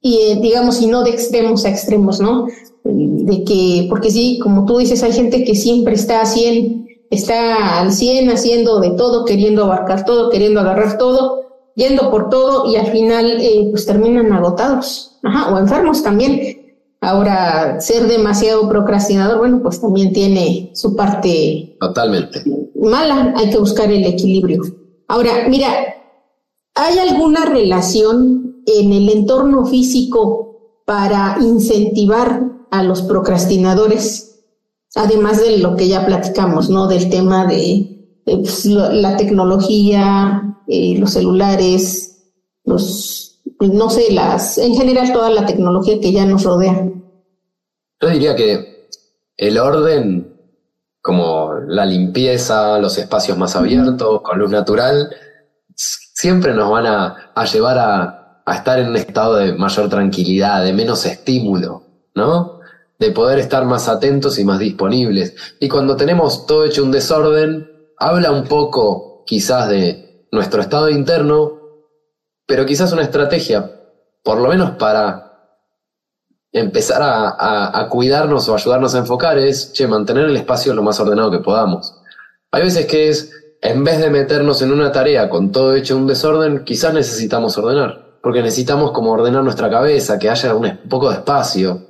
Y 0.00 0.16
eh, 0.16 0.38
digamos, 0.42 0.82
y 0.82 0.88
no 0.88 1.04
de 1.04 1.10
extremos 1.10 1.64
a 1.64 1.68
extremos, 1.68 2.20
¿no? 2.20 2.48
De 2.82 3.44
que, 3.44 3.86
porque 3.88 4.10
sí, 4.10 4.40
como 4.42 4.66
tú 4.66 4.78
dices, 4.78 5.04
hay 5.04 5.12
gente 5.12 5.44
que 5.44 5.54
siempre 5.54 5.94
está 5.94 6.22
a 6.22 6.26
100, 6.26 6.88
está 7.12 7.78
al 7.78 7.92
100 7.92 8.30
haciendo 8.30 8.80
de 8.80 8.90
todo, 8.96 9.24
queriendo 9.24 9.62
abarcar 9.62 10.04
todo, 10.04 10.28
queriendo 10.28 10.58
agarrar 10.58 10.98
todo, 10.98 11.49
yendo 11.80 12.10
por 12.10 12.28
todo 12.28 12.70
y 12.70 12.76
al 12.76 12.88
final 12.88 13.40
eh, 13.40 13.68
pues 13.70 13.86
terminan 13.86 14.32
agotados 14.32 15.18
o 15.50 15.58
enfermos 15.58 16.02
también. 16.02 16.58
Ahora, 17.00 17.80
ser 17.80 18.06
demasiado 18.06 18.68
procrastinador, 18.68 19.38
bueno, 19.38 19.60
pues 19.62 19.80
también 19.80 20.12
tiene 20.12 20.70
su 20.74 20.94
parte 20.94 21.76
totalmente 21.80 22.42
mala, 22.80 23.34
hay 23.36 23.50
que 23.50 23.58
buscar 23.58 23.90
el 23.90 24.04
equilibrio. 24.04 24.62
Ahora, 25.08 25.48
mira, 25.48 25.68
¿hay 26.74 26.98
alguna 26.98 27.44
relación 27.44 28.62
en 28.66 28.92
el 28.92 29.08
entorno 29.08 29.66
físico 29.66 30.82
para 30.86 31.36
incentivar 31.40 32.42
a 32.70 32.82
los 32.82 33.02
procrastinadores? 33.02 34.44
Además 34.94 35.40
de 35.40 35.58
lo 35.58 35.76
que 35.76 35.88
ya 35.88 36.04
platicamos, 36.06 36.68
¿no? 36.70 36.88
Del 36.88 37.10
tema 37.10 37.46
de, 37.46 38.22
pues, 38.24 38.64
la 38.66 39.16
tecnología, 39.16 40.49
eh, 40.68 40.96
los 40.98 41.12
celulares, 41.12 42.32
los, 42.64 43.40
no 43.60 43.90
sé, 43.90 44.12
las, 44.12 44.58
en 44.58 44.74
general 44.74 45.12
toda 45.12 45.30
la 45.30 45.46
tecnología 45.46 46.00
que 46.00 46.12
ya 46.12 46.24
nos 46.24 46.44
rodea. 46.44 46.88
Yo 48.00 48.08
diría 48.08 48.34
que 48.34 48.88
el 49.36 49.58
orden, 49.58 50.36
como 51.02 51.52
la 51.66 51.84
limpieza, 51.84 52.78
los 52.78 52.96
espacios 52.98 53.36
más 53.36 53.56
abiertos, 53.56 54.22
con 54.22 54.38
luz 54.38 54.50
natural, 54.50 55.10
siempre 55.74 56.54
nos 56.54 56.70
van 56.70 56.86
a, 56.86 57.32
a 57.34 57.44
llevar 57.44 57.78
a, 57.78 58.42
a 58.44 58.54
estar 58.54 58.78
en 58.78 58.88
un 58.88 58.96
estado 58.96 59.36
de 59.36 59.54
mayor 59.54 59.88
tranquilidad, 59.88 60.64
de 60.64 60.72
menos 60.72 61.06
estímulo, 61.06 61.84
¿no? 62.14 62.60
de 63.00 63.10
poder 63.12 63.38
estar 63.38 63.64
más 63.64 63.88
atentos 63.88 64.38
y 64.38 64.44
más 64.44 64.58
disponibles. 64.58 65.34
Y 65.58 65.68
cuando 65.68 65.96
tenemos 65.96 66.46
todo 66.46 66.66
hecho 66.66 66.84
un 66.84 66.92
desorden, 66.92 67.66
habla 67.98 68.30
un 68.30 68.44
poco 68.44 69.24
quizás 69.26 69.70
de, 69.70 70.09
nuestro 70.32 70.60
estado 70.60 70.88
interno, 70.88 71.58
pero 72.46 72.66
quizás 72.66 72.92
una 72.92 73.02
estrategia, 73.02 73.70
por 74.22 74.38
lo 74.38 74.48
menos 74.48 74.72
para 74.72 75.30
empezar 76.52 77.00
a, 77.02 77.88
cuidarnos 77.88 78.48
o 78.48 78.54
ayudarnos 78.54 78.94
a 78.94 78.98
enfocar, 78.98 79.38
es, 79.38 79.72
che, 79.72 79.86
mantener 79.86 80.24
el 80.24 80.36
espacio 80.36 80.74
lo 80.74 80.82
más 80.82 80.98
ordenado 81.00 81.30
que 81.30 81.38
podamos. 81.38 81.94
Hay 82.50 82.62
veces 82.62 82.86
que 82.86 83.08
es, 83.08 83.32
en 83.60 83.84
vez 83.84 84.00
de 84.00 84.10
meternos 84.10 84.62
en 84.62 84.72
una 84.72 84.90
tarea 84.90 85.28
con 85.28 85.52
todo 85.52 85.74
hecho 85.74 85.96
un 85.96 86.06
desorden, 86.06 86.64
quizás 86.64 86.92
necesitamos 86.92 87.56
ordenar, 87.58 88.18
porque 88.22 88.42
necesitamos 88.42 88.92
como 88.92 89.12
ordenar 89.12 89.44
nuestra 89.44 89.70
cabeza, 89.70 90.18
que 90.18 90.28
haya 90.28 90.54
un 90.54 90.80
poco 90.88 91.10
de 91.10 91.16
espacio, 91.16 91.86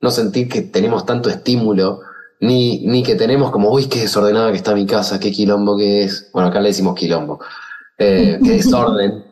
no 0.00 0.10
sentir 0.10 0.48
que 0.48 0.62
tenemos 0.62 1.04
tanto 1.04 1.28
estímulo, 1.28 2.00
ni, 2.42 2.80
ni 2.80 3.04
que 3.04 3.14
tenemos 3.14 3.52
como, 3.52 3.70
uy, 3.70 3.86
qué 3.86 4.00
desordenada 4.00 4.50
que 4.50 4.56
está 4.56 4.74
mi 4.74 4.84
casa, 4.84 5.20
qué 5.20 5.30
quilombo 5.30 5.76
que 5.76 6.02
es. 6.02 6.28
Bueno, 6.32 6.48
acá 6.48 6.60
le 6.60 6.70
decimos 6.70 6.96
quilombo. 6.96 7.38
Eh, 7.96 8.40
qué 8.42 8.50
desorden. 8.54 9.24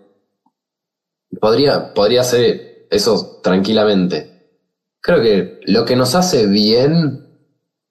podría, 1.41 1.93
podría 1.93 2.23
ser 2.23 2.87
eso 2.89 3.41
tranquilamente. 3.43 4.61
Creo 5.01 5.21
que 5.21 5.61
lo 5.65 5.85
que 5.85 5.97
nos 5.97 6.15
hace 6.15 6.47
bien 6.47 7.27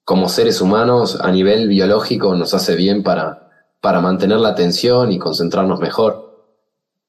como 0.04 0.30
seres 0.30 0.62
humanos 0.62 1.18
a 1.20 1.30
nivel 1.30 1.68
biológico 1.68 2.34
nos 2.34 2.54
hace 2.54 2.74
bien 2.74 3.02
para, 3.02 3.50
para 3.82 4.00
mantener 4.00 4.38
la 4.38 4.48
atención 4.48 5.12
y 5.12 5.18
concentrarnos 5.18 5.80
mejor. 5.80 6.56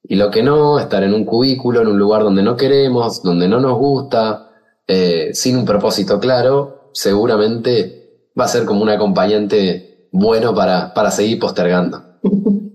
Y 0.03 0.17
lo 0.17 0.29
que 0.31 0.43
no, 0.43 0.79
estar 0.79 1.01
en 1.03 1.13
un 1.13 1.23
cubículo, 1.23 1.79
en 1.79 1.87
un 1.87 1.97
lugar 1.97 2.23
donde 2.23 2.43
no 2.43 2.57
queremos, 2.57 3.23
donde 3.23 3.47
no 3.47 3.61
nos 3.61 3.77
gusta, 3.77 4.51
eh, 4.85 5.29
sin 5.33 5.55
un 5.55 5.63
propósito 5.63 6.19
claro, 6.19 6.89
seguramente 6.91 8.00
va 8.39 8.45
a 8.45 8.47
ser 8.47 8.65
como 8.65 8.81
un 8.81 8.89
acompañante 8.89 10.07
bueno 10.11 10.53
para, 10.53 10.93
para 10.93 11.11
seguir 11.11 11.39
postergando. 11.39 12.03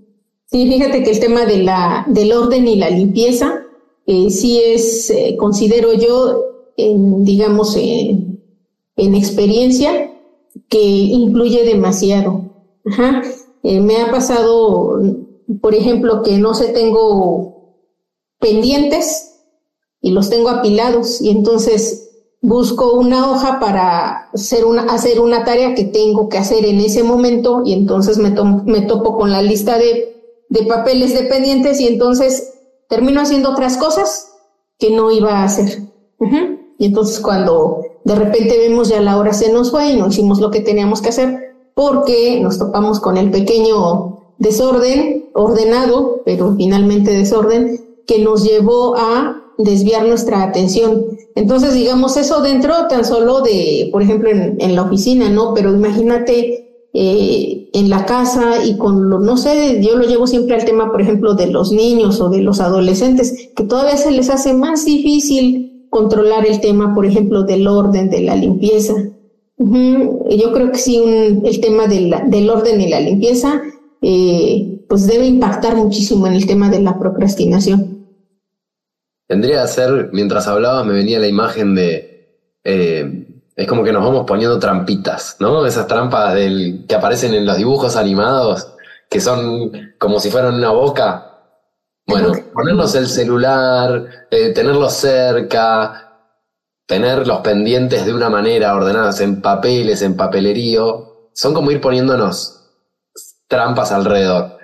Sí, 0.48 0.64
fíjate 0.68 1.02
que 1.02 1.10
el 1.10 1.18
tema 1.18 1.44
de 1.44 1.58
la, 1.58 2.06
del 2.08 2.32
orden 2.32 2.68
y 2.68 2.76
la 2.76 2.88
limpieza 2.88 3.64
eh, 4.06 4.30
sí 4.30 4.62
es, 4.64 5.10
eh, 5.10 5.36
considero 5.36 5.92
yo, 5.92 6.70
en, 6.76 7.24
digamos, 7.24 7.76
en 7.76 8.40
experiencia, 8.96 10.12
que 10.68 10.80
influye 10.80 11.64
demasiado. 11.64 12.42
Eh, 13.62 13.80
me 13.80 13.96
ha 13.96 14.10
pasado, 14.10 15.00
por 15.60 15.74
ejemplo, 15.74 16.22
que 16.22 16.38
no 16.38 16.54
sé, 16.54 16.68
tengo 16.68 17.74
pendientes 18.38 19.40
y 20.00 20.10
los 20.10 20.30
tengo 20.30 20.50
apilados 20.50 21.20
y 21.20 21.30
entonces 21.30 22.05
busco 22.40 22.92
una 22.92 23.30
hoja 23.30 23.58
para 23.58 24.28
hacer 24.32 24.64
una, 24.64 24.82
hacer 24.84 25.20
una 25.20 25.44
tarea 25.44 25.74
que 25.74 25.84
tengo 25.84 26.28
que 26.28 26.38
hacer 26.38 26.64
en 26.64 26.80
ese 26.80 27.02
momento 27.02 27.62
y 27.64 27.72
entonces 27.72 28.18
me, 28.18 28.30
me 28.64 28.82
topo 28.82 29.16
con 29.16 29.30
la 29.32 29.42
lista 29.42 29.78
de, 29.78 30.12
papeles 30.68 31.12
de 31.14 31.24
pendientes 31.24 31.80
y 31.80 31.88
entonces 31.88 32.54
termino 32.88 33.20
haciendo 33.20 33.50
otras 33.50 33.76
cosas 33.76 34.32
que 34.78 34.90
no 34.90 35.10
iba 35.10 35.40
a 35.40 35.44
hacer. 35.44 35.82
Y 36.78 36.86
entonces 36.86 37.20
cuando 37.20 37.82
de 38.04 38.14
repente 38.14 38.58
vemos 38.58 38.88
ya 38.88 39.00
la 39.00 39.18
hora 39.18 39.32
se 39.32 39.52
nos 39.52 39.70
fue 39.70 39.90
y 39.90 39.96
no 39.96 40.08
hicimos 40.08 40.40
lo 40.40 40.50
que 40.50 40.60
teníamos 40.60 41.02
que 41.02 41.08
hacer 41.08 41.46
porque 41.74 42.40
nos 42.40 42.58
topamos 42.58 43.00
con 43.00 43.16
el 43.16 43.30
pequeño 43.30 44.34
desorden, 44.38 45.28
ordenado, 45.34 46.22
pero 46.24 46.54
finalmente 46.56 47.10
desorden, 47.10 47.80
que 48.06 48.18
nos 48.18 48.44
llevó 48.44 48.96
a 48.96 49.42
desviar 49.58 50.06
nuestra 50.06 50.42
atención. 50.42 51.06
Entonces, 51.34 51.74
digamos, 51.74 52.16
eso 52.16 52.40
dentro 52.42 52.74
tan 52.88 53.04
solo 53.04 53.40
de, 53.40 53.88
por 53.92 54.02
ejemplo, 54.02 54.30
en, 54.30 54.74
la 54.74 54.82
oficina, 54.82 55.28
¿no? 55.28 55.54
Pero 55.54 55.74
imagínate 55.74 56.88
eh, 56.92 57.70
en 57.72 57.90
la 57.90 58.06
casa 58.06 58.64
y 58.64 58.76
con 58.76 59.10
lo, 59.10 59.18
no 59.20 59.36
sé, 59.36 59.80
yo 59.82 59.96
lo 59.96 60.06
llevo 60.06 60.26
siempre 60.26 60.56
al 60.56 60.64
tema, 60.64 60.90
por 60.90 61.00
ejemplo, 61.00 61.34
de 61.34 61.48
los 61.48 61.72
niños 61.72 62.20
o 62.20 62.28
de 62.28 62.42
los 62.42 62.60
adolescentes, 62.60 63.50
que 63.54 63.64
todavía 63.64 63.96
se 63.96 64.10
les 64.10 64.30
hace 64.30 64.54
más 64.54 64.84
difícil 64.84 65.86
controlar 65.90 66.46
el 66.46 66.60
tema, 66.60 66.94
por 66.94 67.06
ejemplo, 67.06 67.44
del 67.44 67.66
orden, 67.66 68.10
de 68.10 68.20
la 68.20 68.36
limpieza. 68.36 68.94
Yo 69.58 70.52
creo 70.52 70.70
que 70.70 70.78
sí, 70.78 70.96
el 70.96 71.60
tema 71.60 71.86
del 71.86 72.50
orden 72.50 72.80
y 72.80 72.88
la 72.88 73.00
limpieza, 73.00 73.62
eh, 74.02 74.84
pues 74.88 75.06
debe 75.06 75.26
impactar 75.26 75.76
muchísimo 75.76 76.26
en 76.26 76.34
el 76.34 76.46
tema 76.46 76.68
de 76.68 76.80
la 76.80 76.98
procrastinación. 76.98 77.95
Tendría 79.26 79.62
que 79.62 79.68
ser, 79.68 80.10
mientras 80.12 80.46
hablaba, 80.46 80.84
me 80.84 80.94
venía 80.94 81.18
la 81.18 81.26
imagen 81.26 81.74
de, 81.74 82.60
eh, 82.64 83.26
es 83.56 83.66
como 83.66 83.82
que 83.82 83.92
nos 83.92 84.04
vamos 84.04 84.24
poniendo 84.26 84.58
trampitas, 84.58 85.36
¿no? 85.40 85.64
Esas 85.64 85.86
trampas 85.86 86.34
del, 86.34 86.84
que 86.86 86.94
aparecen 86.94 87.34
en 87.34 87.46
los 87.46 87.56
dibujos 87.56 87.96
animados, 87.96 88.74
que 89.08 89.20
son 89.20 89.94
como 89.98 90.20
si 90.20 90.30
fueran 90.30 90.54
una 90.54 90.70
boca, 90.70 91.32
bueno, 92.06 92.32
ponernos 92.52 92.94
el 92.94 93.08
celular, 93.08 94.26
eh, 94.30 94.52
tenerlo 94.52 94.88
cerca, 94.90 96.06
tener 96.86 97.26
los 97.26 97.40
pendientes 97.40 98.06
de 98.06 98.14
una 98.14 98.30
manera 98.30 98.74
ordenados 98.74 99.20
en 99.20 99.40
papeles, 99.40 100.02
en 100.02 100.16
papelerío, 100.16 101.30
son 101.32 101.52
como 101.52 101.70
ir 101.70 101.80
poniéndonos 101.80 102.62
trampas 103.48 103.90
alrededor. 103.90 104.55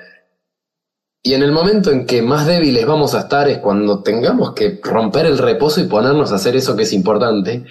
Y 1.23 1.35
en 1.35 1.43
el 1.43 1.53
momento 1.53 1.93
en 1.93 2.05
que 2.05 2.21
más 2.21 2.47
débiles 2.47 2.85
vamos 2.85 3.15
a 3.15 3.21
estar 3.21 3.49
es 3.49 3.59
cuando 3.59 4.03
tengamos 4.03 4.55
que 4.55 4.81
romper 4.83 5.27
el 5.27 5.39
reposo 5.39 5.81
y 5.81 5.87
ponernos 5.87 6.33
a 6.33 6.35
hacer 6.35 6.57
eso 6.57 6.75
que 6.75 6.83
es 6.83 6.93
importante. 6.93 7.65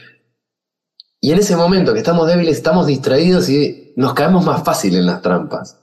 Y 1.19 1.33
en 1.33 1.39
ese 1.39 1.57
momento 1.57 1.93
que 1.93 1.99
estamos 1.99 2.27
débiles, 2.27 2.55
estamos 2.55 2.87
distraídos 2.87 3.49
y 3.49 3.93
nos 3.97 4.13
caemos 4.13 4.45
más 4.45 4.63
fácil 4.63 4.95
en 4.95 5.05
las 5.05 5.21
trampas. 5.21 5.79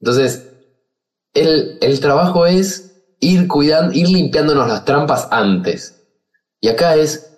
Entonces, 0.00 0.48
el, 1.34 2.00
trabajo 2.00 2.46
es 2.46 3.02
ir 3.18 3.48
cuidando, 3.48 3.92
ir 3.92 4.08
limpiándonos 4.08 4.68
las 4.68 4.84
trampas 4.84 5.28
antes. 5.32 6.06
Y 6.60 6.68
acá 6.68 6.94
es, 6.94 7.36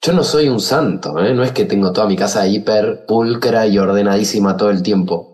yo 0.00 0.12
no 0.12 0.22
soy 0.22 0.48
un 0.48 0.60
santo, 0.60 1.18
¿eh? 1.18 1.34
no 1.34 1.42
es 1.42 1.50
que 1.50 1.64
tengo 1.64 1.92
toda 1.92 2.06
mi 2.06 2.16
casa 2.16 2.46
hiper 2.46 3.06
pulcra 3.06 3.66
y 3.66 3.76
ordenadísima 3.78 4.56
todo 4.56 4.70
el 4.70 4.82
tiempo. 4.82 5.33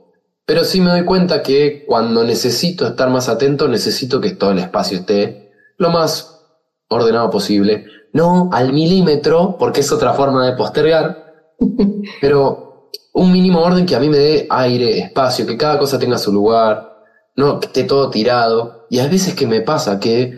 Pero 0.51 0.64
sí 0.64 0.80
me 0.80 0.90
doy 0.90 1.05
cuenta 1.05 1.44
que 1.44 1.84
cuando 1.86 2.24
necesito 2.24 2.84
estar 2.84 3.09
más 3.09 3.28
atento, 3.28 3.68
necesito 3.68 4.20
que 4.20 4.32
todo 4.32 4.51
el 4.51 4.59
espacio 4.59 4.98
esté 4.98 5.53
lo 5.76 5.90
más 5.90 6.44
ordenado 6.88 7.30
posible. 7.30 7.86
No 8.12 8.51
al 8.53 8.72
milímetro, 8.72 9.55
porque 9.57 9.78
es 9.78 9.92
otra 9.92 10.12
forma 10.12 10.44
de 10.44 10.57
postergar, 10.57 11.55
pero 12.20 12.90
un 13.14 13.30
mínimo 13.30 13.61
orden 13.61 13.86
que 13.86 13.94
a 13.94 14.01
mí 14.01 14.09
me 14.09 14.18
dé 14.18 14.48
aire, 14.51 14.98
espacio, 14.98 15.46
que 15.46 15.57
cada 15.57 15.78
cosa 15.78 16.01
tenga 16.01 16.18
su 16.18 16.32
lugar, 16.32 16.96
no 17.36 17.61
que 17.61 17.66
esté 17.66 17.84
todo 17.84 18.11
tirado. 18.11 18.88
Y 18.90 18.98
a 18.98 19.07
veces 19.07 19.36
que 19.36 19.46
me 19.46 19.61
pasa 19.61 20.01
que 20.01 20.36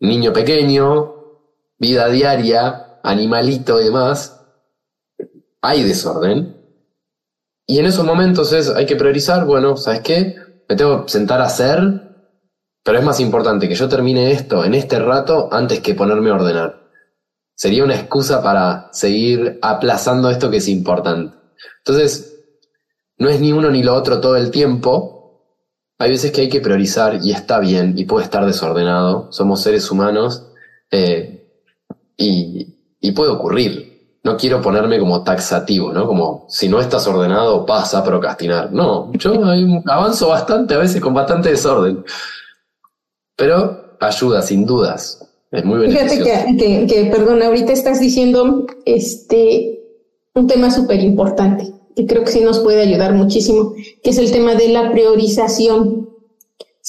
niño 0.00 0.32
pequeño, 0.32 1.14
vida 1.78 2.08
diaria, 2.08 2.98
animalito 3.04 3.80
y 3.80 3.84
demás, 3.84 4.44
hay 5.62 5.84
desorden. 5.84 6.59
Y 7.70 7.78
en 7.78 7.86
esos 7.86 8.04
momentos 8.04 8.52
es, 8.52 8.68
hay 8.68 8.84
que 8.84 8.96
priorizar, 8.96 9.46
bueno, 9.46 9.76
¿sabes 9.76 10.00
qué? 10.00 10.34
Me 10.68 10.74
tengo 10.74 11.04
que 11.04 11.12
sentar 11.12 11.40
a 11.40 11.44
hacer, 11.44 11.78
pero 12.82 12.98
es 12.98 13.04
más 13.04 13.20
importante 13.20 13.68
que 13.68 13.76
yo 13.76 13.88
termine 13.88 14.32
esto 14.32 14.64
en 14.64 14.74
este 14.74 14.98
rato 14.98 15.48
antes 15.52 15.78
que 15.78 15.94
ponerme 15.94 16.30
a 16.30 16.34
ordenar. 16.34 16.90
Sería 17.54 17.84
una 17.84 17.94
excusa 17.94 18.42
para 18.42 18.88
seguir 18.92 19.60
aplazando 19.62 20.28
esto 20.30 20.50
que 20.50 20.56
es 20.56 20.66
importante. 20.66 21.36
Entonces, 21.78 22.42
no 23.18 23.28
es 23.28 23.40
ni 23.40 23.52
uno 23.52 23.70
ni 23.70 23.84
lo 23.84 23.94
otro 23.94 24.20
todo 24.20 24.36
el 24.36 24.50
tiempo, 24.50 25.20
hay 25.96 26.10
veces 26.10 26.32
que 26.32 26.40
hay 26.40 26.48
que 26.48 26.60
priorizar 26.60 27.20
y 27.22 27.30
está 27.30 27.60
bien 27.60 27.94
y 27.96 28.04
puede 28.04 28.24
estar 28.24 28.44
desordenado. 28.44 29.30
Somos 29.30 29.62
seres 29.62 29.88
humanos 29.92 30.44
eh, 30.90 31.54
y, 32.16 33.12
puede 33.12 33.30
ocurrir. 33.30 33.89
No 34.22 34.36
quiero 34.36 34.60
ponerme 34.60 34.98
como 34.98 35.24
taxativo, 35.24 35.92
¿no? 35.92 36.06
Como 36.06 36.44
si 36.48 36.68
no 36.68 36.80
estás 36.80 37.06
ordenado, 37.06 37.64
pasa 37.64 38.00
a 38.00 38.04
procrastinar. 38.04 38.72
No, 38.72 39.10
yo 39.14 39.32
avanzo 39.86 40.28
bastante, 40.28 40.74
a 40.74 40.78
veces 40.78 41.00
con 41.00 41.14
bastante 41.14 41.50
desorden. 41.50 42.04
Pero 43.36 43.96
ayuda, 43.98 44.42
sin 44.42 44.66
dudas. 44.66 45.26
Es 45.50 45.64
muy 45.64 45.78
beneficioso. 45.78 46.24
Fíjate 46.24 46.56
que, 46.56 46.86
que, 46.86 47.04
perdón, 47.06 47.42
ahorita 47.42 47.72
estás 47.72 47.98
diciendo 47.98 48.66
este, 48.84 49.80
un 50.34 50.46
tema 50.46 50.70
súper 50.70 51.00
importante 51.00 51.72
que 51.96 52.06
creo 52.06 52.24
que 52.24 52.32
sí 52.32 52.40
nos 52.40 52.60
puede 52.60 52.82
ayudar 52.82 53.14
muchísimo, 53.14 53.74
que 54.02 54.10
es 54.10 54.18
el 54.18 54.30
tema 54.30 54.54
de 54.54 54.68
la 54.68 54.92
priorización. 54.92 56.09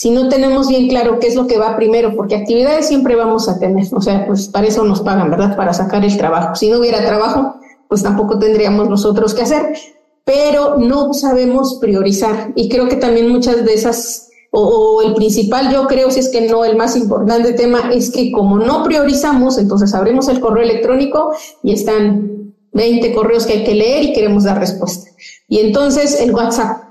Si 0.01 0.09
no 0.09 0.29
tenemos 0.29 0.67
bien 0.67 0.87
claro 0.87 1.19
qué 1.19 1.27
es 1.27 1.35
lo 1.35 1.45
que 1.45 1.59
va 1.59 1.75
primero, 1.75 2.15
porque 2.15 2.35
actividades 2.35 2.87
siempre 2.87 3.15
vamos 3.15 3.47
a 3.47 3.59
tener, 3.59 3.85
o 3.93 4.01
sea, 4.01 4.25
pues 4.25 4.47
para 4.47 4.65
eso 4.65 4.83
nos 4.83 5.01
pagan, 5.01 5.29
¿verdad? 5.29 5.55
Para 5.55 5.75
sacar 5.75 6.03
el 6.03 6.17
trabajo. 6.17 6.55
Si 6.55 6.71
no 6.71 6.79
hubiera 6.79 7.05
trabajo, 7.05 7.57
pues 7.87 8.01
tampoco 8.01 8.39
tendríamos 8.39 8.89
nosotros 8.89 9.35
que 9.35 9.43
hacer, 9.43 9.77
pero 10.23 10.79
no 10.79 11.13
sabemos 11.13 11.77
priorizar. 11.79 12.51
Y 12.55 12.67
creo 12.67 12.89
que 12.89 12.95
también 12.95 13.29
muchas 13.29 13.63
de 13.63 13.75
esas, 13.75 14.29
o, 14.49 14.63
o 14.63 15.01
el 15.03 15.13
principal, 15.13 15.71
yo 15.71 15.85
creo, 15.85 16.09
si 16.09 16.21
es 16.21 16.29
que 16.29 16.49
no 16.49 16.65
el 16.65 16.75
más 16.75 16.97
importante 16.97 17.53
tema, 17.53 17.91
es 17.93 18.09
que 18.09 18.31
como 18.31 18.57
no 18.57 18.83
priorizamos, 18.83 19.59
entonces 19.59 19.93
abrimos 19.93 20.27
el 20.29 20.39
correo 20.39 20.63
electrónico 20.63 21.31
y 21.61 21.73
están 21.73 22.55
20 22.73 23.13
correos 23.13 23.45
que 23.45 23.53
hay 23.53 23.63
que 23.63 23.75
leer 23.75 24.05
y 24.05 24.13
queremos 24.13 24.45
dar 24.45 24.57
respuesta. 24.57 25.11
Y 25.47 25.59
entonces 25.59 26.19
el 26.19 26.33
WhatsApp. 26.33 26.85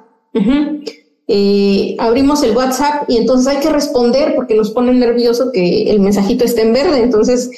Eh, 1.33 1.95
abrimos 2.01 2.43
el 2.43 2.57
WhatsApp 2.57 3.05
y 3.09 3.17
entonces 3.17 3.47
hay 3.47 3.61
que 3.61 3.71
responder 3.71 4.35
porque 4.35 4.57
nos 4.57 4.73
pone 4.73 4.93
nervioso 4.93 5.53
que 5.53 5.89
el 5.89 6.01
mensajito 6.01 6.45
esté 6.45 6.63
en 6.63 6.73
verde. 6.73 7.05
Entonces, 7.05 7.53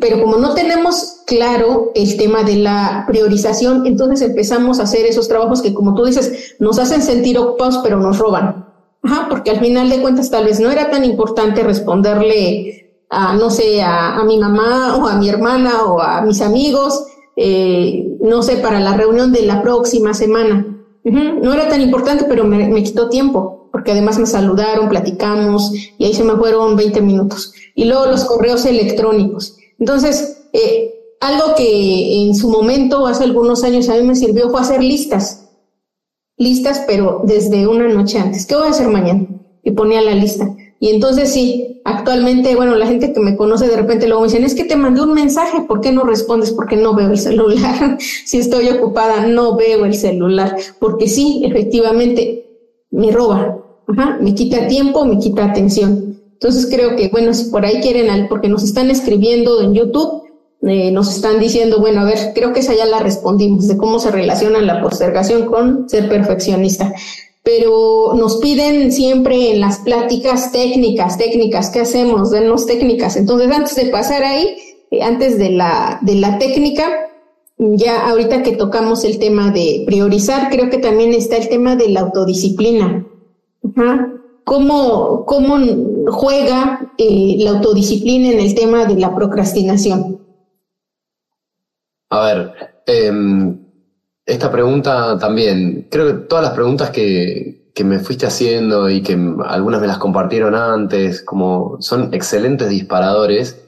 pero 0.00 0.20
como 0.20 0.38
no 0.38 0.54
tenemos 0.54 1.18
claro 1.24 1.92
el 1.94 2.16
tema 2.16 2.42
de 2.42 2.56
la 2.56 3.04
priorización, 3.06 3.86
entonces 3.86 4.22
empezamos 4.22 4.80
a 4.80 4.82
hacer 4.82 5.06
esos 5.06 5.28
trabajos 5.28 5.62
que, 5.62 5.72
como 5.72 5.94
tú 5.94 6.04
dices, 6.04 6.56
nos 6.58 6.80
hacen 6.80 7.00
sentir 7.00 7.38
ocupados, 7.38 7.78
pero 7.84 8.00
nos 8.00 8.18
roban. 8.18 8.66
Ajá, 9.04 9.28
porque 9.30 9.52
al 9.52 9.60
final 9.60 9.88
de 9.88 10.00
cuentas 10.02 10.28
tal 10.28 10.44
vez 10.44 10.58
no 10.58 10.72
era 10.72 10.90
tan 10.90 11.04
importante 11.04 11.62
responderle 11.62 12.90
a, 13.08 13.34
no 13.34 13.50
sé, 13.50 13.82
a, 13.82 14.16
a 14.16 14.24
mi 14.24 14.36
mamá 14.36 14.96
o 14.96 15.06
a 15.06 15.14
mi 15.14 15.28
hermana 15.28 15.84
o 15.84 16.00
a 16.00 16.22
mis 16.22 16.40
amigos, 16.40 17.06
eh, 17.36 18.16
no 18.20 18.42
sé, 18.42 18.56
para 18.56 18.80
la 18.80 18.94
reunión 18.96 19.32
de 19.32 19.42
la 19.42 19.62
próxima 19.62 20.12
semana. 20.12 20.71
No 21.04 21.52
era 21.52 21.68
tan 21.68 21.80
importante, 21.80 22.24
pero 22.28 22.44
me, 22.44 22.82
quitó 22.82 23.08
tiempo, 23.08 23.68
porque 23.72 23.90
además 23.92 24.18
me 24.18 24.26
saludaron, 24.26 24.88
platicamos 24.88 25.72
y 25.98 26.04
ahí 26.04 26.14
se 26.14 26.24
me 26.24 26.36
fueron 26.36 26.76
20 26.76 27.00
minutos. 27.00 27.52
Y 27.74 27.86
luego 27.86 28.06
los 28.06 28.24
correos 28.24 28.64
electrónicos. 28.66 29.56
Entonces, 29.78 30.44
eh, 30.52 30.94
algo 31.20 31.54
que 31.56 32.22
en 32.22 32.34
su 32.34 32.48
momento, 32.48 33.06
hace 33.06 33.24
algunos 33.24 33.64
años, 33.64 33.88
a 33.88 33.96
mí 33.96 34.02
me 34.02 34.14
sirvió 34.14 34.50
fue 34.50 34.60
hacer 34.60 34.82
listas. 34.82 35.48
Listas, 36.36 36.82
pero 36.86 37.22
desde 37.24 37.66
una 37.66 37.88
noche 37.88 38.18
antes. 38.18 38.46
¿Qué 38.46 38.54
voy 38.54 38.66
a 38.66 38.70
hacer 38.70 38.88
mañana? 38.88 39.26
Y 39.64 39.72
ponía 39.72 40.00
la 40.02 40.14
lista. 40.14 40.54
Y 40.82 40.88
entonces 40.88 41.32
sí, 41.32 41.80
actualmente, 41.84 42.56
bueno, 42.56 42.74
la 42.74 42.88
gente 42.88 43.12
que 43.12 43.20
me 43.20 43.36
conoce 43.36 43.68
de 43.68 43.76
repente 43.76 44.08
luego 44.08 44.22
me 44.22 44.26
dicen, 44.26 44.42
es 44.42 44.56
que 44.56 44.64
te 44.64 44.74
mandé 44.74 45.00
un 45.00 45.14
mensaje, 45.14 45.60
¿por 45.60 45.80
qué 45.80 45.92
no 45.92 46.02
respondes? 46.02 46.50
Porque 46.50 46.74
no 46.74 46.92
veo 46.92 47.08
el 47.08 47.18
celular. 47.18 47.98
si 48.26 48.38
estoy 48.38 48.68
ocupada, 48.68 49.24
no 49.28 49.54
veo 49.54 49.84
el 49.84 49.94
celular. 49.94 50.56
Porque 50.80 51.06
sí, 51.06 51.44
efectivamente, 51.44 52.46
me 52.90 53.12
roba, 53.12 53.64
me 54.20 54.34
quita 54.34 54.66
tiempo, 54.66 55.04
me 55.04 55.20
quita 55.20 55.44
atención. 55.44 56.18
Entonces 56.32 56.66
creo 56.68 56.96
que, 56.96 57.10
bueno, 57.10 57.32
si 57.32 57.48
por 57.50 57.64
ahí 57.64 57.80
quieren, 57.80 58.26
porque 58.28 58.48
nos 58.48 58.64
están 58.64 58.90
escribiendo 58.90 59.62
en 59.62 59.74
YouTube, 59.74 60.24
eh, 60.62 60.90
nos 60.90 61.14
están 61.14 61.38
diciendo, 61.38 61.78
bueno, 61.78 62.00
a 62.00 62.04
ver, 62.06 62.32
creo 62.34 62.52
que 62.52 62.58
esa 62.58 62.74
ya 62.74 62.86
la 62.86 62.98
respondimos, 62.98 63.68
de 63.68 63.76
cómo 63.76 64.00
se 64.00 64.10
relaciona 64.10 64.60
la 64.60 64.82
postergación 64.82 65.46
con 65.46 65.88
ser 65.88 66.08
perfeccionista 66.08 66.92
pero 67.42 68.14
nos 68.14 68.36
piden 68.36 68.92
siempre 68.92 69.52
en 69.52 69.60
las 69.60 69.80
pláticas 69.80 70.52
técnicas, 70.52 71.18
técnicas, 71.18 71.70
¿qué 71.70 71.80
hacemos? 71.80 72.30
Denos 72.30 72.66
técnicas. 72.66 73.16
Entonces, 73.16 73.50
antes 73.50 73.74
de 73.74 73.86
pasar 73.86 74.22
ahí, 74.22 74.56
eh, 74.90 75.02
antes 75.02 75.38
de 75.38 75.50
la, 75.50 75.98
de 76.02 76.14
la 76.14 76.38
técnica, 76.38 76.88
ya 77.58 78.08
ahorita 78.08 78.42
que 78.42 78.56
tocamos 78.56 79.04
el 79.04 79.18
tema 79.18 79.50
de 79.50 79.82
priorizar, 79.86 80.50
creo 80.50 80.70
que 80.70 80.78
también 80.78 81.12
está 81.14 81.36
el 81.36 81.48
tema 81.48 81.74
de 81.74 81.88
la 81.88 82.00
autodisciplina. 82.00 83.06
¿Cómo, 84.44 85.24
¿Cómo, 85.24 85.58
juega 86.10 86.92
eh, 86.98 87.36
la 87.38 87.50
autodisciplina 87.50 88.30
en 88.30 88.40
el 88.40 88.54
tema 88.54 88.86
de 88.86 88.96
la 88.96 89.14
procrastinación? 89.14 90.20
A 92.10 92.26
ver, 92.26 92.52
eh, 92.86 93.56
esta 94.24 94.50
pregunta 94.50 95.18
también, 95.18 95.88
creo 95.90 96.06
que 96.06 96.12
todas 96.24 96.44
las 96.44 96.54
preguntas 96.54 96.90
que, 96.90 97.72
que, 97.74 97.84
me 97.84 97.98
fuiste 97.98 98.26
haciendo 98.26 98.88
y 98.88 99.02
que 99.02 99.18
algunas 99.44 99.80
me 99.80 99.86
las 99.86 99.98
compartieron 99.98 100.54
antes, 100.54 101.22
como 101.22 101.78
son 101.80 102.14
excelentes 102.14 102.68
disparadores. 102.68 103.64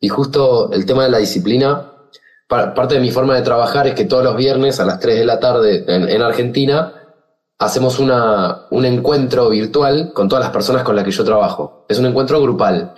Y 0.00 0.08
justo 0.08 0.72
el 0.72 0.86
tema 0.86 1.04
de 1.04 1.10
la 1.10 1.18
disciplina, 1.18 1.90
parte 2.48 2.94
de 2.94 3.00
mi 3.00 3.10
forma 3.10 3.36
de 3.36 3.42
trabajar 3.42 3.86
es 3.86 3.94
que 3.94 4.06
todos 4.06 4.24
los 4.24 4.36
viernes 4.36 4.80
a 4.80 4.84
las 4.84 4.98
3 4.98 5.20
de 5.20 5.24
la 5.24 5.38
tarde 5.38 5.84
en, 5.86 6.22
Argentina 6.22 6.94
hacemos 7.58 7.98
una, 7.98 8.66
un 8.70 8.84
encuentro 8.86 9.50
virtual 9.50 10.12
con 10.12 10.28
todas 10.28 10.44
las 10.44 10.52
personas 10.52 10.82
con 10.82 10.96
las 10.96 11.04
que 11.04 11.12
yo 11.12 11.24
trabajo. 11.24 11.84
Es 11.88 11.98
un 11.98 12.06
encuentro 12.06 12.40
grupal. 12.42 12.94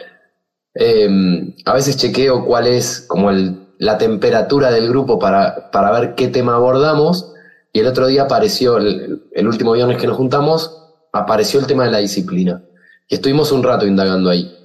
Em, 0.75 1.55
a 1.67 1.75
veces 1.75 1.99
chequeo 1.99 2.47
cuál 2.47 2.67
es 2.67 3.03
como 3.03 3.31
el 3.31 3.62
la 3.83 3.99
temperatura 3.99 4.71
del 4.71 4.89
grupo 4.89 5.19
para, 5.19 5.73
para 5.73 5.91
ver 5.91 6.15
qué 6.15 6.29
tema 6.29 6.55
abordamos. 6.55 7.33
Y 7.73 7.81
el 7.81 7.89
otro 7.89 8.07
día 8.07 8.23
apareció, 8.23 8.77
el, 8.77 9.25
último 9.45 9.73
viernes 9.73 10.01
que 10.01 10.07
nos 10.07 10.17
juntamos, 10.17 10.93
apareció 11.13 11.59
el 11.59 11.67
tema 11.67 11.85
de 11.85 11.91
la 11.91 11.99
disciplina. 11.99 12.63
Y 13.09 13.17
estuvimos 13.17 13.51
un 13.51 13.65
rato 13.65 13.85
indagando 13.85 14.31
ahí. 14.31 14.57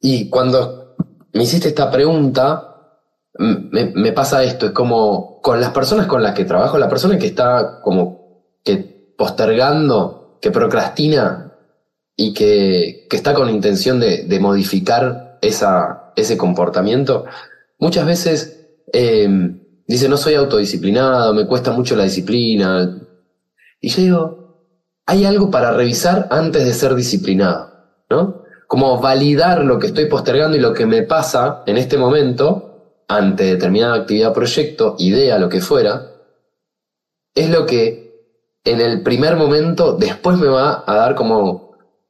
Y 0.00 0.28
cuando 0.30 0.96
me 1.32 1.44
hiciste 1.44 1.68
esta 1.68 1.92
pregunta, 1.92 2.98
me, 3.38 4.10
pasa 4.10 4.42
esto, 4.42 4.66
es 4.66 4.72
como 4.72 5.40
con 5.40 5.60
las 5.60 5.70
personas 5.70 6.08
con 6.08 6.24
las 6.24 6.34
que 6.34 6.44
trabajo, 6.44 6.76
la 6.76 6.88
persona 6.88 7.18
que 7.18 7.26
está 7.26 7.80
como 7.82 8.48
que 8.64 9.14
postergando, 9.16 10.38
que 10.42 10.50
procrastina 10.50 11.52
y 12.16 12.34
que, 12.34 13.06
que 13.08 13.16
está 13.16 13.32
con 13.32 13.48
intención 13.48 14.00
de, 14.00 14.24
de 14.24 14.40
modificar 14.40 15.38
esa, 15.40 16.03
ese 16.16 16.36
comportamiento, 16.36 17.24
muchas 17.78 18.06
veces 18.06 18.68
eh, 18.92 19.28
dice, 19.86 20.08
no 20.08 20.16
soy 20.16 20.34
autodisciplinado, 20.34 21.34
me 21.34 21.46
cuesta 21.46 21.72
mucho 21.72 21.96
la 21.96 22.04
disciplina. 22.04 23.00
Y 23.80 23.88
yo 23.88 24.02
digo, 24.02 24.44
hay 25.06 25.24
algo 25.24 25.50
para 25.50 25.72
revisar 25.72 26.28
antes 26.30 26.64
de 26.64 26.72
ser 26.72 26.94
disciplinado, 26.94 27.72
¿no? 28.10 28.44
Como 28.66 29.00
validar 29.00 29.64
lo 29.64 29.78
que 29.78 29.88
estoy 29.88 30.06
postergando 30.06 30.56
y 30.56 30.60
lo 30.60 30.72
que 30.72 30.86
me 30.86 31.02
pasa 31.02 31.62
en 31.66 31.76
este 31.76 31.98
momento 31.98 33.02
ante 33.08 33.44
determinada 33.44 33.96
actividad, 33.96 34.32
proyecto, 34.32 34.96
idea, 34.98 35.38
lo 35.38 35.48
que 35.48 35.60
fuera, 35.60 36.10
es 37.34 37.50
lo 37.50 37.66
que 37.66 38.04
en 38.64 38.80
el 38.80 39.02
primer 39.02 39.36
momento 39.36 39.92
después 39.94 40.38
me 40.38 40.48
va 40.48 40.84
a 40.86 40.94
dar 40.94 41.14
como 41.14 41.63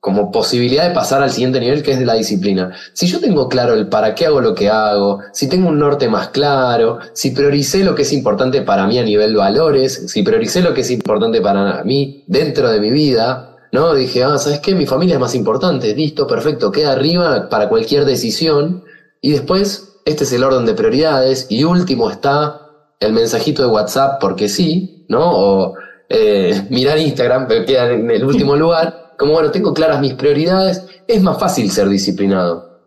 como 0.04 0.30
posibilidad 0.30 0.86
de 0.86 0.94
pasar 0.94 1.22
al 1.22 1.30
siguiente 1.30 1.58
nivel 1.58 1.82
que 1.82 1.92
es 1.92 1.98
de 1.98 2.04
la 2.04 2.12
disciplina. 2.12 2.70
Si 2.92 3.06
yo 3.06 3.20
tengo 3.20 3.48
claro 3.48 3.72
el 3.72 3.88
para 3.88 4.14
qué 4.14 4.26
hago 4.26 4.42
lo 4.42 4.54
que 4.54 4.68
hago, 4.68 5.20
si 5.32 5.48
tengo 5.48 5.70
un 5.70 5.78
norte 5.78 6.10
más 6.10 6.28
claro, 6.28 6.98
si 7.14 7.30
prioricé 7.30 7.82
lo 7.82 7.94
que 7.94 8.02
es 8.02 8.12
importante 8.12 8.60
para 8.60 8.86
mí 8.86 8.98
a 8.98 9.02
nivel 9.02 9.34
valores, 9.34 10.04
si 10.08 10.22
prioricé 10.22 10.60
lo 10.60 10.74
que 10.74 10.82
es 10.82 10.90
importante 10.90 11.40
para 11.40 11.82
mí 11.84 12.22
dentro 12.26 12.70
de 12.70 12.80
mi 12.80 12.90
vida, 12.90 13.56
¿no? 13.72 13.94
Dije, 13.94 14.22
ah, 14.24 14.36
¿sabes 14.36 14.60
qué? 14.60 14.74
Mi 14.74 14.84
familia 14.84 15.14
es 15.14 15.20
más 15.20 15.34
importante, 15.34 15.94
listo, 15.94 16.26
perfecto, 16.26 16.70
queda 16.70 16.92
arriba 16.92 17.48
para 17.48 17.70
cualquier 17.70 18.04
decisión. 18.04 18.84
Y 19.22 19.30
después, 19.30 20.00
este 20.04 20.24
es 20.24 20.32
el 20.34 20.44
orden 20.44 20.66
de 20.66 20.74
prioridades. 20.74 21.46
Y 21.48 21.64
último 21.64 22.10
está 22.10 22.60
el 23.00 23.14
mensajito 23.14 23.62
de 23.62 23.68
WhatsApp 23.68 24.20
porque 24.20 24.50
sí, 24.50 25.06
¿no? 25.08 25.22
O 25.24 25.74
eh, 26.10 26.66
mirar 26.68 26.98
Instagram, 26.98 27.46
pero 27.48 27.64
queda 27.64 27.90
en 27.90 28.10
el 28.10 28.22
último 28.22 28.54
lugar 28.64 29.03
como 29.18 29.32
bueno, 29.32 29.50
tengo 29.50 29.74
claras 29.74 30.00
mis 30.00 30.14
prioridades, 30.14 30.84
es 31.06 31.22
más 31.22 31.38
fácil 31.38 31.70
ser 31.70 31.88
disciplinado. 31.88 32.80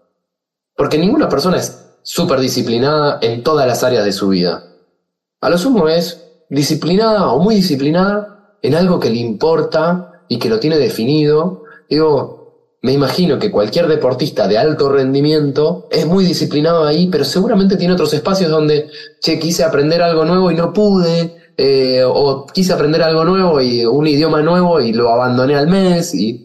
Porque 0.76 0.98
ninguna 0.98 1.30
persona 1.30 1.58
es 1.58 1.86
súper 2.04 2.40
disciplinada 2.40 3.20
en 3.22 3.44
todas 3.44 3.68
las 3.68 3.84
áreas 3.84 4.06
de 4.06 4.12
su 4.12 4.30
vida. 4.30 4.64
A 5.42 5.50
lo 5.50 5.58
sumo 5.58 5.88
es 5.88 6.24
disciplinada 6.50 7.28
o 7.32 7.40
muy 7.40 7.56
disciplinada 7.56 8.58
en 8.62 8.76
algo 8.76 9.00
que 9.00 9.10
le 9.10 9.18
importa 9.18 10.24
y 10.28 10.40
que 10.40 10.50
lo 10.50 10.60
tiene 10.60 10.78
definido. 10.78 11.64
Digo, 11.90 12.38
me 12.82 12.94
imagino 12.94 13.40
que 13.40 13.52
cualquier 13.52 13.88
deportista 13.88 14.48
de 14.48 14.58
alto 14.58 14.90
rendimiento 14.90 15.88
es 15.92 16.06
muy 16.06 16.24
disciplinado 16.24 16.86
ahí, 16.86 17.08
pero 17.12 17.26
seguramente 17.26 17.76
tiene 17.76 17.94
otros 17.94 18.14
espacios 18.14 18.50
donde, 18.50 18.90
che, 19.20 19.40
quise 19.40 19.64
aprender 19.64 20.02
algo 20.02 20.26
nuevo 20.26 20.52
y 20.52 20.56
no 20.56 20.74
pude, 20.74 21.37
eh, 21.60 22.04
o 22.06 22.46
quise 22.46 22.72
aprender 22.72 23.02
algo 23.02 23.26
nuevo 23.26 23.60
y 23.60 23.84
un 23.84 24.06
idioma 24.06 24.44
nuevo 24.44 24.80
y 24.80 24.94
lo 24.94 25.10
abandoné 25.10 25.56
al 25.56 25.68
mes 25.68 26.14
y, 26.14 26.44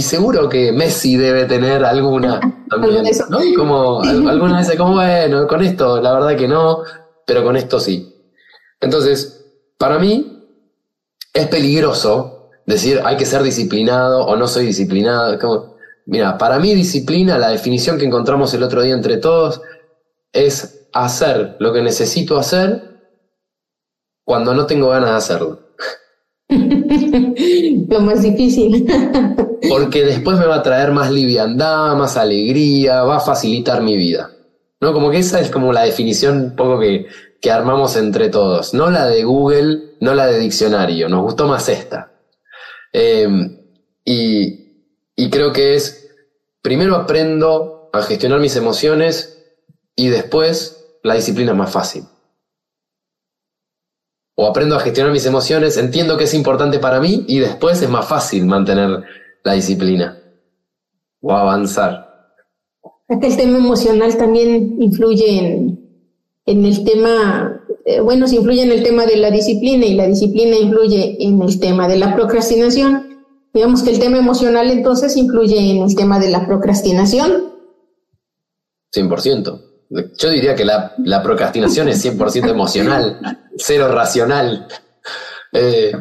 seguro 0.00 0.48
que 0.48 0.72
Messi 0.72 1.16
debe 1.16 1.44
tener 1.44 1.84
alguna 1.84 2.40
también, 2.70 3.04
¿no? 3.28 3.38
Como 3.56 4.02
algunas 4.02 4.66
veces 4.66 4.76
como, 4.76 4.94
bueno, 4.94 5.46
con 5.46 5.62
esto 5.62 6.00
la 6.00 6.14
verdad 6.14 6.34
que 6.36 6.48
no, 6.48 6.78
pero 7.26 7.44
con 7.44 7.56
esto 7.56 7.78
sí. 7.78 8.10
Entonces, 8.80 9.44
para 9.78 9.98
mí 9.98 10.42
es 11.32 11.46
peligroso 11.48 12.50
decir 12.66 13.02
hay 13.04 13.16
que 13.16 13.26
ser 13.26 13.42
disciplinado 13.42 14.24
o 14.24 14.34
no 14.34 14.48
soy 14.48 14.66
disciplinado. 14.66 15.38
Como, 15.38 15.76
mira, 16.06 16.38
para 16.38 16.58
mí 16.58 16.74
disciplina, 16.74 17.38
la 17.38 17.50
definición 17.50 17.98
que 17.98 18.06
encontramos 18.06 18.52
el 18.54 18.62
otro 18.62 18.82
día 18.82 18.94
entre 18.94 19.18
todos, 19.18 19.60
es 20.32 20.88
hacer 20.94 21.56
lo 21.60 21.72
que 21.72 21.82
necesito 21.82 22.38
hacer 22.38 22.93
cuando 24.24 24.54
no 24.54 24.66
tengo 24.66 24.88
ganas 24.88 25.10
de 25.10 25.16
hacerlo. 25.16 25.60
Lo 27.88 28.00
más 28.00 28.22
difícil. 28.22 28.86
Porque 29.68 30.04
después 30.04 30.38
me 30.38 30.46
va 30.46 30.56
a 30.56 30.62
traer 30.62 30.92
más 30.92 31.10
liviandad, 31.10 31.94
más 31.96 32.16
alegría, 32.16 33.02
va 33.02 33.16
a 33.16 33.20
facilitar 33.20 33.82
mi 33.82 33.96
vida. 33.96 34.30
¿No? 34.80 34.92
Como 34.92 35.10
que 35.10 35.18
esa 35.18 35.40
es 35.40 35.50
como 35.50 35.72
la 35.72 35.82
definición 35.82 36.40
un 36.40 36.56
poco 36.56 36.78
que, 36.78 37.06
que 37.40 37.50
armamos 37.50 37.96
entre 37.96 38.28
todos. 38.28 38.74
No 38.74 38.90
la 38.90 39.06
de 39.06 39.24
Google, 39.24 39.94
no 40.00 40.14
la 40.14 40.26
de 40.26 40.38
diccionario. 40.38 41.08
Nos 41.08 41.22
gustó 41.22 41.46
más 41.46 41.68
esta. 41.68 42.12
Em, 42.92 43.58
y, 44.04 44.92
y 45.16 45.30
creo 45.30 45.52
que 45.52 45.74
es, 45.74 46.10
primero 46.60 46.96
aprendo 46.96 47.88
a 47.92 48.02
gestionar 48.02 48.40
mis 48.40 48.56
emociones 48.56 49.42
y 49.96 50.08
después 50.08 50.98
la 51.02 51.14
disciplina 51.14 51.52
es 51.52 51.58
más 51.58 51.70
fácil 51.70 52.04
o 54.36 54.46
aprendo 54.46 54.76
a 54.76 54.80
gestionar 54.80 55.12
mis 55.12 55.26
emociones, 55.26 55.76
entiendo 55.76 56.16
que 56.16 56.24
es 56.24 56.34
importante 56.34 56.78
para 56.78 57.00
mí 57.00 57.24
y 57.28 57.38
después 57.38 57.80
es 57.82 57.88
más 57.88 58.06
fácil 58.06 58.46
mantener 58.46 59.02
la 59.44 59.52
disciplina 59.52 60.18
o 61.20 61.32
avanzar. 61.32 62.36
el 63.08 63.36
tema 63.36 63.58
emocional 63.58 64.16
también 64.16 64.76
influye 64.80 65.38
en, 65.38 65.84
en 66.46 66.64
el 66.64 66.84
tema, 66.84 67.64
eh, 67.84 68.00
bueno, 68.00 68.26
se 68.26 68.36
influye 68.36 68.62
en 68.62 68.72
el 68.72 68.82
tema 68.82 69.06
de 69.06 69.16
la 69.16 69.30
disciplina 69.30 69.86
y 69.86 69.94
la 69.94 70.06
disciplina 70.06 70.56
influye 70.56 71.16
en 71.20 71.40
el 71.40 71.60
tema 71.60 71.88
de 71.88 71.98
la 71.98 72.14
procrastinación. 72.14 73.26
Digamos 73.52 73.82
que 73.82 73.90
el 73.90 74.00
tema 74.00 74.18
emocional 74.18 74.70
entonces 74.70 75.16
influye 75.16 75.70
en 75.70 75.82
el 75.84 75.94
tema 75.94 76.18
de 76.18 76.28
la 76.28 76.46
procrastinación. 76.46 77.54
100%. 78.94 79.60
Yo 80.18 80.30
diría 80.30 80.54
que 80.54 80.64
la, 80.64 80.94
la 80.98 81.22
procrastinación 81.22 81.88
es 81.88 82.04
100% 82.04 82.50
emocional, 82.50 83.20
cero 83.58 83.88
racional. 83.92 84.68
Eh, 85.52 85.92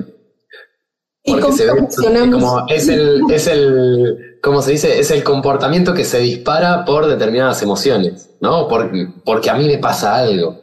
porque 1.26 1.52
se 1.54 1.66
ve 1.66 2.32
como 2.32 2.66
es 2.68 2.90
el, 2.90 3.22
es 3.32 3.48
el, 3.48 4.40
¿cómo 4.42 4.62
se 4.62 4.72
dice? 4.72 5.00
Es 5.00 5.10
el 5.12 5.24
comportamiento 5.24 5.94
que 5.94 6.04
se 6.04 6.20
dispara 6.20 6.84
por 6.84 7.08
determinadas 7.08 7.62
emociones, 7.62 8.30
¿no? 8.42 8.68
Porque, 8.68 9.08
porque 9.24 9.50
a 9.50 9.56
mí 9.56 9.66
me 9.66 9.78
pasa 9.78 10.18
algo. 10.18 10.62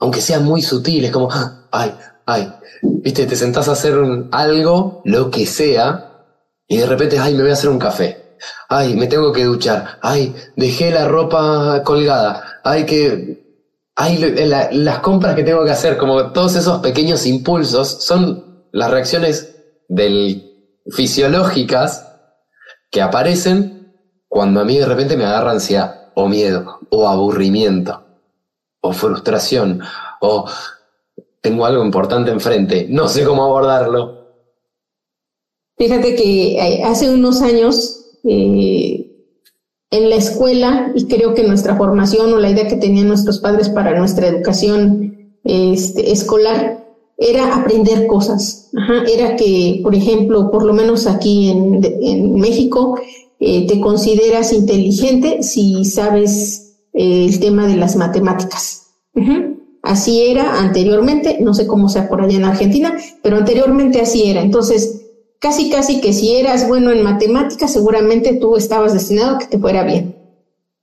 Aunque 0.00 0.20
sea 0.20 0.40
muy 0.40 0.62
sutil, 0.62 1.04
es 1.04 1.12
como, 1.12 1.28
ay, 1.70 1.94
ay, 2.26 2.52
viste, 2.82 3.26
te 3.26 3.36
sentás 3.36 3.68
a 3.68 3.72
hacer 3.72 3.94
algo, 4.32 5.02
lo 5.04 5.30
que 5.30 5.46
sea, 5.46 6.04
Y 6.70 6.76
de 6.76 6.86
repente, 6.86 7.18
ay, 7.18 7.34
me 7.34 7.42
voy 7.42 7.50
a 7.50 7.54
hacer 7.54 7.70
un 7.70 7.78
café. 7.78 8.36
Ay, 8.68 8.94
me 8.94 9.06
tengo 9.06 9.32
que 9.32 9.44
duchar. 9.44 9.98
Ay, 10.02 10.34
dejé 10.56 10.90
la 10.90 11.08
ropa 11.08 11.82
colgada. 11.82 12.60
Ay, 12.62 12.84
que 12.84 13.47
hay 14.00 14.16
las 14.70 15.00
compras 15.00 15.34
que 15.34 15.42
tengo 15.42 15.64
que 15.64 15.72
hacer, 15.72 15.96
como 15.96 16.30
todos 16.30 16.54
esos 16.54 16.78
pequeños 16.78 17.26
impulsos, 17.26 18.04
son 18.04 18.64
las 18.70 18.92
reacciones 18.92 19.56
fisiológicas 20.88 22.06
que 22.92 23.02
aparecen 23.02 23.92
cuando 24.28 24.60
a 24.60 24.64
mí 24.64 24.78
de 24.78 24.86
repente 24.86 25.16
me 25.16 25.24
agarra 25.24 25.50
ansiedad, 25.50 26.12
o 26.14 26.28
miedo, 26.28 26.78
o 26.90 27.08
aburrimiento, 27.08 28.04
o 28.82 28.92
frustración, 28.92 29.82
o 30.20 30.48
tengo 31.40 31.66
algo 31.66 31.84
importante 31.84 32.30
enfrente, 32.30 32.86
no 32.88 33.08
sé 33.08 33.24
cómo 33.24 33.42
abordarlo. 33.42 34.28
Fíjate 35.76 36.14
que 36.14 36.56
eh, 36.56 36.84
hace 36.84 37.10
unos 37.10 37.42
años 37.42 38.12
eh, 38.22 39.07
en 39.90 40.10
la 40.10 40.16
escuela 40.16 40.92
y 40.94 41.06
creo 41.06 41.34
que 41.34 41.44
nuestra 41.44 41.76
formación 41.76 42.32
o 42.32 42.38
la 42.38 42.50
idea 42.50 42.68
que 42.68 42.76
tenían 42.76 43.08
nuestros 43.08 43.38
padres 43.38 43.68
para 43.68 43.98
nuestra 43.98 44.26
educación 44.26 45.32
este, 45.44 46.12
escolar 46.12 46.84
era 47.16 47.56
aprender 47.56 48.06
cosas. 48.06 48.70
era 49.12 49.34
que, 49.36 49.80
por 49.82 49.94
ejemplo, 49.94 50.50
por 50.50 50.64
lo 50.64 50.72
menos 50.72 51.06
aquí 51.06 51.50
en, 51.50 52.34
México, 52.34 52.98
eh, 53.40 53.66
te 53.66 53.80
consideras 53.80 54.52
inteligente 54.52 55.42
si 55.42 55.84
sabes 55.84 56.76
eh, 56.94 57.26
el 57.28 57.40
tema 57.40 57.66
de 57.66 57.76
las 57.76 57.96
matemáticas. 57.96 58.86
Así 59.82 60.22
era 60.26 60.60
anteriormente, 60.60 61.38
no 61.40 61.54
sé 61.54 61.66
cómo 61.66 61.88
sea 61.88 62.08
por 62.08 62.20
allá 62.20 62.36
en 62.36 62.44
Argentina, 62.44 62.96
pero 63.22 63.38
anteriormente 63.38 64.00
así 64.00 64.30
era. 64.30 64.42
Entonces, 64.42 64.97
casi 65.38 65.70
casi 65.70 66.00
que 66.00 66.12
si 66.12 66.36
eras 66.36 66.66
bueno 66.68 66.90
en 66.90 67.02
matemáticas, 67.02 67.72
seguramente 67.72 68.34
tú 68.34 68.56
estabas 68.56 68.92
destinado 68.92 69.36
a 69.36 69.38
que 69.38 69.46
te 69.46 69.58
fuera 69.58 69.84
bien. 69.84 70.16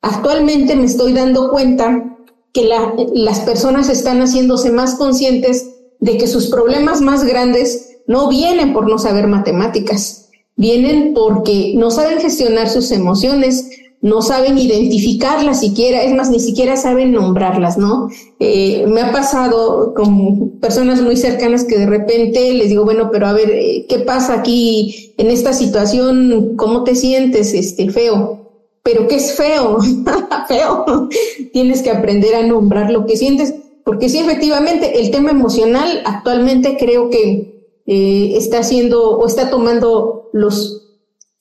Actualmente 0.02 0.76
me 0.76 0.86
estoy 0.86 1.14
dando 1.14 1.50
cuenta 1.50 2.18
que 2.54 2.70
las 3.14 3.40
personas 3.42 3.90
están 3.90 4.22
haciéndose 4.22 4.72
más 4.72 4.96
conscientes 4.96 5.70
de 6.00 6.18
que 6.18 6.28
sus 6.28 6.48
problemas 6.48 7.02
más 7.02 7.24
grandes 7.24 7.98
no 8.08 8.30
vienen 8.30 8.74
por 8.74 8.88
no 8.88 8.98
saber 8.98 9.28
matemáticas, 9.28 10.30
vienen 10.56 11.14
porque 11.14 11.74
no 11.76 11.92
saben 11.92 12.20
gestionar 12.20 12.70
sus 12.70 12.92
emociones, 12.92 13.70
no 14.06 14.22
saben 14.22 14.56
identificarlas 14.60 15.62
siquiera, 15.62 16.04
es 16.04 16.14
más, 16.14 16.30
ni 16.30 16.40
siquiera 16.40 16.78
saben 16.78 17.12
nombrarlas, 17.12 17.76
¿no? 17.76 18.08
Eh, 18.40 18.86
me 18.88 19.02
ha 19.02 19.12
pasado 19.12 19.96
con 19.96 20.60
personas 20.60 21.02
muy 21.02 21.18
cercanas 21.18 21.64
que 21.64 21.80
de 21.80 21.88
repente 21.88 22.54
les 22.54 22.70
digo, 22.70 22.86
bueno, 22.86 23.10
pero 23.12 23.26
a 23.26 23.34
ver, 23.34 23.50
eh, 23.50 23.88
¿qué 23.90 23.98
pasa 23.98 24.36
aquí 24.36 25.16
en 25.18 25.32
esta 25.32 25.54
situación? 25.54 26.54
¿Cómo 26.56 26.84
te 26.84 26.94
sientes? 26.94 27.56
Este, 27.56 27.90
feo. 27.90 28.52
Pero 28.84 29.08
¿qué 29.08 29.16
es 29.16 29.34
feo? 29.34 29.80
feo. 30.48 31.10
Tienes 31.52 31.82
que 31.82 31.90
aprender 31.90 32.36
a 32.36 32.46
nombrar 32.46 32.92
lo 32.92 33.08
que 33.08 33.18
sientes, 33.18 33.56
porque 33.84 34.10
sí, 34.10 34.20
efectivamente, 34.20 35.02
el 35.02 35.10
tema 35.10 35.32
emocional 35.32 36.04
actualmente 36.06 36.78
creo 36.80 37.10
que 37.10 37.66
eh, 37.88 38.34
está 38.38 38.60
haciendo 38.60 39.18
o 39.18 39.26
está 39.26 39.50
tomando 39.50 40.30
los 40.32 40.85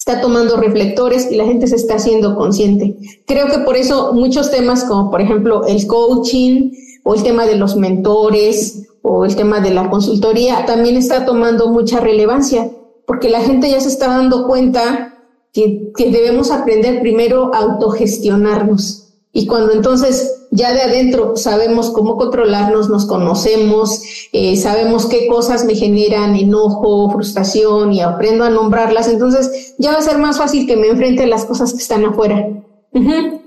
está 0.07 0.21
tomando 0.21 0.59
reflectores 0.59 1.31
y 1.31 1.37
la 1.37 1.47
gente 1.47 1.67
se 1.67 1.77
está 1.77 1.95
haciendo 1.95 2.37
consciente. 2.37 2.95
Creo 3.27 3.47
que 3.47 3.61
por 3.61 3.75
eso 3.75 4.13
muchos 4.13 4.51
temas 4.51 4.85
como 4.85 5.11
por 5.11 5.23
ejemplo 5.23 5.65
el 5.67 5.87
coaching 5.87 6.73
o 7.05 7.15
el 7.15 7.23
tema 7.23 7.47
de 7.47 7.57
los 7.57 7.75
mentores 7.75 8.87
o 9.01 9.25
el 9.25 9.35
tema 9.35 9.61
de 9.61 9.71
la 9.71 9.89
consultoría 9.89 10.67
también 10.67 10.99
está 10.99 11.25
tomando 11.25 11.69
mucha 11.69 12.01
relevancia 12.01 12.71
porque 13.07 13.31
la 13.31 13.41
gente 13.41 13.71
ya 13.71 13.81
se 13.81 13.89
está 13.89 14.09
dando 14.09 14.47
cuenta 14.47 15.23
que, 15.55 15.91
que 15.97 16.11
debemos 16.11 16.51
aprender 16.51 17.01
primero 17.01 17.55
a 17.55 17.61
autogestionarnos 17.61 19.15
y 19.33 19.47
cuando 19.47 19.73
entonces 19.73 20.34
ya 20.55 20.73
de 20.73 20.83
adentro 20.83 21.37
sabemos 21.37 21.91
cómo 21.91 22.17
controlarnos, 22.17 22.89
nos 22.89 23.07
conocemos, 23.07 24.03
eh, 24.33 24.57
sabemos 24.57 25.07
qué 25.07 25.27
cosas 25.27 25.65
me 25.65 25.75
generan 25.75 26.37
enojo, 26.37 27.11
frustración 27.11 27.93
y 27.93 28.01
aprendo 28.01 28.45
a 28.45 28.51
nombrarlas, 28.51 29.09
entonces 29.09 29.75
ya 29.79 29.91
va 29.91 29.99
a 29.99 30.03
ser 30.03 30.19
más 30.19 30.39
fácil 30.39 30.67
que 30.69 30.77
me 30.77 30.87
enfrente 30.87 31.25
a 31.25 31.27
las 31.27 31.45
cosas 31.45 31.73
que 31.73 31.81
están 31.81 32.05
afuera. 32.05 32.49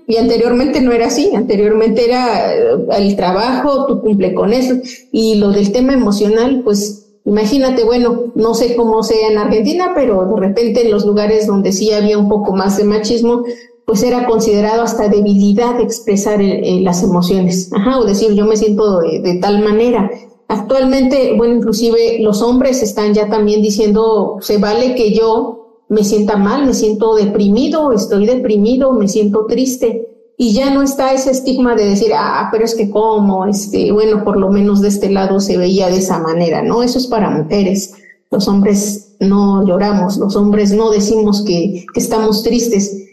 Y 0.10 0.18
anteriormente 0.18 0.82
no 0.82 0.91
era 0.91 1.08
así, 1.08 1.34
anteriormente 1.34 2.03
era 2.03 2.53
eh, 2.53 2.86
el 2.97 3.16
trabajo, 3.16 3.86
tú 3.86 4.01
cumple 4.01 4.34
con 4.34 4.51
eso. 4.51 4.76
Y 5.14 5.36
lo 5.36 5.51
del 5.51 5.72
tema 5.72 5.93
emocional, 5.93 6.62
pues 6.66 7.08
imagínate, 7.24 7.86
bueno, 7.86 8.34
no 8.36 8.53
sé 8.53 8.76
cómo 8.76 9.03
sea 9.03 9.30
en 9.30 9.38
Argentina, 9.38 9.93
pero 9.95 10.26
de 10.26 10.41
repente 10.41 10.82
en 10.82 10.91
los 10.91 11.05
lugares 11.05 11.47
donde 11.47 11.72
sí 11.72 11.93
había 11.93 12.18
un 12.18 12.28
poco 12.28 12.53
más 12.53 12.76
de 12.76 12.84
machismo, 12.84 13.43
pues 13.88 14.04
era 14.04 14.28
considerado 14.28 14.82
hasta 14.82 15.08
debilidad 15.08 15.80
expresar 15.80 16.42
eh, 16.42 16.82
las 16.82 17.04
emociones, 17.04 17.72
Ajá, 17.72 18.00
o 18.00 18.04
decir 18.04 18.34
yo 18.34 18.46
me 18.46 18.58
siento 18.58 19.00
de, 19.00 19.40
tal 19.42 19.64
manera. 19.64 20.12
Actualmente, 20.50 21.36
bueno, 21.38 21.56
inclusive 21.56 22.20
los 22.20 22.42
hombres 22.42 22.84
están 22.84 23.14
ya 23.14 23.30
también 23.30 23.62
diciendo, 23.62 24.40
se 24.42 24.58
vale 24.58 24.94
que 24.94 25.14
yo 25.14 25.86
me 25.88 26.04
sienta 26.04 26.36
mal, 26.36 26.66
me 26.66 26.74
siento 26.74 27.16
deprimido, 27.16 27.94
estoy 27.94 28.26
deprimido, 28.26 28.92
me 28.92 29.08
siento 29.08 29.46
triste. 29.46 30.34
Y 30.36 30.52
ya 30.52 30.74
no 30.74 30.82
está 30.82 31.14
ese 31.14 31.32
estigma 31.32 31.74
de 31.74 31.86
decir, 31.86 32.12
ah, 32.14 32.50
pero 32.52 32.66
es 32.66 32.76
que 32.76 32.90
como, 32.90 33.46
este, 33.46 33.94
bueno, 33.94 34.26
por 34.26 34.36
lo 34.36 34.50
menos 34.50 34.82
de 34.82 34.90
este 34.90 35.10
lado 35.10 35.40
se 35.40 35.56
veía 35.56 35.88
de 35.88 36.00
esa 36.00 36.20
manera, 36.20 36.62
¿no? 36.62 36.84
Eso 36.84 37.00
es 37.00 37.08
para 37.08 37.30
mujeres. 37.30 37.94
Los 38.32 38.50
hombres 38.50 39.16
no 39.22 39.66
lloramos, 39.66 40.18
los 40.18 40.36
hombres 40.36 40.74
no 40.74 40.90
decimos 40.92 41.42
que, 41.42 41.86
que 41.94 42.00
estamos 42.02 42.44
tristes 42.44 43.07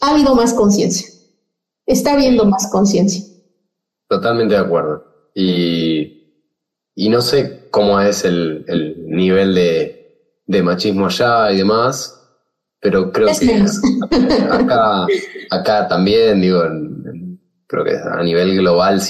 ha 0.00 0.10
habido 0.10 0.34
más 0.34 0.54
conciencia. 0.54 1.08
Está 1.86 2.14
habiendo 2.14 2.44
más 2.44 2.68
conciencia. 2.70 3.22
Totalmente 4.08 4.54
de 4.54 4.60
acuerdo. 4.60 5.04
Y, 5.34 6.42
y, 6.94 7.08
no 7.08 7.20
sé 7.20 7.68
cómo 7.70 8.00
es 8.00 8.24
el, 8.24 8.64
el 8.68 9.06
nivel 9.08 9.54
de, 9.54 10.30
de, 10.46 10.62
machismo 10.62 11.06
allá 11.06 11.50
y 11.50 11.58
demás, 11.58 12.20
pero 12.80 13.10
creo 13.10 13.28
que 13.38 13.64
acá, 14.50 15.06
acá 15.50 15.88
también, 15.88 16.40
digo, 16.40 16.62
creo 17.66 17.84
que 17.84 17.96
a 17.96 18.22
nivel 18.22 18.56
global 18.56 19.00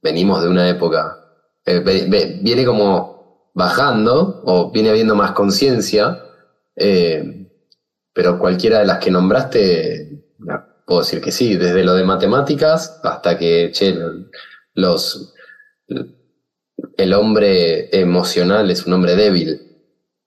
venimos 0.00 0.42
de 0.42 0.48
una 0.48 0.68
época, 0.68 1.18
eh, 1.66 1.80
viene 2.42 2.64
como 2.64 3.50
bajando 3.54 4.42
o 4.44 4.70
viene 4.70 4.90
habiendo 4.90 5.14
más 5.14 5.32
conciencia. 5.32 6.22
Eh, 6.76 7.41
pero 8.12 8.38
cualquiera 8.38 8.80
de 8.80 8.86
las 8.86 8.98
que 8.98 9.10
nombraste, 9.10 10.24
puedo 10.86 11.00
decir 11.00 11.20
que 11.20 11.32
sí, 11.32 11.56
desde 11.56 11.84
lo 11.84 11.94
de 11.94 12.04
matemáticas 12.04 13.00
hasta 13.02 13.38
que, 13.38 13.70
che, 13.72 13.96
los, 14.74 15.34
el 16.96 17.14
hombre 17.14 17.88
emocional 17.98 18.70
es 18.70 18.86
un 18.86 18.94
hombre 18.94 19.16
débil, 19.16 19.60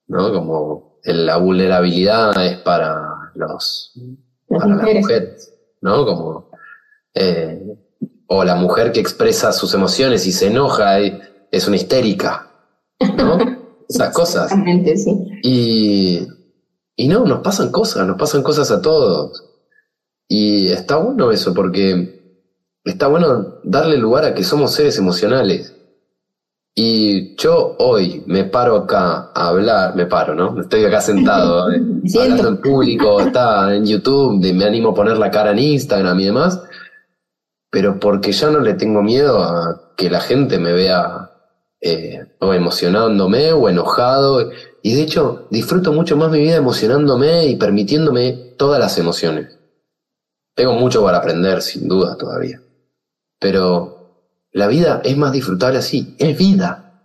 ¿no? 0.08 0.32
Como 0.32 0.98
la 1.04 1.36
vulnerabilidad 1.36 2.32
es 2.44 2.58
para 2.58 3.32
los, 3.34 3.94
para 4.48 4.66
las 4.66 4.94
mujeres, 4.94 5.54
¿no? 5.80 6.04
Como, 6.04 6.50
eh, 7.14 7.62
o 8.28 8.44
la 8.44 8.56
mujer 8.56 8.90
que 8.90 9.00
expresa 9.00 9.52
sus 9.52 9.72
emociones 9.74 10.26
y 10.26 10.32
se 10.32 10.48
enoja 10.48 10.98
es 10.98 11.68
una 11.68 11.76
histérica, 11.76 12.50
¿no? 13.16 13.38
Esas 13.88 14.12
cosas. 14.12 14.50
Sí. 14.50 15.40
Y, 15.44 16.26
y 16.96 17.08
no, 17.08 17.24
nos 17.24 17.40
pasan 17.40 17.70
cosas, 17.70 18.06
nos 18.06 18.16
pasan 18.16 18.42
cosas 18.42 18.70
a 18.70 18.80
todos. 18.80 19.44
Y 20.28 20.68
está 20.68 20.96
bueno 20.96 21.30
eso, 21.30 21.52
porque 21.54 22.40
está 22.84 23.06
bueno 23.06 23.58
darle 23.62 23.98
lugar 23.98 24.24
a 24.24 24.34
que 24.34 24.42
somos 24.42 24.72
seres 24.72 24.98
emocionales. 24.98 25.74
Y 26.74 27.36
yo 27.36 27.76
hoy 27.78 28.22
me 28.26 28.44
paro 28.44 28.76
acá 28.76 29.30
a 29.34 29.48
hablar, 29.48 29.94
me 29.94 30.06
paro, 30.06 30.34
¿no? 30.34 30.60
Estoy 30.60 30.84
acá 30.84 31.00
sentado, 31.00 31.70
eh, 31.72 31.80
hablando 32.20 32.48
en 32.48 32.60
público, 32.60 33.20
está 33.20 33.74
en 33.74 33.86
YouTube, 33.86 34.52
me 34.52 34.64
animo 34.64 34.90
a 34.90 34.94
poner 34.94 35.16
la 35.16 35.30
cara 35.30 35.52
en 35.52 35.58
Instagram 35.58 36.20
y 36.20 36.24
demás, 36.26 36.62
pero 37.70 37.98
porque 37.98 38.32
ya 38.32 38.50
no 38.50 38.60
le 38.60 38.74
tengo 38.74 39.02
miedo 39.02 39.42
a 39.42 39.92
que 39.96 40.10
la 40.10 40.20
gente 40.20 40.58
me 40.58 40.72
vea 40.72 41.30
eh, 41.80 42.26
o 42.40 42.52
emocionándome 42.52 43.52
o 43.52 43.68
enojado 43.68 44.50
y 44.86 44.94
de 44.94 45.02
hecho, 45.02 45.48
disfruto 45.50 45.92
mucho 45.92 46.16
más 46.16 46.30
mi 46.30 46.38
vida 46.38 46.54
emocionándome 46.54 47.46
y 47.46 47.56
permitiéndome 47.56 48.54
todas 48.56 48.78
las 48.78 48.96
emociones. 48.98 49.58
Tengo 50.54 50.74
mucho 50.74 51.02
para 51.02 51.18
aprender, 51.18 51.60
sin 51.60 51.88
duda, 51.88 52.16
todavía. 52.16 52.62
Pero 53.40 54.44
la 54.52 54.68
vida 54.68 55.00
es 55.02 55.16
más 55.16 55.32
disfrutable 55.32 55.78
así. 55.78 56.14
Es 56.20 56.38
vida. 56.38 57.02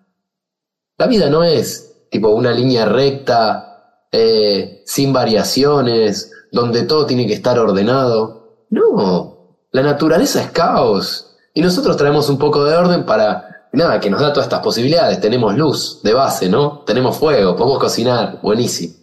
La 1.00 1.08
vida 1.08 1.32
no 1.32 1.44
es 1.44 2.06
tipo 2.12 2.30
una 2.30 2.52
línea 2.52 2.86
recta, 2.86 4.06
eh, 4.12 4.84
sin 4.86 5.12
variaciones, 5.12 6.32
donde 6.52 6.84
todo 6.84 7.08
tiene 7.08 7.26
que 7.26 7.34
estar 7.34 7.58
ordenado. 7.58 8.68
No, 8.70 9.58
la 9.72 9.82
naturaleza 9.82 10.40
es 10.40 10.52
caos. 10.52 11.36
Y 11.56 11.64
nosotros 11.64 11.98
traemos 11.98 12.30
un 12.30 12.38
poco 12.38 12.64
de 12.64 12.76
orden 12.76 13.08
para 13.08 13.61
nada, 13.74 14.00
que 14.00 14.10
nos 14.10 14.22
da 14.22 14.34
todas 14.34 14.48
estas 14.48 14.62
posibilidades. 14.62 15.20
Tenemos 15.22 15.56
luz 15.56 16.02
de 16.04 16.14
base, 16.14 16.50
¿no? 16.50 16.80
Tenemos 16.86 17.18
fuego, 17.18 17.56
podemos 17.56 17.80
cocinar, 17.80 18.40
buenísimo. 18.42 18.96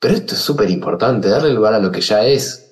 Pero 0.00 0.14
esto 0.14 0.34
es 0.34 0.40
súper 0.40 0.70
importante, 0.70 1.28
darle 1.28 1.52
lugar 1.52 1.74
a 1.74 1.78
lo 1.78 1.92
que 1.92 2.00
ya 2.00 2.24
es. 2.24 2.66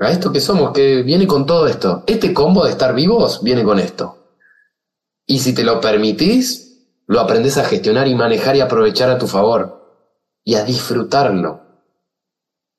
A 0.00 0.10
esto 0.10 0.32
que 0.32 0.40
somos, 0.40 0.72
que 0.72 1.02
viene 1.02 1.26
con 1.26 1.44
todo 1.44 1.66
esto. 1.66 2.04
Este 2.06 2.32
combo 2.32 2.64
de 2.64 2.70
estar 2.70 2.94
vivos 2.94 3.42
viene 3.42 3.64
con 3.64 3.78
esto. 3.78 4.38
Y 5.26 5.40
si 5.40 5.54
te 5.54 5.64
lo 5.64 5.80
permitís, 5.80 6.88
lo 7.06 7.20
aprendes 7.20 7.58
a 7.58 7.64
gestionar 7.64 8.06
y 8.08 8.14
manejar 8.14 8.56
y 8.56 8.60
aprovechar 8.60 9.10
a 9.10 9.18
tu 9.18 9.26
favor. 9.26 9.80
Y 10.44 10.54
a 10.54 10.64
disfrutarlo. 10.64 11.60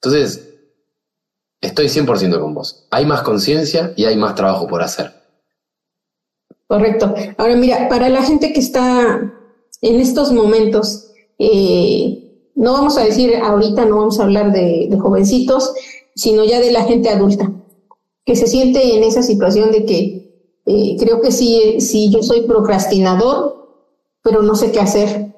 Entonces, 0.02 0.50
estoy 1.62 1.88
100% 1.88 2.40
con 2.40 2.54
vos. 2.54 2.88
Hay 2.90 3.06
más 3.06 3.22
conciencia 3.22 3.94
y 3.96 4.06
hay 4.06 4.18
más 4.18 4.36
trabajo 4.36 4.68
por 4.68 4.82
hacer. 4.82 5.23
Correcto. 6.68 7.14
Ahora 7.38 7.56
mira, 7.56 7.90
para 7.90 8.10
la 8.10 8.24
gente 8.24 8.54
que 8.54 8.60
está 8.60 9.34
en 9.82 10.00
estos 10.00 10.32
momentos, 10.32 11.12
eh, 11.38 12.52
no 12.56 12.74
vamos 12.74 12.98
a 12.98 13.04
decir 13.04 13.36
ahorita, 13.36 13.86
no 13.86 13.98
vamos 13.98 14.20
a 14.20 14.24
hablar 14.24 14.52
de, 14.52 14.90
jovencitos, 15.00 15.74
sino 16.16 16.44
ya 16.46 16.60
de 16.60 16.72
la 16.72 16.84
gente 16.84 17.10
adulta, 17.10 17.52
que 18.26 18.36
se 18.36 18.48
siente 18.48 18.96
en 18.96 19.04
esa 19.04 19.24
situación 19.24 19.72
de 19.72 19.86
que 19.86 20.24
eh, 20.66 20.96
creo 21.00 21.20
que 21.20 21.32
sí, 21.32 21.80
sí, 21.80 22.10
yo 22.10 22.24
soy 22.24 22.42
procrastinador, 22.42 23.64
pero 24.22 24.42
no 24.42 24.56
sé 24.56 24.72
qué 24.72 24.80
hacer, 24.80 25.36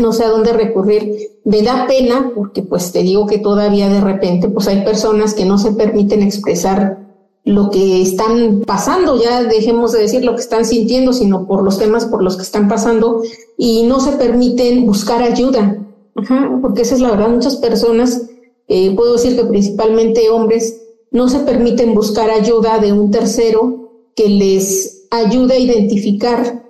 no 0.00 0.12
sé 0.12 0.24
a 0.24 0.30
dónde 0.30 0.52
recurrir. 0.52 1.40
Me 1.44 1.62
da 1.62 1.86
pena 1.86 2.32
porque 2.34 2.62
pues 2.62 2.92
te 2.92 3.02
digo 3.02 3.26
que 3.26 3.38
todavía 3.38 3.88
de 3.88 4.00
repente 4.00 4.48
pues 4.48 4.68
hay 4.68 4.82
personas 4.84 5.34
que 5.34 5.44
no 5.44 5.58
se 5.58 5.72
permiten 5.72 6.22
expresar 6.22 7.05
lo 7.46 7.70
que 7.70 8.02
están 8.02 8.64
pasando, 8.66 9.22
ya 9.22 9.44
dejemos 9.44 9.92
de 9.92 10.00
decir 10.00 10.24
lo 10.24 10.34
que 10.34 10.40
están 10.40 10.64
sintiendo, 10.64 11.12
sino 11.12 11.46
por 11.46 11.62
los 11.62 11.78
temas 11.78 12.04
por 12.04 12.20
los 12.20 12.36
que 12.36 12.42
están 12.42 12.66
pasando 12.66 13.22
y 13.56 13.84
no 13.84 14.00
se 14.00 14.12
permiten 14.12 14.84
buscar 14.84 15.22
ayuda, 15.22 15.78
porque 16.60 16.82
esa 16.82 16.96
es 16.96 17.00
la 17.00 17.12
verdad, 17.12 17.28
muchas 17.28 17.56
personas, 17.56 18.22
eh, 18.66 18.92
puedo 18.96 19.12
decir 19.12 19.36
que 19.36 19.44
principalmente 19.44 20.28
hombres, 20.28 20.82
no 21.12 21.28
se 21.28 21.38
permiten 21.38 21.94
buscar 21.94 22.30
ayuda 22.30 22.80
de 22.80 22.92
un 22.92 23.12
tercero 23.12 23.92
que 24.16 24.28
les 24.28 25.06
ayude 25.12 25.54
a 25.54 25.58
identificar 25.60 26.64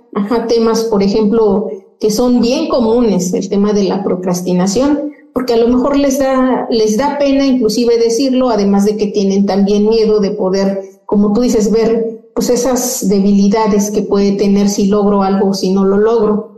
temas, 0.47 0.85
por 0.85 1.03
ejemplo, 1.03 1.71
que 1.99 2.11
son 2.11 2.43
bien 2.43 2.69
comunes, 2.69 3.33
el 3.33 3.49
tema 3.49 3.73
de 3.73 3.85
la 3.85 4.05
procrastinación, 4.05 5.13
porque 5.37 5.53
a 5.53 5.59
lo 5.59 5.69
mejor 5.69 5.99
les 5.99 6.19
da, 6.19 6.67
les 6.71 6.97
da 6.97 7.19
pena 7.19 7.45
inclusive 7.45 7.99
decirlo, 7.99 8.49
además 8.49 8.87
de 8.87 8.97
que 8.97 9.09
tienen 9.09 9.45
también 9.45 9.87
miedo 9.87 10.19
de 10.19 10.31
poder, 10.31 10.81
como 11.05 11.35
tú 11.35 11.43
dices, 11.43 11.71
ver 11.71 12.23
pues 12.35 12.49
esas 12.49 13.07
debilidades 13.07 13.91
que 13.91 14.01
puede 14.01 14.33
tener 14.33 14.71
si 14.71 14.87
logro 14.87 15.23
algo 15.23 15.51
o 15.51 15.53
si 15.53 15.75
no 15.75 15.85
lo 15.85 15.99
logro. 15.99 16.53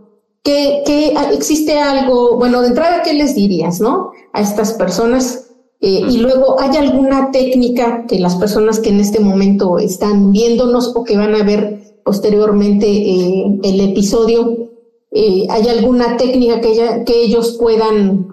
¿Qué, 0.45 0.85
qué, 0.87 1.13
existe 1.33 1.81
algo, 1.81 2.37
bueno, 2.37 2.61
de 2.63 2.69
entrada, 2.69 3.03
¿qué 3.03 3.15
les 3.15 3.35
dirías, 3.35 3.81
no? 3.81 4.13
A 4.33 4.43
estas 4.43 4.75
personas. 4.75 5.49
Eh, 5.81 6.05
y 6.09 6.19
luego, 6.19 6.61
¿hay 6.61 6.77
alguna 6.77 7.33
técnica 7.33 8.07
que 8.07 8.21
las 8.21 8.37
personas 8.37 8.79
que 8.79 8.91
en 8.91 9.01
este 9.01 9.19
momento 9.19 9.79
están 9.79 10.31
viéndonos 10.31 10.95
o 10.95 11.03
que 11.03 11.17
van 11.17 11.35
a 11.35 11.43
ver 11.43 11.81
posteriormente 12.05 12.87
eh, 12.87 13.59
el 13.61 13.81
episodio, 13.81 14.71
eh, 15.11 15.49
¿hay 15.51 15.67
alguna 15.67 16.17
técnica 16.17 16.61
que, 16.61 17.03
que 17.05 17.23
ellos 17.25 17.57
puedan 17.59 18.28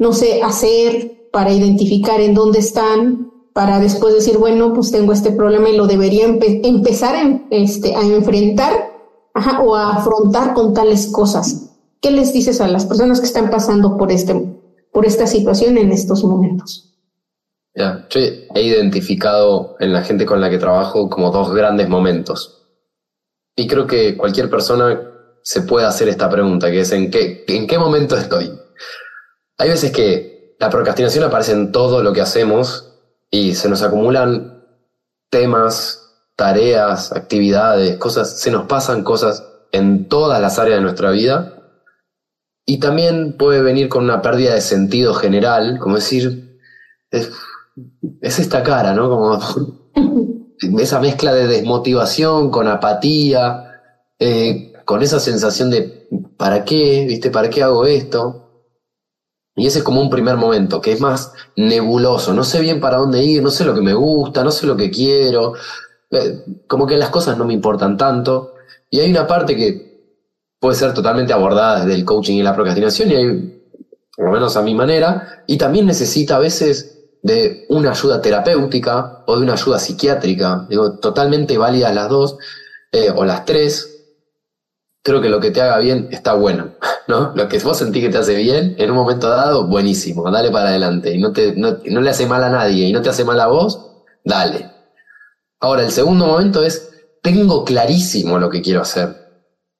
no 0.00 0.14
sé, 0.14 0.42
hacer 0.42 1.28
para 1.30 1.52
identificar 1.52 2.20
en 2.20 2.34
dónde 2.34 2.58
están, 2.58 3.30
para 3.52 3.78
después 3.80 4.14
decir, 4.14 4.38
bueno, 4.38 4.72
pues 4.72 4.90
tengo 4.90 5.12
este 5.12 5.30
problema 5.30 5.68
y 5.68 5.76
lo 5.76 5.86
debería 5.86 6.24
empezar 6.26 7.14
a, 7.14 7.40
este, 7.50 7.94
a 7.94 8.00
enfrentar 8.00 8.92
o 9.62 9.76
a 9.76 9.96
afrontar 9.96 10.54
con 10.54 10.72
tales 10.72 11.06
cosas. 11.08 11.76
¿Qué 12.00 12.10
les 12.10 12.32
dices 12.32 12.62
a 12.62 12.68
las 12.68 12.86
personas 12.86 13.20
que 13.20 13.26
están 13.26 13.50
pasando 13.50 13.98
por, 13.98 14.10
este, 14.10 14.34
por 14.90 15.04
esta 15.04 15.26
situación 15.26 15.76
en 15.76 15.92
estos 15.92 16.24
momentos? 16.24 16.94
Ya, 17.74 18.08
he 18.14 18.62
identificado 18.62 19.76
en 19.80 19.92
la 19.92 20.02
gente 20.02 20.24
con 20.24 20.40
la 20.40 20.48
que 20.48 20.56
trabajo 20.56 21.10
como 21.10 21.30
dos 21.30 21.52
grandes 21.52 21.90
momentos. 21.90 22.68
Y 23.54 23.66
creo 23.66 23.86
que 23.86 24.16
cualquier 24.16 24.48
persona 24.48 24.98
se 25.42 25.60
puede 25.60 25.86
hacer 25.86 26.08
esta 26.08 26.30
pregunta, 26.30 26.70
que 26.70 26.80
es 26.80 26.92
¿en 26.92 27.10
qué, 27.10 27.44
en 27.46 27.66
qué 27.66 27.78
momento 27.78 28.16
estoy? 28.16 28.50
Hay 29.60 29.68
veces 29.68 29.92
que 29.92 30.56
la 30.58 30.70
procrastinación 30.70 31.22
aparece 31.22 31.52
en 31.52 31.70
todo 31.70 32.02
lo 32.02 32.14
que 32.14 32.22
hacemos 32.22 32.94
y 33.30 33.54
se 33.54 33.68
nos 33.68 33.82
acumulan 33.82 34.64
temas, 35.28 36.14
tareas, 36.34 37.12
actividades, 37.12 37.98
cosas, 37.98 38.40
se 38.40 38.50
nos 38.50 38.66
pasan 38.66 39.04
cosas 39.04 39.44
en 39.70 40.08
todas 40.08 40.40
las 40.40 40.58
áreas 40.58 40.78
de 40.78 40.82
nuestra 40.82 41.10
vida. 41.10 41.76
Y 42.64 42.80
también 42.80 43.36
puede 43.36 43.60
venir 43.60 43.90
con 43.90 44.04
una 44.04 44.22
pérdida 44.22 44.54
de 44.54 44.62
sentido 44.62 45.12
general, 45.12 45.78
como 45.78 45.96
decir, 45.96 46.58
es, 47.10 47.30
esta 48.22 48.62
cara, 48.62 48.94
¿no? 48.94 49.10
Como 49.10 49.38
esa 50.80 51.00
mezcla 51.00 51.34
de 51.34 51.48
desmotivación 51.48 52.50
con 52.50 52.66
apatía, 52.66 53.82
eh, 54.18 54.72
con 54.86 55.02
esa 55.02 55.20
sensación 55.20 55.68
de, 55.68 56.08
¿para 56.38 56.64
qué? 56.64 57.04
¿Viste? 57.06 57.30
¿Para 57.30 57.50
qué 57.50 57.62
hago 57.62 57.84
esto? 57.84 58.46
Y 59.60 59.66
ese 59.66 59.80
es 59.80 59.84
como 59.84 60.00
un 60.00 60.08
primer 60.08 60.36
momento, 60.36 60.80
que 60.80 60.92
es 60.92 61.02
más 61.02 61.34
nebuloso. 61.54 62.32
No 62.32 62.44
sé 62.44 62.60
bien 62.60 62.80
para 62.80 62.96
dónde 62.96 63.22
ir, 63.22 63.42
no 63.42 63.50
sé 63.50 63.66
lo 63.66 63.74
que 63.74 63.82
me 63.82 63.92
gusta, 63.92 64.42
no 64.42 64.50
sé 64.50 64.66
lo 64.66 64.74
que 64.74 64.90
quiero. 64.90 65.52
Eh, 66.10 66.62
como 66.66 66.86
que 66.86 66.96
las 66.96 67.10
cosas 67.10 67.36
no 67.36 67.44
me 67.44 67.52
importan 67.52 67.98
tanto. 67.98 68.54
Y 68.88 69.00
hay 69.00 69.10
una 69.10 69.26
parte 69.26 69.54
que 69.54 70.14
puede 70.58 70.76
ser 70.76 70.94
totalmente 70.94 71.34
abordada 71.34 71.80
desde 71.80 71.94
el 71.94 72.06
coaching 72.06 72.36
y 72.36 72.42
la 72.42 72.54
procrastinación, 72.54 73.10
y 73.10 73.16
hay, 73.16 73.62
por 74.16 74.28
lo 74.28 74.32
menos 74.32 74.56
a 74.56 74.62
mi 74.62 74.74
manera, 74.74 75.44
y 75.46 75.58
también 75.58 75.84
necesita 75.84 76.36
a 76.36 76.38
veces 76.38 76.98
de 77.22 77.66
una 77.68 77.90
ayuda 77.90 78.22
terapéutica 78.22 79.24
o 79.26 79.36
de 79.36 79.42
una 79.42 79.52
ayuda 79.52 79.78
psiquiátrica. 79.78 80.66
Digo, 80.70 80.98
totalmente 81.00 81.58
válidas 81.58 81.94
las 81.94 82.08
dos, 82.08 82.38
eh, 82.92 83.12
o 83.14 83.26
las 83.26 83.44
tres, 83.44 83.89
creo 85.02 85.20
que 85.20 85.28
lo 85.28 85.40
que 85.40 85.50
te 85.50 85.60
haga 85.60 85.78
bien 85.78 86.08
está 86.10 86.34
bueno, 86.34 86.74
¿no? 87.08 87.32
Lo 87.34 87.48
que 87.48 87.58
vos 87.58 87.78
sentís 87.78 88.04
que 88.04 88.10
te 88.10 88.18
hace 88.18 88.34
bien, 88.34 88.74
en 88.78 88.90
un 88.90 88.96
momento 88.96 89.28
dado, 89.28 89.66
buenísimo, 89.66 90.30
dale 90.30 90.50
para 90.50 90.70
adelante. 90.70 91.12
Y 91.14 91.18
no, 91.18 91.32
te, 91.32 91.54
no, 91.56 91.78
le 91.82 92.10
hace 92.10 92.26
mal 92.26 92.44
a 92.44 92.50
nadie 92.50 92.86
y 92.86 92.92
no 92.92 93.02
te 93.02 93.08
hace 93.08 93.24
mal 93.24 93.40
a 93.40 93.46
vos, 93.46 94.04
dale. 94.24 94.70
Ahora, 95.60 95.82
el 95.82 95.90
segundo 95.90 96.26
momento 96.26 96.62
es, 96.62 96.90
tengo 97.22 97.64
clarísimo 97.64 98.38
lo 98.38 98.50
que 98.50 98.62
quiero 98.62 98.82
hacer. 98.82 99.16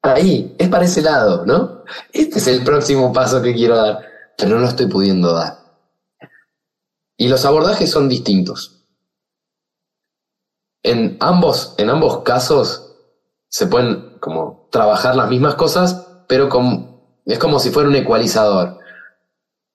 Ahí, 0.03 0.55
es 0.57 0.67
para 0.69 0.85
ese 0.85 1.01
lado, 1.01 1.45
¿no? 1.45 1.83
Este 2.11 2.39
es 2.39 2.47
el 2.47 2.63
próximo 2.63 3.13
paso 3.13 3.41
que 3.41 3.53
quiero 3.53 3.77
dar, 3.77 3.99
pero 4.37 4.55
no 4.55 4.61
lo 4.61 4.67
estoy 4.67 4.87
pudiendo 4.87 5.33
dar. 5.33 5.57
Y 7.17 7.27
los 7.27 7.45
abordajes 7.45 7.91
son 7.91 8.09
distintos. 8.09 8.87
En 10.83 11.17
ambos, 11.19 11.75
en 11.77 11.91
ambos 11.91 12.23
casos 12.23 12.95
se 13.47 13.67
pueden 13.67 14.10
como 14.21 14.67
trabajar 14.69 15.15
las 15.15 15.29
mismas 15.29 15.55
cosas, 15.55 16.07
pero 16.27 16.47
es 17.25 17.39
como 17.39 17.59
si 17.59 17.71
fuera 17.71 17.89
un 17.89 17.95
ecualizador. 17.95 18.77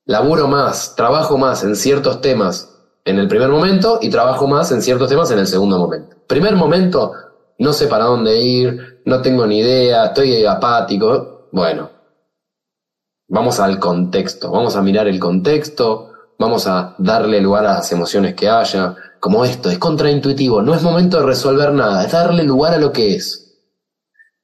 Laburo 0.07 0.47
más, 0.47 0.95
trabajo 0.95 1.37
más 1.37 1.65
en 1.65 1.77
ciertos 1.77 2.21
temas 2.23 2.73
en 3.05 3.19
el 3.19 3.29
primer 3.29 3.49
momento 3.51 3.99
y 4.01 4.09
trabajo 4.09 4.47
más 4.47 4.71
en 4.71 4.81
ciertos 4.81 5.09
temas 5.09 5.31
en 5.33 5.41
el 5.41 5.49
segundo 5.49 5.79
momento. 5.79 6.17
Primer 6.29 6.55
momento, 6.55 7.13
no 7.59 7.73
sé 7.73 7.89
para 7.89 8.05
dónde 8.05 8.41
ir, 8.41 9.03
no 9.05 9.21
tengo 9.21 9.47
ni 9.47 9.59
idea, 9.59 10.07
estoy 10.07 10.47
apático. 10.47 11.49
Bueno, 11.51 11.91
vamos 13.29 13.59
al 13.59 13.81
contexto, 13.81 14.51
vamos 14.53 14.77
a 14.77 14.83
mirar 14.83 15.09
el 15.09 15.19
contexto, 15.19 16.13
vamos 16.39 16.69
a 16.69 16.95
darle 16.99 17.41
lugar 17.41 17.67
a 17.67 17.75
las 17.75 17.91
emociones 17.91 18.35
que 18.35 18.49
haya, 18.49 18.95
como 19.19 19.45
esto, 19.45 19.71
es 19.71 19.79
contraintuitivo, 19.79 20.63
no 20.63 20.73
es 20.73 20.83
momento 20.83 21.19
de 21.19 21.27
resolver 21.27 21.73
nada, 21.73 22.05
es 22.05 22.13
darle 22.13 22.45
lugar 22.45 22.75
a 22.75 22.79
lo 22.79 22.93
que 22.93 23.17
es 23.17 23.46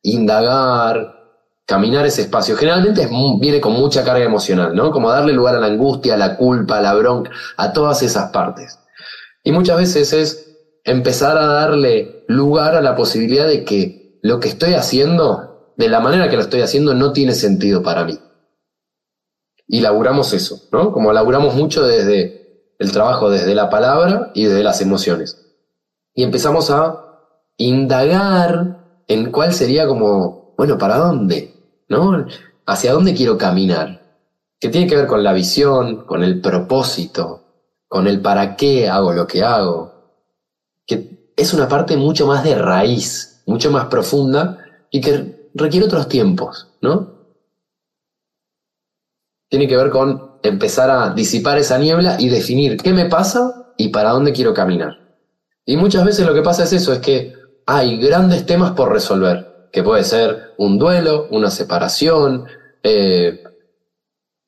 indagar, 0.03 1.23
caminar 1.65 2.05
ese 2.07 2.23
espacio. 2.23 2.57
Generalmente 2.57 3.09
viene 3.41 3.61
con 3.61 3.73
mucha 3.73 4.05
carga 4.05 4.25
emocional, 4.25 4.75
¿no? 4.75 4.91
Como 4.91 5.11
darle 5.11 5.33
lugar 5.33 5.55
a 5.55 5.61
la 5.61 5.67
angustia, 5.67 6.15
a 6.15 6.19
la 6.19 6.37
culpa, 6.37 6.79
a 6.79 6.83
la 6.83 6.95
bronca, 6.95 7.31
a 7.57 7.73
todas 7.73 8.03
esas 8.03 8.31
partes. 8.31 8.79
Y 9.43 9.53
muchas 9.53 9.79
veces 9.79 10.13
es 10.13 10.57
empezar 10.85 11.39
a 11.39 11.47
darle 11.47 12.25
lugar 12.29 12.75
a 12.75 12.83
la 12.83 12.95
posibilidad 12.95 13.47
de 13.47 13.65
que 13.65 14.19
lo 14.23 14.41
que 14.41 14.49
estoy 14.49 14.75
haciendo, 14.75 15.73
de 15.77 15.89
la 15.89 16.01
manera 16.01 16.29
que 16.29 16.37
lo 16.37 16.43
estoy 16.43 16.61
haciendo, 16.61 16.95
no 16.95 17.13
tiene 17.13 17.35
sentido 17.35 17.83
para 17.83 18.05
mí. 18.05 18.19
Y 19.67 19.81
laburamos 19.81 20.33
eso, 20.33 20.69
¿no? 20.73 20.93
Como 20.93 21.13
laburamos 21.13 21.55
mucho 21.55 21.85
desde 21.87 22.75
el 22.79 22.93
trabajo, 22.93 23.31
desde 23.31 23.55
la 23.55 23.71
palabra 23.71 24.31
y 24.35 24.45
desde 24.45 24.63
las 24.63 24.81
emociones. 24.81 25.39
Y 26.15 26.25
empezamos 26.25 26.71
a 26.71 26.99
indagar 27.57 28.82
en 29.13 29.31
cuál 29.31 29.53
sería 29.53 29.87
como, 29.87 30.55
bueno, 30.57 30.79
¿para 30.79 30.97
dónde? 30.97 31.55
¿No? 31.89 32.27
¿Hacia 32.67 32.93
dónde 32.93 33.15
quiero 33.15 33.37
caminar? 33.37 34.01
Que 34.59 34.69
tiene 34.69 34.87
que 34.87 34.97
ver 34.97 35.07
con 35.07 35.23
la 35.23 35.33
visión, 35.33 36.05
con 36.07 36.23
el 36.23 36.41
propósito, 36.41 37.43
con 37.89 38.07
el 38.07 38.21
para 38.21 38.57
qué 38.57 38.89
hago 38.89 39.13
lo 39.13 39.27
que 39.27 39.43
hago. 39.43 39.93
Que 40.87 41.33
es 41.37 41.53
una 41.53 41.69
parte 41.69 41.97
mucho 41.97 42.27
más 42.27 42.45
de 42.45 42.55
raíz, 42.55 43.43
mucho 43.47 43.71
más 43.71 43.87
profunda 43.87 44.65
y 44.91 45.01
que 45.01 45.51
requiere 45.55 45.87
otros 45.87 46.09
tiempos, 46.09 46.69
¿no? 46.81 47.13
Tiene 49.49 49.69
que 49.69 49.77
ver 49.77 49.91
con 49.91 50.39
empezar 50.43 50.91
a 50.91 51.11
disipar 51.11 51.59
esa 51.59 51.79
niebla 51.79 52.17
y 52.19 52.29
definir 52.29 52.79
qué 52.79 52.93
me 52.93 53.07
pasa 53.07 53.73
y 53.77 53.89
para 53.89 54.11
dónde 54.11 54.33
quiero 54.33 54.55
caminar. 54.55 55.19
Y 55.67 55.77
muchas 55.77 56.05
veces 56.05 56.27
lo 56.27 56.35
que 56.35 56.43
pasa 56.43 56.65
es 56.65 56.73
eso, 56.73 56.93
es 56.93 57.01
que 57.01 57.42
hay 57.67 57.99
grandes 57.99 58.47
temas 58.47 58.73
por 58.73 58.93
resolver, 58.93 59.69
que 59.73 59.83
puede 59.83 60.05
ser 60.05 60.53
un 60.59 60.79
duelo, 60.79 61.29
una 61.31 61.51
separación, 61.51 62.47
eh, 62.83 63.43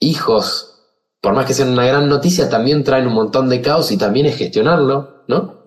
hijos, 0.01 0.75
por 1.21 1.35
más 1.35 1.47
que 1.47 1.55
sean 1.55 1.71
una 1.71 1.87
gran 1.87 2.09
noticia, 2.09 2.49
también 2.49 2.85
traen 2.85 3.07
un 3.07 3.15
montón 3.15 3.49
de 3.49 3.63
caos 3.63 3.91
y 3.91 3.97
también 3.97 4.27
es 4.27 4.37
gestionarlo, 4.37 5.25
¿no? 5.29 5.65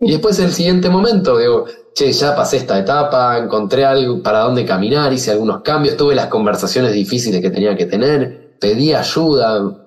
Y 0.00 0.10
después 0.10 0.38
el 0.40 0.52
siguiente 0.52 0.90
momento, 0.90 1.38
digo, 1.38 1.64
che, 1.94 2.12
ya 2.12 2.34
pasé 2.34 2.56
esta 2.58 2.78
etapa, 2.78 3.38
encontré 3.38 3.84
algo 3.84 4.22
para 4.22 4.40
dónde 4.40 4.66
caminar, 4.66 5.12
hice 5.12 5.30
algunos 5.30 5.62
cambios, 5.62 5.96
tuve 5.96 6.14
las 6.14 6.26
conversaciones 6.26 6.92
difíciles 6.92 7.40
que 7.40 7.50
tenía 7.50 7.76
que 7.76 7.86
tener, 7.86 8.58
pedí 8.60 8.92
ayuda, 8.92 9.60
un 9.62 9.78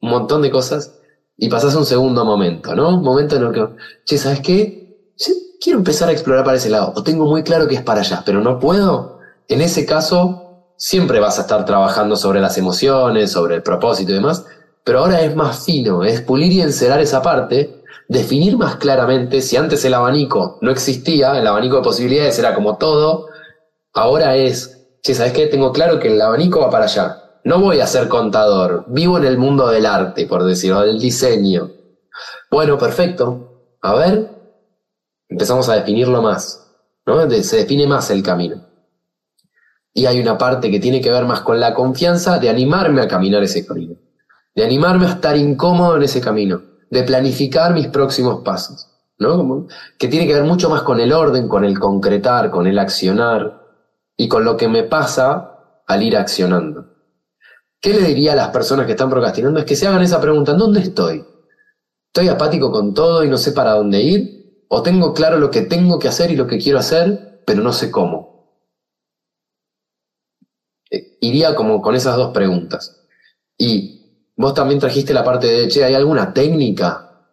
montón 0.00 0.42
de 0.42 0.50
cosas, 0.50 1.00
y 1.36 1.48
pasás 1.48 1.74
un 1.74 1.86
segundo 1.86 2.24
momento, 2.24 2.74
¿no? 2.74 2.90
Un 2.90 3.02
momento 3.02 3.36
en 3.36 3.42
el 3.44 3.52
que, 3.52 3.66
che, 4.04 4.18
¿sabes 4.18 4.40
qué? 4.40 4.83
Quiero 5.64 5.78
empezar 5.78 6.10
a 6.10 6.12
explorar 6.12 6.44
para 6.44 6.58
ese 6.58 6.68
lado, 6.68 6.92
o 6.94 7.02
tengo 7.02 7.24
muy 7.24 7.42
claro 7.42 7.66
que 7.66 7.74
es 7.74 7.80
para 7.80 8.02
allá, 8.02 8.22
pero 8.26 8.42
no 8.42 8.58
puedo. 8.58 9.20
En 9.48 9.62
ese 9.62 9.86
caso, 9.86 10.74
siempre 10.76 11.20
vas 11.20 11.38
a 11.38 11.42
estar 11.42 11.64
trabajando 11.64 12.16
sobre 12.16 12.42
las 12.42 12.58
emociones, 12.58 13.32
sobre 13.32 13.54
el 13.54 13.62
propósito 13.62 14.12
y 14.12 14.16
demás, 14.16 14.44
pero 14.84 14.98
ahora 14.98 15.22
es 15.22 15.34
más 15.34 15.64
fino, 15.64 16.04
es 16.04 16.20
pulir 16.20 16.52
y 16.52 16.60
encerar 16.60 17.00
esa 17.00 17.22
parte, 17.22 17.82
definir 18.08 18.58
más 18.58 18.76
claramente, 18.76 19.40
si 19.40 19.56
antes 19.56 19.82
el 19.86 19.94
abanico 19.94 20.58
no 20.60 20.70
existía, 20.70 21.38
el 21.38 21.46
abanico 21.46 21.76
de 21.76 21.82
posibilidades 21.82 22.38
era 22.38 22.54
como 22.54 22.76
todo, 22.76 23.28
ahora 23.94 24.36
es, 24.36 24.86
che, 25.02 25.14
¿sabes 25.14 25.32
qué? 25.32 25.46
Tengo 25.46 25.72
claro 25.72 25.98
que 25.98 26.12
el 26.12 26.20
abanico 26.20 26.60
va 26.60 26.68
para 26.68 26.84
allá. 26.84 27.22
No 27.42 27.58
voy 27.58 27.80
a 27.80 27.86
ser 27.86 28.08
contador, 28.08 28.84
vivo 28.88 29.16
en 29.16 29.24
el 29.24 29.38
mundo 29.38 29.68
del 29.68 29.86
arte, 29.86 30.26
por 30.26 30.44
decirlo, 30.44 30.82
del 30.82 30.98
diseño. 30.98 31.70
Bueno, 32.50 32.76
perfecto. 32.76 33.78
A 33.80 33.94
ver, 33.94 34.33
empezamos 35.34 35.68
a 35.68 35.74
definirlo 35.74 36.22
más, 36.22 36.72
¿no? 37.04 37.28
Se 37.28 37.56
define 37.56 37.88
más 37.88 38.08
el 38.10 38.22
camino. 38.22 38.64
Y 39.92 40.06
hay 40.06 40.20
una 40.20 40.38
parte 40.38 40.70
que 40.70 40.78
tiene 40.78 41.00
que 41.00 41.10
ver 41.10 41.24
más 41.24 41.40
con 41.40 41.58
la 41.58 41.74
confianza 41.74 42.38
de 42.38 42.48
animarme 42.48 43.02
a 43.02 43.08
caminar 43.08 43.42
ese 43.42 43.66
camino, 43.66 43.96
de 44.54 44.64
animarme 44.64 45.06
a 45.06 45.10
estar 45.10 45.36
incómodo 45.36 45.96
en 45.96 46.04
ese 46.04 46.20
camino, 46.20 46.62
de 46.88 47.02
planificar 47.02 47.74
mis 47.74 47.88
próximos 47.88 48.44
pasos, 48.44 48.88
¿no? 49.18 49.66
que 49.98 50.06
tiene 50.06 50.26
que 50.26 50.34
ver 50.34 50.44
mucho 50.44 50.70
más 50.70 50.82
con 50.82 51.00
el 51.00 51.12
orden, 51.12 51.48
con 51.48 51.64
el 51.64 51.80
concretar, 51.80 52.52
con 52.52 52.68
el 52.68 52.78
accionar 52.78 53.60
y 54.16 54.28
con 54.28 54.44
lo 54.44 54.56
que 54.56 54.68
me 54.68 54.84
pasa 54.84 55.82
al 55.86 56.02
ir 56.02 56.16
accionando. 56.16 56.92
¿Qué 57.80 57.92
le 57.92 58.02
diría 58.02 58.32
a 58.34 58.36
las 58.36 58.48
personas 58.50 58.86
que 58.86 58.92
están 58.92 59.10
procrastinando? 59.10 59.58
Es 59.58 59.66
que 59.66 59.74
se 59.74 59.88
hagan 59.88 60.02
esa 60.02 60.20
pregunta, 60.20 60.52
¿en 60.52 60.58
dónde 60.58 60.80
estoy? 60.80 61.24
¿Estoy 62.06 62.28
apático 62.28 62.70
con 62.70 62.94
todo 62.94 63.24
y 63.24 63.28
no 63.28 63.36
sé 63.36 63.50
para 63.50 63.72
dónde 63.72 64.00
ir? 64.00 64.43
¿O 64.76 64.82
tengo 64.82 65.14
claro 65.14 65.38
lo 65.38 65.52
que 65.52 65.62
tengo 65.62 66.00
que 66.00 66.08
hacer 66.08 66.32
y 66.32 66.36
lo 66.36 66.48
que 66.48 66.58
quiero 66.58 66.80
hacer, 66.80 67.42
pero 67.46 67.62
no 67.62 67.72
sé 67.72 67.92
cómo? 67.92 68.34
iría 71.20 71.54
como 71.54 71.80
con 71.80 71.94
esas 71.94 72.16
dos 72.16 72.32
preguntas. 72.32 73.06
Y 73.56 74.32
vos 74.36 74.52
también 74.52 74.80
trajiste 74.80 75.14
la 75.14 75.22
parte 75.22 75.46
de, 75.46 75.68
che, 75.68 75.84
¿hay 75.84 75.94
alguna 75.94 76.34
técnica? 76.34 77.28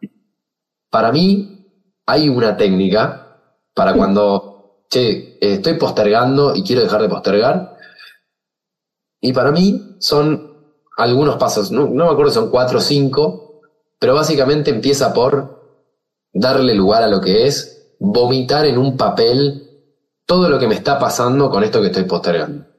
Para 0.92 1.12
mí 1.12 1.68
hay 2.06 2.30
una 2.30 2.56
técnica 2.58 3.42
para 3.74 3.94
cuando, 3.96 4.86
che, 4.90 5.40
estoy 5.42 5.80
postergando 5.80 6.56
y 6.56 6.64
quiero 6.64 6.84
dejar 6.84 7.02
de 7.02 7.10
postergar. 7.10 7.76
Y 9.20 9.34
para 9.34 9.52
mí 9.52 9.98
son 10.00 10.76
algunos 10.96 11.38
pasos, 11.38 11.72
no, 11.72 11.88
no 11.88 12.06
me 12.06 12.12
acuerdo 12.12 12.32
si 12.32 12.36
son 12.36 12.52
cuatro 12.52 12.78
o 12.78 12.82
cinco, 12.82 13.62
pero 14.00 14.14
básicamente 14.14 14.70
empieza 14.70 15.12
por 15.12 15.61
darle 16.34 16.76
lugar 16.76 17.04
a 17.04 17.08
lo 17.08 17.22
que 17.22 17.48
es 17.48 17.96
vomitar 18.00 18.66
en 18.66 18.78
un 18.78 18.98
papel 18.98 19.68
todo 20.26 20.50
lo 20.50 20.60
que 20.60 20.68
me 20.68 20.76
está 20.76 20.98
pasando 20.98 21.50
con 21.50 21.64
esto 21.64 21.82
que 21.82 21.88
estoy 21.88 22.04
postergando 22.04 22.72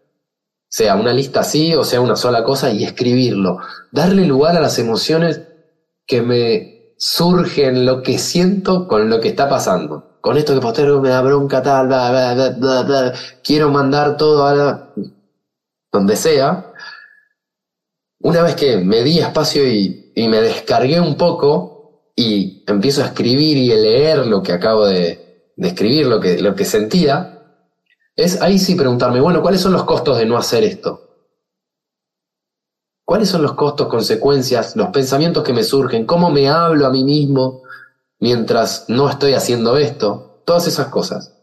sea 0.72 0.96
una 0.96 1.12
lista 1.12 1.40
así 1.40 1.74
o 1.74 1.84
sea 1.84 2.00
una 2.00 2.16
sola 2.16 2.42
cosa, 2.44 2.70
y 2.70 2.82
escribirlo. 2.82 3.58
Darle 3.90 4.24
lugar 4.24 4.56
a 4.56 4.60
las 4.60 4.78
emociones 4.78 5.42
que 6.06 6.22
me 6.22 6.94
surgen, 6.96 7.84
lo 7.84 8.02
que 8.02 8.16
siento 8.16 8.88
con 8.88 9.10
lo 9.10 9.20
que 9.20 9.28
está 9.28 9.50
pasando. 9.50 10.16
Con 10.22 10.38
esto 10.38 10.54
que 10.54 10.60
postero 10.60 11.02
me 11.02 11.10
da 11.10 11.20
bronca, 11.20 11.62
tal, 11.62 13.12
quiero 13.44 13.68
mandar 13.68 14.16
todo 14.16 14.46
a 14.46 14.94
donde 15.92 16.16
sea. 16.16 16.72
Una 18.20 18.40
vez 18.40 18.54
que 18.54 18.78
me 18.78 19.02
di 19.02 19.18
espacio 19.18 19.66
y 19.66 20.14
me 20.16 20.40
descargué 20.40 21.00
un 21.00 21.16
poco 21.16 21.71
y 22.14 22.64
empiezo 22.66 23.02
a 23.02 23.06
escribir 23.06 23.56
y 23.56 23.72
a 23.72 23.76
leer 23.76 24.26
lo 24.26 24.42
que 24.42 24.52
acabo 24.52 24.86
de, 24.86 25.52
escribir, 25.56 26.06
lo 26.06 26.20
que, 26.20 26.40
lo 26.40 26.54
que 26.54 26.64
sentía, 26.64 27.32
es 28.16 28.40
ahí 28.42 28.58
sí 28.58 28.74
preguntarme, 28.74 29.20
bueno, 29.20 29.40
¿cuáles 29.42 29.60
son 29.60 29.72
los 29.72 29.84
costos 29.84 30.18
de 30.18 30.26
no 30.26 30.36
hacer 30.36 30.64
esto? 30.64 31.12
¿Cuáles 33.04 33.28
son 33.28 33.42
los 33.42 33.54
costos, 33.54 33.88
consecuencias, 33.88 34.76
los 34.76 34.88
pensamientos 34.88 35.42
que 35.42 35.52
me 35.52 35.64
surgen? 35.64 36.06
¿Cómo 36.06 36.30
me 36.30 36.48
hablo 36.48 36.86
a 36.86 36.90
mí 36.90 37.04
mismo 37.04 37.62
mientras 38.18 38.86
no 38.88 39.08
estoy 39.08 39.34
haciendo 39.34 39.76
esto? 39.76 40.42
Todas 40.46 40.66
esas 40.66 40.88
cosas. 40.88 41.36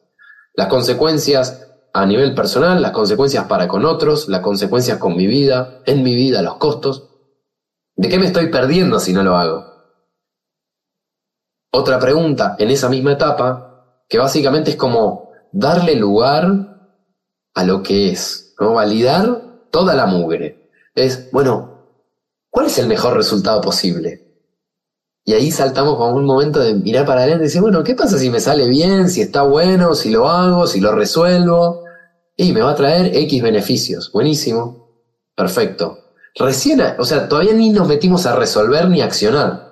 Las 0.54 0.68
consecuencias 0.68 1.68
a 1.94 2.06
nivel 2.06 2.34
personal, 2.34 2.82
las 2.82 2.92
consecuencias 2.92 3.46
para 3.46 3.68
con 3.68 3.86
otros, 3.86 4.30
las 4.30 4.42
consecuencias 4.42 4.98
con 4.98 5.16
mi 5.16 5.28
vida, 5.28 5.82
en 5.86 6.04
mi 6.04 6.16
vida, 6.16 6.42
los 6.42 6.56
costos. 6.56 7.10
¿De 7.96 8.10
qué 8.10 8.20
me 8.20 8.28
estoy 8.28 8.48
perdiendo 8.48 9.00
si 9.00 9.14
no 9.14 9.24
lo 9.24 9.36
hago? 9.36 9.69
Otra 11.72 12.00
pregunta 12.00 12.56
en 12.58 12.72
esa 12.72 12.90
misma 12.90 13.14
etapa, 13.14 14.04
que 14.08 14.18
básicamente 14.18 14.72
es 14.72 14.76
como, 14.76 15.32
darle 15.52 15.96
lugar 15.96 16.46
a 17.54 17.64
lo 17.64 17.84
que 17.84 18.12
es, 18.12 18.56
¿no? 18.60 18.74
Validar 18.74 19.42
toda 19.72 19.94
la 19.94 20.06
mugre. 20.06 20.72
Es, 20.96 21.32
bueno, 21.32 21.86
¿cuál 22.50 22.68
es 22.68 22.78
el 22.80 22.88
mejor 22.88 23.16
resultado 23.16 23.62
posible? 23.62 24.26
Y 25.26 25.34
ahí 25.34 25.52
saltamos 25.52 25.96
con 25.98 26.16
un 26.16 26.26
momento 26.26 26.60
de 26.60 26.74
mirar 26.74 27.06
para 27.06 27.22
adelante 27.22 27.44
y 27.44 27.48
decir, 27.48 27.62
bueno, 27.62 27.84
¿qué 27.84 27.94
pasa 27.94 28.18
si 28.18 28.32
me 28.32 28.40
sale 28.40 28.68
bien, 28.68 29.10
si 29.10 29.22
está 29.22 29.44
bueno, 29.44 29.94
si 29.94 30.10
lo 30.10 30.28
hago, 30.28 30.66
si 30.66 30.80
lo 30.80 30.92
resuelvo? 30.92 31.84
Y 32.36 32.52
me 32.52 32.62
va 32.62 32.72
a 32.72 32.76
traer 32.76 33.16
X 33.16 33.44
beneficios. 33.44 34.12
Buenísimo. 34.12 34.90
Perfecto. 35.36 36.00
Recién, 36.36 36.82
o 36.98 37.06
sea, 37.06 37.30
todavía 37.30 37.54
ni 37.54 37.70
nos 37.70 37.88
metimos 37.88 38.26
a 38.26 38.36
resolver 38.36 38.90
ni 38.90 39.02
a 39.02 39.06
accionar. 39.06 39.69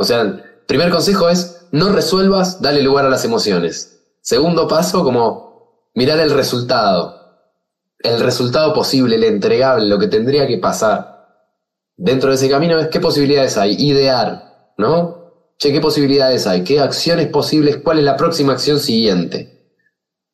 O 0.00 0.04
sea, 0.04 0.42
primer 0.66 0.90
consejo 0.90 1.28
es, 1.28 1.66
no 1.72 1.92
resuelvas, 1.92 2.62
dale 2.62 2.80
lugar 2.80 3.04
a 3.04 3.10
las 3.10 3.26
emociones. 3.26 4.00
Segundo 4.22 4.66
paso, 4.66 5.04
como 5.04 5.90
mirar 5.94 6.18
el 6.20 6.30
resultado. 6.30 7.20
El 7.98 8.20
resultado 8.20 8.72
posible, 8.72 9.16
el 9.16 9.24
entregable, 9.24 9.86
lo 9.86 9.98
que 9.98 10.06
tendría 10.06 10.46
que 10.46 10.56
pasar. 10.56 11.28
Dentro 11.98 12.30
de 12.30 12.36
ese 12.36 12.48
camino 12.48 12.78
es 12.78 12.88
qué 12.88 12.98
posibilidades 12.98 13.58
hay. 13.58 13.76
Idear, 13.78 14.72
¿no? 14.78 15.52
Che, 15.58 15.70
¿qué 15.70 15.82
posibilidades 15.82 16.46
hay? 16.46 16.64
¿Qué 16.64 16.80
acciones 16.80 17.28
posibles? 17.28 17.76
¿Cuál 17.84 17.98
es 17.98 18.04
la 18.04 18.16
próxima 18.16 18.54
acción 18.54 18.80
siguiente? 18.80 19.76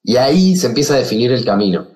Y 0.04 0.16
ahí 0.16 0.54
se 0.54 0.68
empieza 0.68 0.94
a 0.94 0.98
definir 0.98 1.32
el 1.32 1.44
camino. 1.44 1.88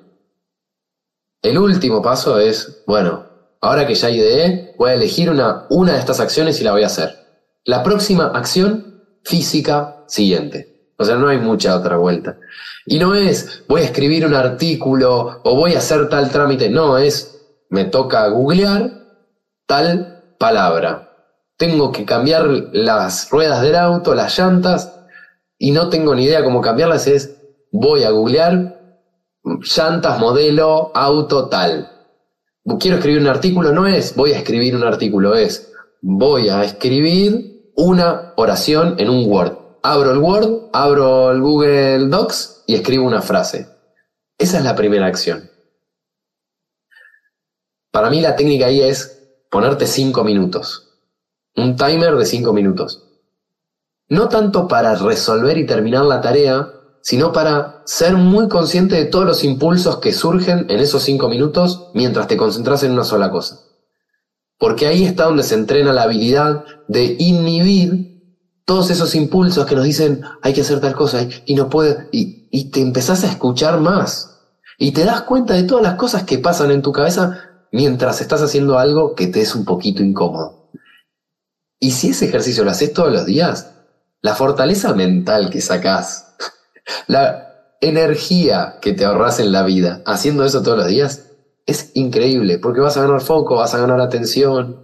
El 1.41 1.57
último 1.57 2.03
paso 2.03 2.41
es, 2.41 2.83
bueno, 2.89 3.29
ahora 3.61 3.87
que 3.87 3.95
ya 3.95 4.11
ideé, 4.11 4.75
voy 4.77 4.91
a 4.91 4.95
elegir 4.95 5.31
una, 5.31 5.69
una 5.71 5.93
de 5.93 6.01
estas 6.01 6.19
acciones 6.19 6.61
y 6.61 6.65
la 6.65 6.73
voy 6.73 6.83
a 6.83 6.87
hacer. 6.87 7.20
La 7.65 7.83
próxima 7.83 8.27
acción 8.27 9.05
física 9.23 10.05
siguiente. 10.07 10.93
O 10.97 11.05
sea, 11.05 11.17
no 11.17 11.29
hay 11.29 11.39
mucha 11.39 11.77
otra 11.77 11.97
vuelta. 11.97 12.39
Y 12.87 12.99
no 12.99 13.15
es, 13.15 13.65
voy 13.69 13.83
a 13.83 13.85
escribir 13.85 14.27
un 14.27 14.35
artículo 14.35 15.41
o 15.45 15.57
voy 15.57 15.75
a 15.75 15.79
hacer 15.79 16.09
tal 16.09 16.31
trámite. 16.31 16.69
No, 16.69 16.99
es, 16.99 17.41
me 17.71 17.85
toca 17.85 18.29
googlear 18.29 18.91
tal 19.67 20.35
palabra. 20.39 21.09
Tengo 21.57 21.93
que 21.93 22.05
cambiar 22.05 22.47
las 22.73 23.31
ruedas 23.31 23.63
del 23.63 23.77
auto, 23.77 24.15
las 24.15 24.39
llantas, 24.39 24.93
y 25.59 25.73
no 25.73 25.89
tengo 25.89 26.15
ni 26.15 26.25
idea 26.25 26.45
cómo 26.45 26.61
cambiarlas. 26.61 27.07
Es, 27.07 27.37
voy 27.71 28.05
a 28.05 28.11
googlear 28.11 29.03
llantas, 29.43 30.19
modelo, 30.19 30.91
auto, 30.95 31.49
tal. 31.49 31.91
Quiero 32.79 32.97
escribir 32.97 33.21
un 33.21 33.29
artículo, 33.29 33.73
no 33.73 33.87
es, 33.87 34.15
voy 34.15 34.33
a 34.33 34.39
escribir 34.39 34.77
un 34.77 34.85
artículo, 34.85 35.35
es, 35.35 35.73
voy 36.03 36.49
a 36.49 36.63
escribir 36.63 37.50
una 37.81 38.33
oración 38.37 38.95
en 38.99 39.11
un 39.11 39.31
Word 39.31 39.61
abro 39.83 40.13
el 40.13 40.19
Word, 40.19 40.71
abro 40.73 41.31
el 41.31 41.41
Google 41.41 42.09
Docs 42.09 42.65
y 42.67 42.75
escribo 42.75 43.07
una 43.07 43.23
frase. 43.23 43.69
Esa 44.39 44.59
es 44.59 44.65
la 44.65 44.75
primera 44.75 45.07
acción. 45.07 45.51
Para 47.91 48.11
mí 48.11 48.21
la 48.21 48.37
técnica 48.37 48.67
ahí 48.67 48.81
es 48.81 49.45
ponerte 49.51 49.87
cinco 49.87 50.25
minutos. 50.25 50.89
Un 51.57 51.77
timer 51.77 52.17
de 52.17 52.25
cinco 52.25 52.53
minutos. 52.53 53.05
No 54.09 54.29
tanto 54.29 54.69
para 54.69 54.95
resolver 54.95 55.59
y 55.59 55.67
terminar 55.67 56.05
la 56.05 56.21
tarea, 56.21 56.73
sino 57.03 57.33
para 57.33 57.83
ser 57.85 58.17
muy 58.17 58.49
consciente 58.49 58.97
de 58.97 59.07
todos 59.07 59.25
los 59.25 59.45
impulsos 59.45 59.99
que 59.99 60.13
surgen 60.13 60.67
en 60.69 60.81
esos 60.81 61.03
cinco 61.03 61.29
minutos 61.29 61.91
mientras 61.95 62.29
te 62.29 62.37
concentras 62.37 62.83
en 62.83 62.93
una 62.93 63.05
sola 63.05 63.31
cosa. 63.31 63.61
Porque 64.61 64.87
ahí 64.87 65.05
está 65.05 65.25
donde 65.25 65.43
se 65.43 65.55
entrena 65.55 65.95
la 65.95 66.03
habilidad 66.03 66.65
de 66.87 67.17
inhibir 67.19 68.11
todos 68.67 68.91
esos 68.91 69.15
impulsos 69.15 69.65
que 69.65 69.75
nos 69.75 69.85
dicen 69.85 70.21
hay 70.43 70.53
que 70.53 70.61
hacer 70.61 70.81
tal 70.81 70.95
cosa 70.95 71.27
y 71.47 71.55
no 71.55 71.71
puede, 71.71 72.09
y, 72.13 72.71
te 72.71 72.83
empezás 72.83 73.25
a 73.25 73.29
escuchar 73.29 73.81
más 73.81 74.39
y 74.77 74.93
te 74.93 75.07
das 75.07 75.23
cuenta 75.23 75.55
de 75.55 75.63
todas 75.63 75.83
las 75.83 75.95
cosas 75.95 76.25
que 76.25 76.37
pasan 76.37 76.71
en 76.73 76.83
tu 76.83 76.93
cabeza 76.93 77.39
mientras 77.73 78.21
estás 78.21 78.43
haciendo 78.43 78.79
algo 78.79 79.15
que 79.15 79.29
te 79.29 79.41
es 79.41 79.55
un 79.55 79.65
poquito 79.65 80.03
incómodo. 80.03 80.71
Y 81.79 81.93
si 81.93 82.11
ese 82.11 82.27
ejercicio 82.27 82.63
lo 82.63 82.71
haces 82.71 82.93
todos 82.93 83.11
los 83.11 83.25
días, 83.25 83.71
la 84.21 84.35
fortaleza 84.35 84.93
mental 84.93 85.49
que 85.49 85.63
sacás, 85.63 86.35
la 87.07 87.77
energía 87.81 88.77
que 88.83 88.93
te 88.93 89.07
ahorras 89.07 89.41
en 89.41 89.53
la 89.53 89.63
vida 89.63 90.03
haciendo 90.05 90.45
eso 90.45 90.63
todos 90.63 90.77
los 90.77 90.89
días, 90.89 91.30
es 91.71 91.93
increíble, 91.95 92.59
porque 92.59 92.81
vas 92.81 92.97
a 92.97 93.03
ganar 93.03 93.21
foco, 93.21 93.57
vas 93.57 93.75
a 93.75 93.79
ganar 93.79 94.01
atención, 94.01 94.81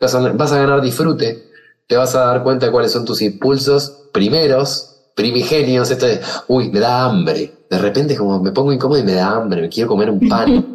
vas 0.00 0.14
a, 0.14 0.20
vas 0.32 0.52
a 0.52 0.58
ganar 0.58 0.80
disfrute, 0.80 1.48
te 1.86 1.96
vas 1.96 2.14
a 2.14 2.26
dar 2.26 2.42
cuenta 2.44 2.66
de 2.66 2.72
cuáles 2.72 2.92
son 2.92 3.04
tus 3.04 3.20
impulsos 3.22 4.08
primeros, 4.12 5.10
primigenios, 5.14 5.90
esto 5.90 6.06
uy, 6.46 6.70
me 6.70 6.80
da 6.80 7.04
hambre. 7.04 7.52
De 7.68 7.78
repente 7.78 8.16
como 8.16 8.40
me 8.40 8.52
pongo 8.52 8.72
incómodo 8.72 9.00
y 9.00 9.04
me 9.04 9.12
da 9.14 9.32
hambre, 9.32 9.60
me 9.62 9.68
quiero 9.68 9.88
comer 9.88 10.10
un 10.10 10.28
pan. 10.28 10.72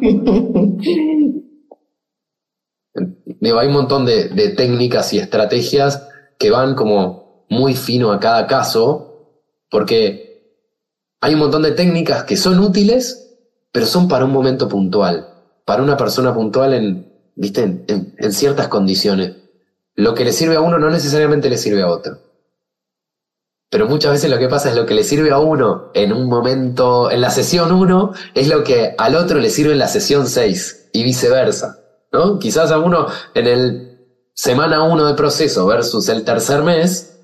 Digo, 3.40 3.58
hay 3.58 3.66
un 3.66 3.72
montón 3.74 4.06
de, 4.06 4.28
de 4.28 4.50
técnicas 4.50 5.12
y 5.12 5.18
estrategias 5.18 6.06
que 6.38 6.50
van 6.50 6.74
como 6.74 7.46
muy 7.48 7.74
fino 7.74 8.12
a 8.12 8.20
cada 8.20 8.46
caso, 8.46 9.40
porque 9.70 10.60
hay 11.20 11.34
un 11.34 11.40
montón 11.40 11.62
de 11.62 11.72
técnicas 11.72 12.24
que 12.24 12.36
son 12.36 12.60
útiles, 12.60 13.36
pero 13.72 13.86
son 13.86 14.08
para 14.08 14.24
un 14.24 14.32
momento 14.32 14.68
puntual 14.68 15.33
para 15.64 15.82
una 15.82 15.96
persona 15.96 16.34
puntual 16.34 16.74
en, 16.74 17.32
¿viste? 17.36 17.84
En, 17.86 18.32
ciertas 18.32 18.68
condiciones. 18.68 19.36
Lo 19.94 20.14
que 20.14 20.24
le 20.24 20.32
sirve 20.32 20.56
a 20.56 20.60
uno 20.60 20.78
no 20.78 20.90
necesariamente 20.90 21.48
le 21.48 21.58
sirve 21.58 21.82
a 21.82 21.88
otro. 21.88 22.18
Pero 23.70 23.88
muchas 23.88 24.12
veces 24.12 24.30
lo 24.30 24.38
que 24.38 24.48
pasa 24.48 24.70
es 24.70 24.76
lo 24.76 24.86
que 24.86 24.94
le 24.94 25.04
sirve 25.04 25.30
a 25.30 25.38
uno 25.38 25.90
en 25.94 26.12
un 26.12 26.28
momento, 26.28 27.10
en 27.10 27.20
la 27.20 27.30
sesión 27.30 27.72
1, 27.72 28.12
es 28.34 28.48
lo 28.48 28.62
que 28.62 28.94
al 28.98 29.16
otro 29.16 29.38
le 29.38 29.50
sirve 29.50 29.72
en 29.72 29.78
la 29.78 29.88
sesión 29.88 30.26
6 30.26 30.90
y 30.92 31.02
viceversa. 31.02 31.80
¿no? 32.12 32.38
Quizás 32.38 32.70
a 32.70 32.78
uno 32.78 33.06
en 33.34 33.46
el 33.46 33.94
semana 34.34 34.82
1 34.84 35.06
de 35.06 35.14
proceso 35.14 35.66
versus 35.66 36.08
el 36.08 36.24
tercer 36.24 36.62
mes, 36.62 37.14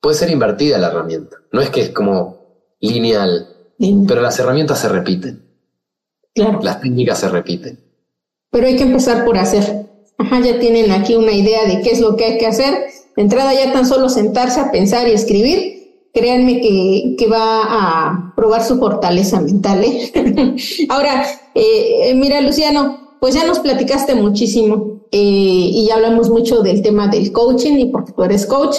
puede 0.00 0.16
ser 0.16 0.30
invertida 0.30 0.78
la 0.78 0.88
herramienta. 0.88 1.38
No 1.52 1.60
es 1.60 1.70
que 1.70 1.80
es 1.80 1.90
como 1.90 2.74
lineal, 2.80 3.48
pero 4.06 4.20
las 4.20 4.38
herramientas 4.38 4.80
se 4.80 4.88
repiten. 4.88 5.43
Claro. 6.34 6.60
Las 6.62 6.80
técnicas 6.80 7.20
se 7.20 7.28
repiten. 7.28 7.78
Pero 8.50 8.66
hay 8.66 8.76
que 8.76 8.82
empezar 8.82 9.24
por 9.24 9.38
hacer. 9.38 9.86
Ajá, 10.18 10.40
ya 10.40 10.58
tienen 10.58 10.90
aquí 10.92 11.16
una 11.16 11.32
idea 11.32 11.64
de 11.66 11.80
qué 11.82 11.90
es 11.90 12.00
lo 12.00 12.16
que 12.16 12.24
hay 12.24 12.38
que 12.38 12.46
hacer. 12.46 12.86
De 13.16 13.22
entrada 13.22 13.52
ya 13.54 13.72
tan 13.72 13.86
solo 13.86 14.08
sentarse 14.08 14.60
a 14.60 14.70
pensar 14.70 15.08
y 15.08 15.12
escribir, 15.12 16.08
créanme 16.12 16.60
que, 16.60 17.16
que 17.18 17.26
va 17.26 17.62
a 17.64 18.32
probar 18.36 18.64
su 18.64 18.78
fortaleza 18.78 19.40
mental. 19.40 19.84
¿eh? 19.84 20.56
Ahora, 20.88 21.24
eh, 21.54 22.14
mira, 22.14 22.40
Luciano, 22.40 23.16
pues 23.20 23.34
ya 23.34 23.46
nos 23.46 23.60
platicaste 23.60 24.14
muchísimo 24.14 25.00
eh, 25.10 25.18
y 25.18 25.86
ya 25.86 25.94
hablamos 25.94 26.30
mucho 26.30 26.62
del 26.62 26.82
tema 26.82 27.08
del 27.08 27.32
coaching 27.32 27.78
y 27.78 27.86
porque 27.86 28.12
tú 28.12 28.22
eres 28.22 28.46
coach 28.46 28.76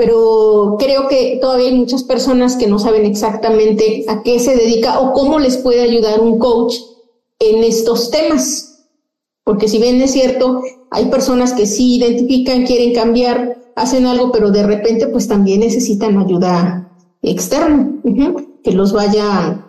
pero 0.00 0.76
creo 0.78 1.08
que 1.08 1.36
todavía 1.42 1.68
hay 1.68 1.74
muchas 1.74 2.04
personas 2.04 2.56
que 2.56 2.66
no 2.66 2.78
saben 2.78 3.04
exactamente 3.04 4.06
a 4.08 4.22
qué 4.22 4.40
se 4.40 4.56
dedica 4.56 4.98
o 4.98 5.12
cómo 5.12 5.38
les 5.38 5.58
puede 5.58 5.82
ayudar 5.82 6.20
un 6.22 6.38
coach 6.38 6.76
en 7.38 7.62
estos 7.64 8.10
temas. 8.10 8.86
Porque 9.44 9.68
si 9.68 9.76
bien 9.76 10.00
es 10.00 10.12
cierto, 10.12 10.62
hay 10.90 11.10
personas 11.10 11.52
que 11.52 11.66
sí 11.66 11.96
identifican, 11.96 12.64
quieren 12.64 12.94
cambiar, 12.94 13.58
hacen 13.76 14.06
algo, 14.06 14.32
pero 14.32 14.50
de 14.50 14.62
repente 14.62 15.06
pues 15.06 15.28
también 15.28 15.60
necesitan 15.60 16.16
ayuda 16.16 16.90
externa, 17.20 17.92
que 18.64 18.72
los 18.72 18.94
vaya 18.94 19.66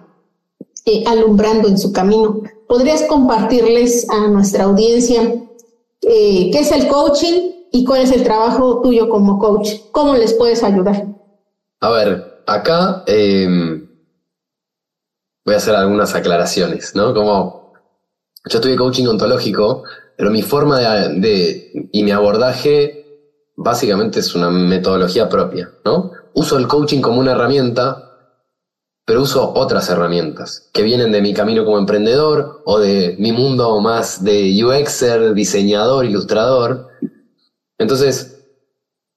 eh, 0.86 1.04
alumbrando 1.08 1.68
en 1.68 1.78
su 1.78 1.92
camino. 1.92 2.40
¿Podrías 2.70 3.04
compartirles 3.04 4.10
a 4.10 4.30
nuestra 4.30 4.64
audiencia 4.64 5.24
eh, 6.04 6.52
qué 6.54 6.60
es 6.60 6.72
el 6.72 6.88
coaching 6.88 7.52
y 7.72 7.86
cuál 7.86 8.02
es 8.02 8.12
el 8.12 8.24
trabajo 8.24 8.82
tuyo 8.82 9.10
como 9.10 9.40
coach. 9.40 9.70
¿Cómo 9.92 10.16
les 10.16 10.34
puedes 10.34 10.64
ayudar? 10.64 11.06
A 11.80 11.90
ver, 11.90 12.44
acá 12.46 13.04
em, 13.08 13.88
voy 15.46 15.54
a 15.56 15.58
hacer 15.58 15.76
algunas 15.76 16.14
aclaraciones, 16.14 16.96
¿no? 16.96 17.14
Como 17.14 17.74
yo 18.50 18.60
tuve 18.60 18.76
coaching 18.76 19.08
ontológico, 19.08 19.84
pero 20.18 20.32
mi 20.32 20.42
forma 20.42 20.80
de, 20.80 21.90
y 21.92 22.04
mi 22.04 22.12
abordaje 22.12 23.02
básicamente 23.56 24.20
es 24.20 24.36
una 24.36 24.50
metodología 24.50 25.30
propia, 25.30 25.72
¿no? 25.86 26.12
Uso 26.34 26.58
el 26.58 26.68
coaching 26.68 27.02
como 27.02 27.20
una 27.20 27.32
herramienta, 27.32 28.10
pero 29.06 29.22
uso 29.22 29.54
otras 29.56 29.90
herramientas 29.90 30.70
que 30.74 30.84
vienen 30.84 31.12
de 31.12 31.22
mi 31.22 31.34
camino 31.34 31.66
como 31.66 31.78
emprendedor 31.78 32.62
o 32.66 32.80
de 32.80 33.16
mi 33.20 33.32
mundo 33.32 33.80
más 33.82 34.24
de 34.24 34.64
UXer, 34.64 35.34
diseñador, 35.34 36.06
ilustrador, 36.06 36.91
entonces, 37.82 38.46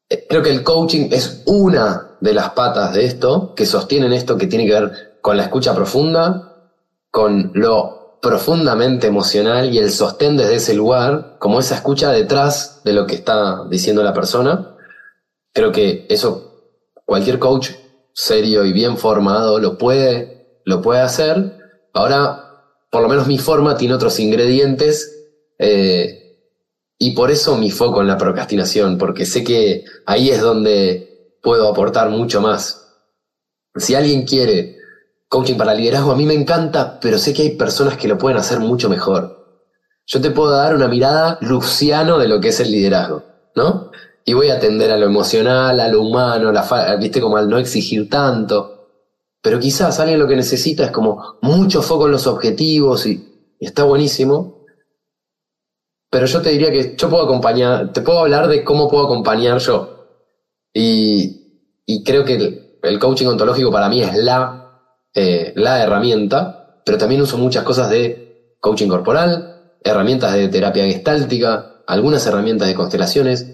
eh, 0.08 0.26
creo 0.26 0.42
que 0.42 0.50
el 0.50 0.64
coaching 0.64 1.08
es 1.12 1.42
una 1.44 2.16
de 2.20 2.32
las 2.32 2.50
patas 2.50 2.94
de 2.94 3.04
esto, 3.04 3.54
que 3.54 3.66
sostienen 3.66 4.14
esto 4.14 4.38
que 4.38 4.46
tiene 4.46 4.66
que 4.66 4.72
ver 4.72 5.18
con 5.20 5.36
la 5.36 5.42
escucha 5.42 5.74
profunda, 5.74 6.70
con 7.10 7.50
lo 7.54 8.18
profundamente 8.22 9.06
emocional 9.06 9.72
y 9.72 9.76
el 9.76 9.90
sostén 9.90 10.38
desde 10.38 10.56
ese 10.56 10.72
lugar, 10.72 11.36
como 11.38 11.60
esa 11.60 11.74
escucha 11.74 12.10
detrás 12.10 12.80
de 12.84 12.94
lo 12.94 13.06
que 13.06 13.16
está 13.16 13.66
diciendo 13.68 14.02
la 14.02 14.14
persona. 14.14 14.76
Creo 15.52 15.70
que 15.70 16.06
eso 16.08 16.72
cualquier 17.04 17.38
coach 17.38 17.70
serio 18.14 18.64
y 18.64 18.72
bien 18.72 18.96
formado 18.96 19.58
lo 19.58 19.76
puede, 19.76 20.60
lo 20.64 20.80
puede 20.80 21.02
hacer. 21.02 21.58
Ahora, 21.92 22.62
por 22.90 23.02
lo 23.02 23.08
menos 23.08 23.26
mi 23.26 23.36
forma 23.36 23.76
tiene 23.76 23.94
otros 23.94 24.18
ingredientes 24.18 25.14
eh, 25.58 26.23
y 26.98 27.12
por 27.12 27.30
eso 27.30 27.56
mi 27.56 27.70
foco 27.70 28.00
en 28.00 28.06
la 28.06 28.18
procrastinación, 28.18 28.98
porque 28.98 29.26
sé 29.26 29.44
que 29.44 29.84
ahí 30.06 30.30
es 30.30 30.40
donde 30.40 31.38
puedo 31.42 31.68
aportar 31.68 32.10
mucho 32.10 32.40
más. 32.40 32.92
Si 33.76 33.94
alguien 33.94 34.24
quiere 34.24 34.78
coaching 35.28 35.56
para 35.56 35.74
liderazgo, 35.74 36.12
a 36.12 36.16
mí 36.16 36.26
me 36.26 36.34
encanta, 36.34 36.98
pero 37.00 37.18
sé 37.18 37.34
que 37.34 37.42
hay 37.42 37.50
personas 37.50 37.96
que 37.96 38.08
lo 38.08 38.16
pueden 38.16 38.38
hacer 38.38 38.60
mucho 38.60 38.88
mejor. 38.88 39.62
Yo 40.06 40.20
te 40.20 40.30
puedo 40.30 40.50
dar 40.50 40.74
una 40.74 40.88
mirada 40.88 41.38
luciano 41.40 42.18
de 42.18 42.28
lo 42.28 42.40
que 42.40 42.48
es 42.48 42.60
el 42.60 42.70
liderazgo, 42.70 43.24
¿no? 43.56 43.90
Y 44.24 44.32
voy 44.32 44.50
a 44.50 44.54
atender 44.54 44.90
a 44.90 44.96
lo 44.96 45.06
emocional, 45.06 45.80
a 45.80 45.88
lo 45.88 46.02
humano, 46.02 46.52
la 46.52 46.96
viste 47.00 47.20
como 47.20 47.36
al 47.36 47.48
no 47.48 47.58
exigir 47.58 48.08
tanto. 48.08 48.88
Pero 49.42 49.58
quizás 49.58 49.98
alguien 50.00 50.18
lo 50.18 50.28
que 50.28 50.36
necesita 50.36 50.84
es 50.84 50.90
como 50.90 51.38
mucho 51.42 51.82
foco 51.82 52.06
en 52.06 52.12
los 52.12 52.26
objetivos 52.26 53.04
y 53.06 53.56
está 53.60 53.84
buenísimo, 53.84 54.63
pero 56.14 56.26
yo 56.26 56.40
te 56.40 56.50
diría 56.50 56.70
que 56.70 56.94
yo 56.96 57.10
puedo 57.10 57.24
acompañar, 57.24 57.92
te 57.92 58.00
puedo 58.00 58.20
hablar 58.20 58.46
de 58.46 58.62
cómo 58.62 58.88
puedo 58.88 59.06
acompañar 59.06 59.58
yo. 59.58 60.06
Y, 60.72 62.04
creo 62.04 62.24
que 62.24 62.76
el, 62.80 62.98
coaching 63.00 63.26
ontológico 63.26 63.72
para 63.72 63.88
mí 63.88 64.00
es 64.00 64.14
la, 64.18 64.80
eh, 65.12 65.52
la 65.56 65.82
herramienta, 65.82 66.82
pero 66.86 66.98
también 66.98 67.20
uso 67.20 67.36
muchas 67.36 67.64
cosas 67.64 67.90
de 67.90 68.56
coaching 68.60 68.86
corporal, 68.86 69.72
herramientas 69.82 70.34
de 70.34 70.46
terapia 70.46 70.84
gestáltica, 70.84 71.82
algunas 71.84 72.24
herramientas 72.28 72.68
de 72.68 72.76
constelaciones, 72.76 73.48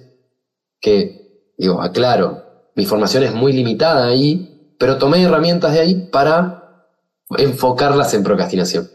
que, 0.83 1.55
digo, 1.57 1.81
aclaro, 1.81 2.73
mi 2.77 2.85
formación 2.85 3.23
es 3.23 3.33
muy 3.33 3.55
limitada 3.55 4.07
ahí, 4.07 4.75
pero 4.79 4.99
tomé 4.99 5.23
herramientas 5.23 5.73
de 5.73 5.81
ahí 5.81 5.95
para 6.13 6.85
enfocarlas 7.39 8.13
en 8.13 8.23
procrastinación. 8.23 8.91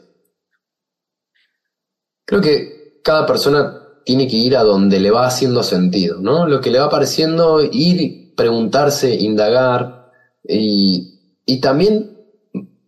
Creo 2.26 2.42
que 2.42 2.76
cada 3.06 3.27
persona 3.27 3.84
tiene 4.03 4.27
que 4.27 4.36
ir 4.36 4.57
a 4.57 4.64
donde 4.64 4.99
le 4.99 5.11
va 5.11 5.27
haciendo 5.27 5.61
sentido, 5.61 6.19
¿no? 6.19 6.48
Lo 6.48 6.60
que 6.60 6.72
le 6.72 6.80
va 6.80 6.90
pareciendo, 6.90 7.61
ir, 7.61 8.34
preguntarse, 8.36 9.14
indagar 9.14 10.11
y, 10.44 11.19
y 11.45 11.61
también 11.61 12.18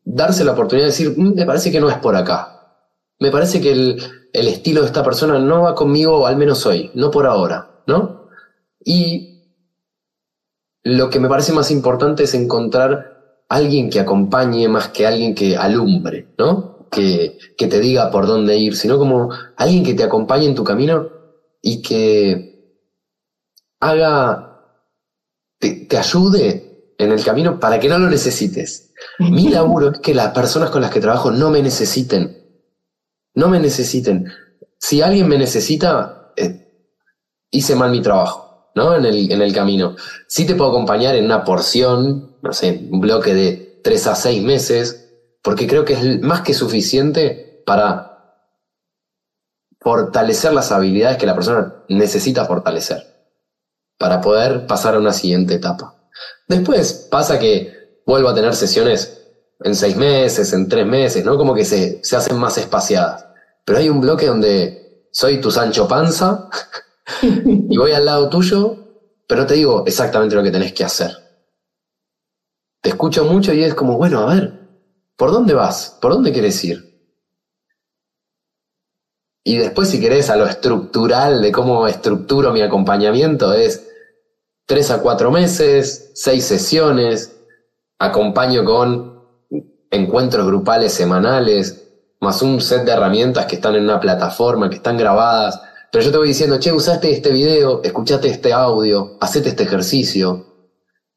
darse 0.04 0.44
la 0.44 0.54
oportunidad 0.54 0.88
de 0.88 0.92
decir, 0.92 1.14
mm, 1.16 1.36
me 1.36 1.46
parece 1.46 1.72
que 1.72 1.80
no 1.80 1.88
es 1.88 1.98
por 2.00 2.16
acá. 2.16 2.82
Me 3.20 3.30
parece 3.30 3.62
que 3.62 3.72
el, 3.72 4.02
el 4.34 4.48
estilo 4.48 4.82
de 4.82 4.88
esta 4.88 5.04
persona 5.04 5.38
no 5.38 5.62
va 5.62 5.76
conmigo, 5.76 6.26
al 6.26 6.36
menos 6.36 6.66
hoy, 6.66 6.90
no 6.96 7.12
por 7.12 7.28
ahora, 7.28 7.84
¿no? 7.86 8.30
Y 8.84 9.54
lo 10.82 11.12
que 11.12 11.20
me 11.20 11.30
parece 11.30 11.54
más 11.54 11.70
importante 11.70 12.24
es 12.24 12.34
encontrar 12.34 13.44
alguien 13.50 13.92
que 13.92 14.00
acompañe 14.00 14.68
más 14.68 14.88
que 14.88 15.06
alguien 15.06 15.36
que 15.36 15.56
alumbre, 15.56 16.34
¿no? 16.40 16.77
Que, 16.90 17.38
te 17.58 17.80
diga 17.80 18.12
por 18.12 18.28
dónde 18.28 18.58
ir, 18.58 18.76
sino 18.76 18.98
como 18.98 19.30
alguien 19.56 19.84
que 19.84 19.94
te 19.94 20.04
acompañe 20.04 20.46
en 20.46 20.56
tu 20.56 20.64
camino 20.64 21.10
y 21.62 21.82
que 21.82 22.84
haga, 23.80 24.62
te, 25.60 25.88
ayude 25.98 26.94
en 26.98 27.12
el 27.12 27.24
camino 27.24 27.60
para 27.60 27.80
que 27.80 27.90
no 27.90 28.00
lo 28.00 28.10
necesites. 28.10 28.94
Mi 29.20 29.48
laburo 29.50 29.92
es 29.92 30.00
que 30.00 30.14
las 30.14 30.34
personas 30.34 30.70
con 30.70 30.82
las 30.82 30.92
que 30.92 31.00
trabajo 31.00 31.32
no 31.32 31.50
me 31.50 31.62
necesiten. 31.62 32.36
No 33.36 33.50
me 33.50 33.60
necesiten. 33.60 34.32
Si 34.80 35.02
alguien 35.02 35.28
me 35.28 35.38
necesita, 35.38 36.34
eh, 36.36 36.90
hice 37.52 37.76
mal 37.76 37.92
mi 37.92 38.02
trabajo, 38.02 38.72
¿no? 38.76 38.96
En 38.96 39.06
el, 39.06 39.32
en 39.32 39.42
el 39.42 39.54
camino. 39.54 39.96
Sí 40.28 40.46
te 40.46 40.56
puedo 40.56 40.72
acompañar 40.72 41.16
en 41.16 41.26
una 41.26 41.44
porción, 41.44 42.38
no 42.42 42.54
sé, 42.54 42.88
un 42.92 43.00
bloque 43.00 43.34
de 43.34 43.82
tres 43.84 44.08
a 44.08 44.16
seis 44.16 44.42
meses, 44.44 45.07
porque 45.48 45.66
creo 45.66 45.86
que 45.86 45.94
es 45.94 46.20
más 46.20 46.42
que 46.42 46.54
suficiente 46.54 47.64
para 47.66 48.44
fortalecer 49.80 50.52
las 50.52 50.74
habilidades 50.74 51.16
que 51.16 51.26
la 51.26 51.36
persona 51.36 51.86
necesita 51.88 52.44
fortalecer, 52.44 53.32
para 53.98 54.20
poder 54.20 54.68
pasar 54.68 54.96
a 54.96 55.00
una 55.00 55.14
siguiente 55.14 55.54
etapa. 55.54 56.10
Después 56.50 57.08
pasa 57.10 57.40
que 57.40 58.02
vuelvo 58.06 58.28
a 58.28 58.36
tener 58.36 58.56
sesiones 58.56 59.26
en 59.62 59.74
seis 59.74 59.96
meses, 59.96 60.52
en 60.52 60.68
tres 60.68 60.86
meses, 60.86 61.24
¿no? 61.24 61.38
Como 61.38 61.56
que 61.56 61.64
se, 61.64 62.04
se 62.04 62.18
hacen 62.18 62.38
más 62.38 62.58
espaciadas. 62.58 63.28
Pero 63.64 63.80
hay 63.80 63.88
un 63.88 64.02
bloque 64.02 64.26
donde 64.26 65.08
soy 65.14 65.40
tu 65.40 65.50
Sancho 65.50 65.88
Panza 65.88 66.50
y 67.22 67.78
voy 67.78 67.94
al 67.94 68.04
lado 68.04 68.28
tuyo, 68.28 68.76
pero 69.26 69.46
te 69.46 69.54
digo 69.54 69.86
exactamente 69.88 70.36
lo 70.36 70.44
que 70.44 70.52
tenés 70.52 70.74
que 70.74 70.84
hacer. 70.84 71.12
Te 72.82 72.90
escucho 72.90 73.24
mucho 73.24 73.54
y 73.54 73.64
es 73.64 73.74
como, 73.74 73.96
bueno, 73.96 74.28
a 74.28 74.36
ver, 74.36 74.67
¿por 75.18 75.32
dónde 75.32 75.54
vas? 75.54 75.98
¿Por 76.00 76.14
dónde 76.14 76.32
quieres 76.32 76.64
ir? 76.64 76.88
Y 79.44 79.58
después, 79.58 79.90
si 79.90 80.00
querés, 80.00 80.30
a 80.30 80.36
lo 80.36 80.46
estructural 80.46 81.42
de 81.42 81.52
cómo 81.52 81.88
estructuro 81.88 82.52
mi 82.52 82.62
acompañamiento, 82.62 83.54
es 83.54 83.88
tres 84.66 84.92
a 84.92 85.02
cuatro 85.02 85.32
meses, 85.32 86.12
seis 86.16 86.44
sesiones, 86.44 87.40
acompaño 87.98 88.66
con 88.66 89.24
encuentros 89.90 90.46
grupales 90.46 90.94
semanales, 90.94 91.88
más 92.20 92.42
un 92.42 92.60
set 92.60 92.84
de 92.84 92.92
herramientas 92.92 93.46
que 93.46 93.56
están 93.56 93.76
en 93.76 93.84
una 93.84 94.00
plataforma, 94.00 94.70
que 94.70 94.76
están 94.76 94.98
grabadas. 94.98 95.62
Pero 95.92 96.04
yo 96.04 96.12
te 96.12 96.18
voy 96.18 96.28
diciendo, 96.28 96.60
che, 96.60 96.74
usaste 96.74 97.10
este 97.12 97.32
video, 97.32 97.82
escuchaste 97.82 98.28
este 98.28 98.52
audio, 98.52 99.18
hacete 99.22 99.50
este 99.50 99.64
ejercicio. 99.64 100.46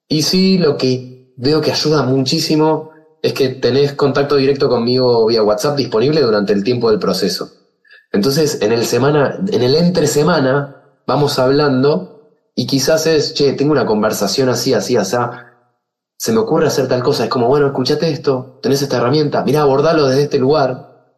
Y 0.07 0.23
sí, 0.23 0.59
lo 0.59 0.77
que 0.77 1.35
veo 1.37 1.61
que 1.61 1.73
ayuda 1.73 2.05
muchísimo 2.05 2.90
es 3.23 3.33
que 3.33 3.49
tenés 3.51 3.93
contacto 3.93 4.37
directo 4.37 4.69
conmigo 4.69 5.27
vía 5.27 5.43
WhatsApp 5.43 5.77
disponible 5.77 6.21
durante 6.21 6.53
el 6.53 6.65
tiempo 6.65 6.91
del 6.91 6.99
proceso. 6.99 7.51
Entonces, 8.13 8.61
en 8.63 8.73
el 8.73 8.85
semana, 8.87 9.39
en 9.51 9.63
el 9.63 9.75
entre 9.77 10.07
semana, 10.07 11.01
vamos 11.07 11.39
hablando 11.39 12.33
y 12.55 12.67
quizás 12.67 13.07
es, 13.07 13.35
che, 13.35 13.53
tengo 13.53 13.73
una 13.73 13.87
conversación 13.87 14.49
así, 14.49 14.75
así, 14.75 14.97
así, 14.97 15.17
se 16.17 16.33
me 16.33 16.39
ocurre 16.39 16.67
hacer 16.67 16.89
tal 16.89 17.03
cosa. 17.03 17.25
Es 17.25 17.31
como, 17.31 17.49
bueno, 17.49 17.67
escúchate 17.69 18.11
esto, 18.11 18.59
tenés 18.63 18.83
esta 18.83 18.99
herramienta, 18.99 19.43
mira, 19.45 19.63
abordalo 19.63 20.07
desde 20.07 20.25
este 20.25 20.39
lugar. 20.39 21.17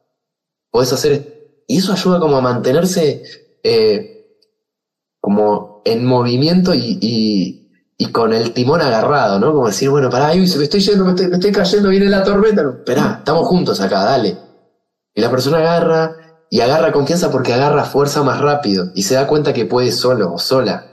Podés 0.71 0.93
hacer. 0.93 1.65
Y 1.67 1.79
eso 1.79 1.93
ayuda 1.93 2.21
como 2.21 2.37
a 2.37 2.41
mantenerse 2.41 3.23
eh, 3.63 4.39
como 5.21 5.83
en 5.85 6.05
movimiento 6.05 6.75
y, 6.75 6.99
y, 7.01 7.62
con 8.07 8.33
el 8.33 8.53
timón 8.53 8.81
agarrado, 8.81 9.39
¿no? 9.39 9.53
Como 9.53 9.67
decir, 9.67 9.91
bueno, 9.91 10.11
pará, 10.11 10.35
me 10.35 10.43
estoy 10.45 10.81
yendo, 10.81 11.05
me 11.05 11.13
estoy, 11.13 11.53
cayendo, 11.53 11.91
viene 11.91 12.07
la 12.07 12.25
tormenta. 12.25 12.63
Esperá, 12.63 13.17
estamos 13.19 13.47
juntos 13.47 13.81
acá, 13.81 14.05
dale. 14.05 14.37
Y 15.15 15.21
la 15.21 15.31
persona 15.31 15.59
agarra 15.59 16.17
y 16.51 16.61
agarra 16.61 16.93
confianza 16.93 17.31
porque 17.31 17.53
agarra 17.53 17.85
fuerza 17.85 18.23
más 18.23 18.41
rápido 18.41 18.91
y 18.95 19.03
se 19.03 19.15
da 19.15 19.27
cuenta 19.27 19.53
que 19.53 19.67
puede 19.67 19.93
solo 19.93 20.33
o 20.33 20.39
sola. 20.39 20.87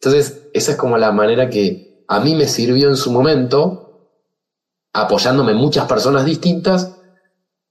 Entonces, 0.00 0.48
esa 0.52 0.72
es 0.72 0.76
como 0.76 0.98
la 0.98 1.12
manera 1.12 1.48
que, 1.48 2.04
a 2.08 2.20
mí 2.20 2.34
me 2.34 2.46
sirvió 2.46 2.88
en 2.88 2.96
su 2.96 3.10
momento, 3.10 4.10
apoyándome 4.92 5.54
muchas 5.54 5.86
personas 5.86 6.24
distintas, 6.24 6.96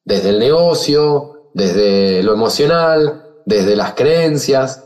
desde 0.04 0.30
el 0.30 0.40
negocio, 0.40 1.52
desde 1.54 2.24
lo 2.24 2.34
emocional, 2.34 3.24
desde 3.46 3.76
las 3.76 3.94
creencias, 3.94 4.86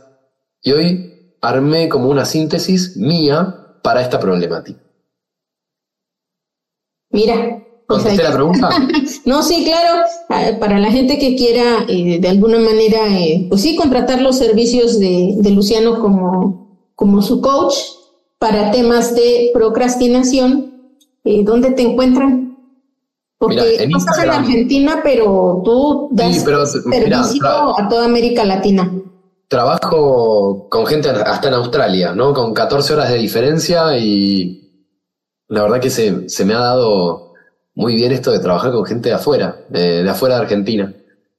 y 0.62 0.72
hoy 0.72 1.05
armé 1.48 1.90
como 1.90 2.10
una 2.10 2.26
síntesis 2.26 2.98
mía 2.98 3.78
para 3.82 4.02
esta 4.02 4.20
problemática. 4.20 4.80
Mira. 7.12 7.62
¿Contesté 7.88 8.24
la 8.24 8.34
pregunta? 8.34 8.70
no, 9.26 9.44
sí, 9.44 9.64
claro. 9.64 10.04
Ah, 10.30 10.52
para 10.60 10.80
la 10.80 10.90
gente 10.90 11.20
que 11.20 11.36
quiera 11.36 11.86
eh, 11.88 12.20
de 12.20 12.28
alguna 12.28 12.58
manera, 12.58 13.08
eh, 13.10 13.46
pues 13.48 13.62
sí, 13.62 13.76
contratar 13.76 14.22
los 14.22 14.40
servicios 14.40 15.00
de, 15.00 15.36
de 15.38 15.52
Luciano 15.52 16.00
como, 16.00 16.92
como 16.96 17.22
su 17.22 17.42
coach, 17.42 17.76
para 18.40 18.72
temas 18.72 19.16
de 19.16 19.52
procrastinación, 19.54 20.98
eh, 21.24 21.44
¿dónde 21.44 21.72
te 21.72 21.84
encuentran? 21.84 22.58
Porque 23.38 23.76
estás 23.76 24.24
en 24.24 24.30
Argentina, 24.30 25.02
pero 25.04 25.62
tú 25.64 26.10
das 26.12 26.42
servicio 26.42 27.80
a 27.80 27.88
toda 27.88 28.06
América 28.06 28.46
Latina. 28.46 28.92
Trabajo 29.48 30.68
con 30.70 30.86
gente 30.88 31.10
hasta 31.10 31.48
en 31.48 31.54
Australia, 31.54 32.14
¿no? 32.14 32.34
Con 32.34 32.54
14 32.54 32.94
horas 32.94 33.10
de 33.10 33.18
diferencia 33.18 33.98
y 33.98 34.66
la 35.48 35.64
verdad 35.64 35.80
que 35.80 35.90
se, 35.90 36.46
me 36.46 36.54
ha 36.54 36.60
dado 36.60 37.34
muy 37.76 37.96
bien 37.96 38.12
esto 38.12 38.32
de 38.32 38.40
trabajar 38.40 38.72
con 38.72 38.86
gente 38.86 39.10
de 39.10 39.16
afuera, 39.16 39.58
de, 39.70 40.10
afuera 40.10 40.36
de 40.36 40.42
Argentina. 40.42 40.94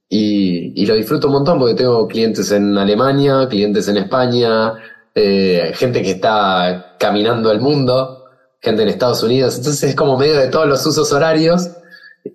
Y, 0.09 0.87
lo 0.87 0.95
disfruto 0.95 1.27
un 1.27 1.35
montón 1.35 1.59
porque 1.59 1.75
tengo 1.75 2.07
clientes 2.07 2.51
en 2.53 2.79
Alemania, 2.79 3.49
clientes 3.49 3.89
en 3.89 3.97
España, 3.97 4.75
eh, 5.15 5.73
gente 5.75 6.03
que 6.03 6.13
está 6.13 6.95
caminando 6.99 7.51
el 7.51 7.61
mundo, 7.61 8.25
gente 8.61 8.83
en 8.83 8.89
Estados 8.89 9.23
Unidos, 9.23 9.57
entonces 9.57 9.91
es 9.91 9.97
como 9.97 10.17
medio 10.17 10.37
de 10.37 10.49
todos 10.49 10.69
los 10.69 10.85
usos 10.87 11.13
horarios. 11.13 11.71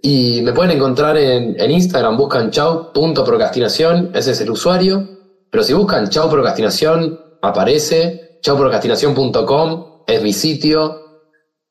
Y 0.02 0.42
me 0.44 0.54
pueden 0.54 0.72
encontrar 0.78 1.18
en, 1.18 1.72
Instagram, 1.72 2.18
buscan 2.18 2.50
chau.procrastinación, 2.50 4.12
ese 4.14 4.32
es 4.32 4.42
el 4.42 4.50
usuario. 4.50 5.21
Pero 5.52 5.64
si 5.64 5.74
buscan 5.74 6.10
chau 6.10 6.30
procrastinación, 6.30 7.20
aparece, 7.42 8.40
chauprocrastinación.com, 8.42 10.04
es 10.08 10.24
mi 10.24 10.34
sitio. 10.34 10.98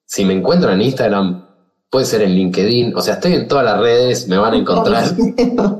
Si 0.06 0.24
me 0.24 0.34
encuentran 0.34 0.74
en 0.74 0.82
Instagram, 0.86 1.48
puede 1.90 2.06
ser 2.06 2.22
en 2.22 2.34
LinkedIn, 2.34 2.94
o 2.94 3.00
sea, 3.00 3.14
estoy 3.14 3.34
en 3.34 3.48
todas 3.48 3.64
las 3.64 3.80
redes, 3.80 4.28
me 4.28 4.36
van 4.36 4.54
a 4.54 4.56
encontrar. 4.56 5.04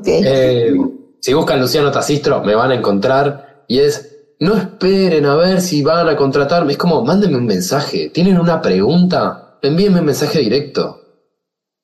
Eh, 0.07 0.75
si 1.21 1.35
buscan 1.35 1.61
Luciano 1.61 1.91
Tacistro, 1.91 2.43
me 2.43 2.55
van 2.55 2.71
a 2.71 2.75
encontrar. 2.75 3.65
Y 3.69 3.79
es 3.79 4.11
no 4.41 4.55
esperen 4.55 5.27
a 5.27 5.37
ver 5.37 5.61
si 5.61 5.83
van 5.83 6.09
a 6.09 6.17
contratarme. 6.17 6.73
Es 6.73 6.79
como, 6.79 7.05
mándenme 7.05 7.37
un 7.37 7.47
mensaje. 7.47 8.09
¿Tienen 8.09 8.39
una 8.39 8.61
pregunta? 8.61 9.59
Envíenme 9.63 10.01
un 10.01 10.07
mensaje 10.07 10.39
directo. 10.39 11.00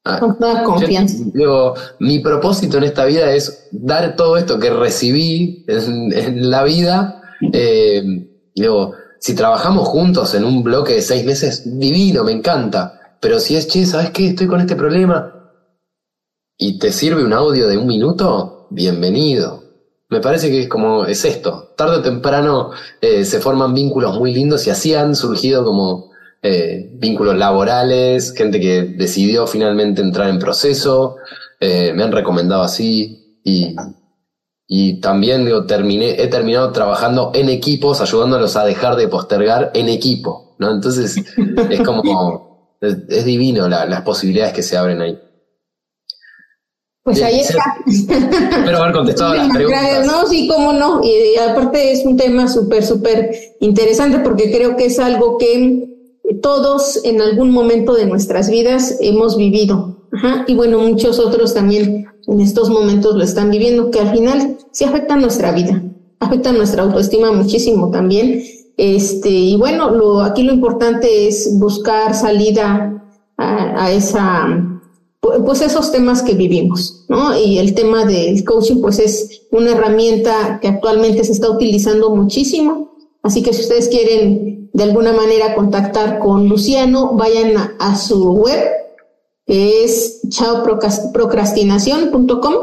Ah, 0.08 0.20
Con 0.20 0.38
toda 0.38 0.62
confianza. 0.62 1.24
mi 1.98 2.20
propósito 2.20 2.78
en 2.78 2.84
esta 2.84 3.04
vida 3.06 3.32
es 3.32 3.66
dar 3.72 4.14
todo 4.14 4.36
esto 4.36 4.56
que 4.60 4.70
recibí 4.70 5.64
en, 5.66 6.48
la 6.48 6.62
vida. 6.62 7.22
Eh, 7.52 8.04
digo, 8.54 8.92
si 9.18 9.34
trabajamos 9.34 9.88
juntos 9.88 10.32
en 10.34 10.44
un 10.44 10.62
bloque 10.62 10.92
de 10.92 11.02
seis 11.02 11.24
meses, 11.26 11.78
divino, 11.80 12.22
me 12.22 12.30
encanta. 12.30 13.18
Pero 13.20 13.40
si 13.40 13.56
es, 13.56 13.66
che, 13.66 13.84
¿sabes 13.84 14.10
qué? 14.10 14.28
Estoy 14.28 14.46
con 14.46 14.60
este 14.60 14.76
problema. 14.76 15.32
Y 16.56 16.78
te 16.78 16.92
sirve 16.92 17.24
un 17.24 17.32
audio 17.32 17.66
de 17.66 17.76
un 17.76 17.88
minuto, 17.88 18.68
bienvenido. 18.70 19.64
Me 20.08 20.20
parece 20.20 20.50
que 20.50 20.60
es 20.62 20.68
como 20.68 21.04
es 21.04 21.24
esto. 21.24 21.74
Tarde 21.76 21.96
o 21.96 22.02
temprano 22.02 22.70
eh, 23.00 23.24
se 23.24 23.40
forman 23.40 23.74
vínculos 23.74 24.16
muy 24.16 24.32
lindos 24.32 24.64
y 24.68 24.70
así 24.70 24.94
han 24.94 25.16
surgido 25.16 25.64
como 25.64 26.05
eh, 26.42 26.90
vínculos 26.94 27.36
laborales, 27.36 28.32
gente 28.32 28.60
que 28.60 28.82
decidió 28.82 29.46
finalmente 29.46 30.02
entrar 30.02 30.28
en 30.28 30.38
proceso, 30.38 31.16
eh, 31.60 31.92
me 31.94 32.02
han 32.02 32.12
recomendado 32.12 32.62
así 32.62 33.40
y, 33.42 33.74
y 34.68 35.00
también 35.00 35.44
digo, 35.44 35.66
terminé, 35.66 36.20
he 36.20 36.26
terminado 36.28 36.72
trabajando 36.72 37.32
en 37.34 37.48
equipos, 37.48 38.00
ayudándolos 38.00 38.56
a 38.56 38.64
dejar 38.64 38.96
de 38.96 39.08
postergar 39.08 39.70
en 39.74 39.88
equipo, 39.88 40.56
¿no? 40.58 40.70
Entonces 40.70 41.16
es 41.70 41.80
como, 41.82 42.76
es, 42.80 43.24
divino 43.24 43.68
las 43.68 44.02
posibilidades 44.02 44.52
que 44.52 44.62
se 44.62 44.76
abren 44.76 45.00
ahí. 45.00 45.18
Pues 47.02 47.22
ahí 47.22 47.38
está. 47.38 47.62
Espero 47.86 48.78
haber 48.78 48.92
contestado 48.92 49.34
las 49.34 49.48
preguntas. 49.48 50.06
No, 50.06 50.26
sí, 50.26 50.48
cómo 50.48 50.72
no. 50.72 51.00
Y 51.04 51.36
aparte 51.38 51.92
es 51.92 52.04
un 52.04 52.16
tema 52.16 52.48
súper, 52.48 52.84
súper 52.84 53.30
interesante 53.60 54.18
porque 54.18 54.50
creo 54.50 54.76
que 54.76 54.86
es 54.86 54.98
algo 54.98 55.38
que 55.38 55.95
todos 56.42 57.04
en 57.04 57.20
algún 57.20 57.50
momento 57.50 57.94
de 57.94 58.06
nuestras 58.06 58.50
vidas 58.50 58.96
hemos 59.00 59.36
vivido. 59.36 59.96
Y 60.46 60.54
bueno, 60.54 60.78
muchos 60.78 61.18
otros 61.18 61.54
también 61.54 62.06
en 62.26 62.40
estos 62.40 62.70
momentos 62.70 63.14
lo 63.14 63.22
están 63.22 63.50
viviendo, 63.50 63.90
que 63.90 64.00
al 64.00 64.12
final 64.12 64.56
sí 64.72 64.84
afecta 64.84 65.16
nuestra 65.16 65.52
vida, 65.52 65.82
afecta 66.20 66.52
nuestra 66.52 66.82
autoestima 66.82 67.32
muchísimo 67.32 67.90
también. 67.90 68.42
Este, 68.76 69.30
y 69.30 69.56
bueno, 69.56 69.90
lo, 69.90 70.20
aquí 70.20 70.42
lo 70.42 70.52
importante 70.52 71.28
es 71.28 71.58
buscar 71.58 72.14
salida 72.14 72.92
a 73.36 73.92
esa 73.92 74.76
pues 75.44 75.60
esos 75.60 75.92
temas 75.92 76.22
que 76.22 76.34
vivimos, 76.34 77.04
¿no? 77.08 77.36
Y 77.36 77.58
el 77.58 77.74
tema 77.74 78.04
del 78.04 78.44
coaching, 78.44 78.80
pues 78.80 78.98
es 78.98 79.42
una 79.50 79.72
herramienta 79.72 80.58
que 80.60 80.68
actualmente 80.68 81.24
se 81.24 81.32
está 81.32 81.50
utilizando 81.50 82.14
muchísimo. 82.14 82.96
Así 83.22 83.42
que 83.42 83.52
si 83.52 83.62
ustedes 83.62 83.88
quieren 83.88 84.55
de 84.76 84.84
alguna 84.84 85.12
manera 85.14 85.54
contactar 85.54 86.18
con 86.18 86.50
Luciano, 86.50 87.14
vayan 87.14 87.54
a, 87.78 87.96
su 87.96 88.34
web, 88.34 88.60
que 89.46 89.84
es 89.84 90.20
chaoprocrastinación.com 90.28 92.54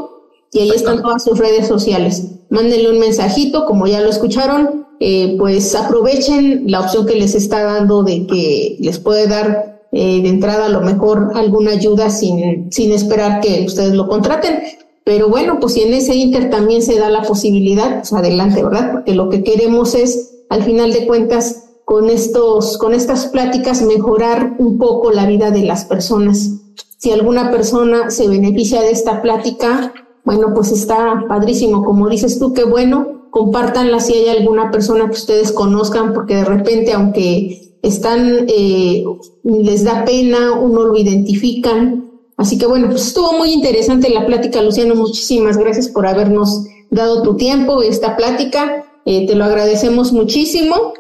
y 0.52 0.60
ahí 0.60 0.70
están 0.70 1.02
todas 1.02 1.24
sus 1.24 1.40
redes 1.40 1.68
sociales. 1.68 2.28
Mándenle 2.52 2.92
un 2.92 3.00
mensajito, 3.00 3.66
como 3.66 3.88
ya 3.88 4.00
lo 4.00 4.12
escucharon, 4.12 4.86
eh, 5.00 5.38
pues 5.40 5.74
aprovechen 5.74 6.66
la 6.68 6.82
opción 6.82 7.08
que 7.08 7.16
les 7.16 7.34
está 7.34 7.64
dando 7.64 8.04
de 8.04 8.28
que 8.28 8.78
les 8.80 9.00
puede 9.00 9.26
dar 9.26 9.88
eh, 9.92 10.22
de 10.22 10.30
entrada 10.30 10.68
a 10.68 10.70
lo 10.70 10.82
mejor 10.82 11.32
alguna 11.34 11.72
ayuda 11.72 12.12
sin, 12.12 12.72
sin 12.72 12.92
esperar 12.92 13.42
que 13.42 13.64
ustedes 13.66 13.96
lo 13.96 14.08
contraten. 14.08 14.60
Pero 15.04 15.30
bueno, 15.30 15.60
pues 15.60 15.74
si 15.74 15.82
en 15.82 15.96
ese 15.96 16.14
inter 16.14 16.52
también 16.52 16.84
se 16.84 17.00
da 17.00 17.10
la 17.10 17.24
posibilidad, 17.24 18.02
pues 18.02 18.14
adelante, 18.14 18.64
¿verdad? 18.64 18.92
Porque 18.92 19.16
lo 19.16 19.30
que 19.30 19.44
queremos 19.44 19.96
es, 19.96 20.44
al 20.50 20.62
final 20.62 20.94
de 20.94 21.08
cuentas, 21.08 21.63
con 21.86 22.10
estos, 22.10 22.78
con 22.78 22.94
estas 22.94 23.28
pláticas, 23.28 23.82
mejorar 23.82 24.56
un 24.60 24.78
poco 24.78 25.12
la 25.12 25.26
vida 25.26 25.52
de 25.52 25.64
las 25.64 25.86
personas. 25.86 26.52
Si 26.98 27.12
alguna 27.12 27.52
persona 27.52 28.10
se 28.10 28.28
beneficia 28.28 28.82
de 28.82 28.92
esta 28.92 29.22
plática, 29.22 29.94
bueno, 30.24 30.54
pues 30.54 30.72
está 30.72 31.26
padrísimo. 31.28 31.84
Como 31.84 32.10
dices 32.10 32.40
tú, 32.40 32.54
qué 32.54 32.64
bueno, 32.64 33.28
compártanla 33.32 34.00
si 34.00 34.14
hay 34.14 34.30
alguna 34.30 34.72
persona 34.72 35.06
que 35.06 35.14
ustedes 35.14 35.52
conozcan, 35.52 36.14
porque 36.14 36.36
de 36.36 36.46
repente, 36.46 36.94
aunque 36.94 37.78
están, 37.82 38.46
eh, 38.48 39.04
les 39.44 39.84
da 39.84 40.06
pena, 40.06 40.54
uno 40.54 40.86
lo 40.86 40.98
identifican, 40.98 42.04
Así 42.38 42.58
que 42.58 42.66
bueno, 42.66 42.90
pues 42.90 43.08
estuvo 43.08 43.34
muy 43.34 43.52
interesante 43.52 44.10
la 44.10 44.26
plática, 44.26 44.62
Luciano. 44.62 44.96
Muchísimas 44.96 45.58
gracias 45.58 45.88
por 45.88 46.08
habernos 46.08 46.66
dado 46.90 47.22
tu 47.22 47.36
tiempo, 47.36 47.82
esta 47.82 48.16
plática. 48.16 48.84
Eh, 49.06 49.28
te 49.28 49.36
lo 49.36 49.46
agradecemos 49.46 50.12
muchísimo. 50.12 50.94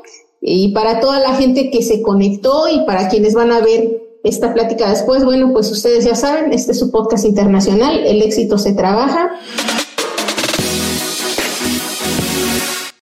Y 0.45 0.73
para 0.73 0.99
toda 0.99 1.21
la 1.21 1.35
gente 1.35 1.71
que 1.71 1.81
se 1.81 2.01
conectó 2.01 2.67
y 2.67 2.85
para 2.85 3.07
quienes 3.07 3.33
van 3.33 3.53
a 3.53 3.61
ver 3.61 4.03
esta 4.25 4.53
plática 4.53 4.89
después, 4.89 5.23
bueno, 5.23 5.53
pues 5.53 5.71
ustedes 5.71 6.03
ya 6.03 6.15
saben, 6.15 6.51
este 6.51 6.73
es 6.73 6.79
su 6.79 6.91
podcast 6.91 7.23
internacional, 7.23 8.05
El 8.05 8.21
éxito 8.21 8.57
se 8.57 8.73
trabaja. 8.73 9.39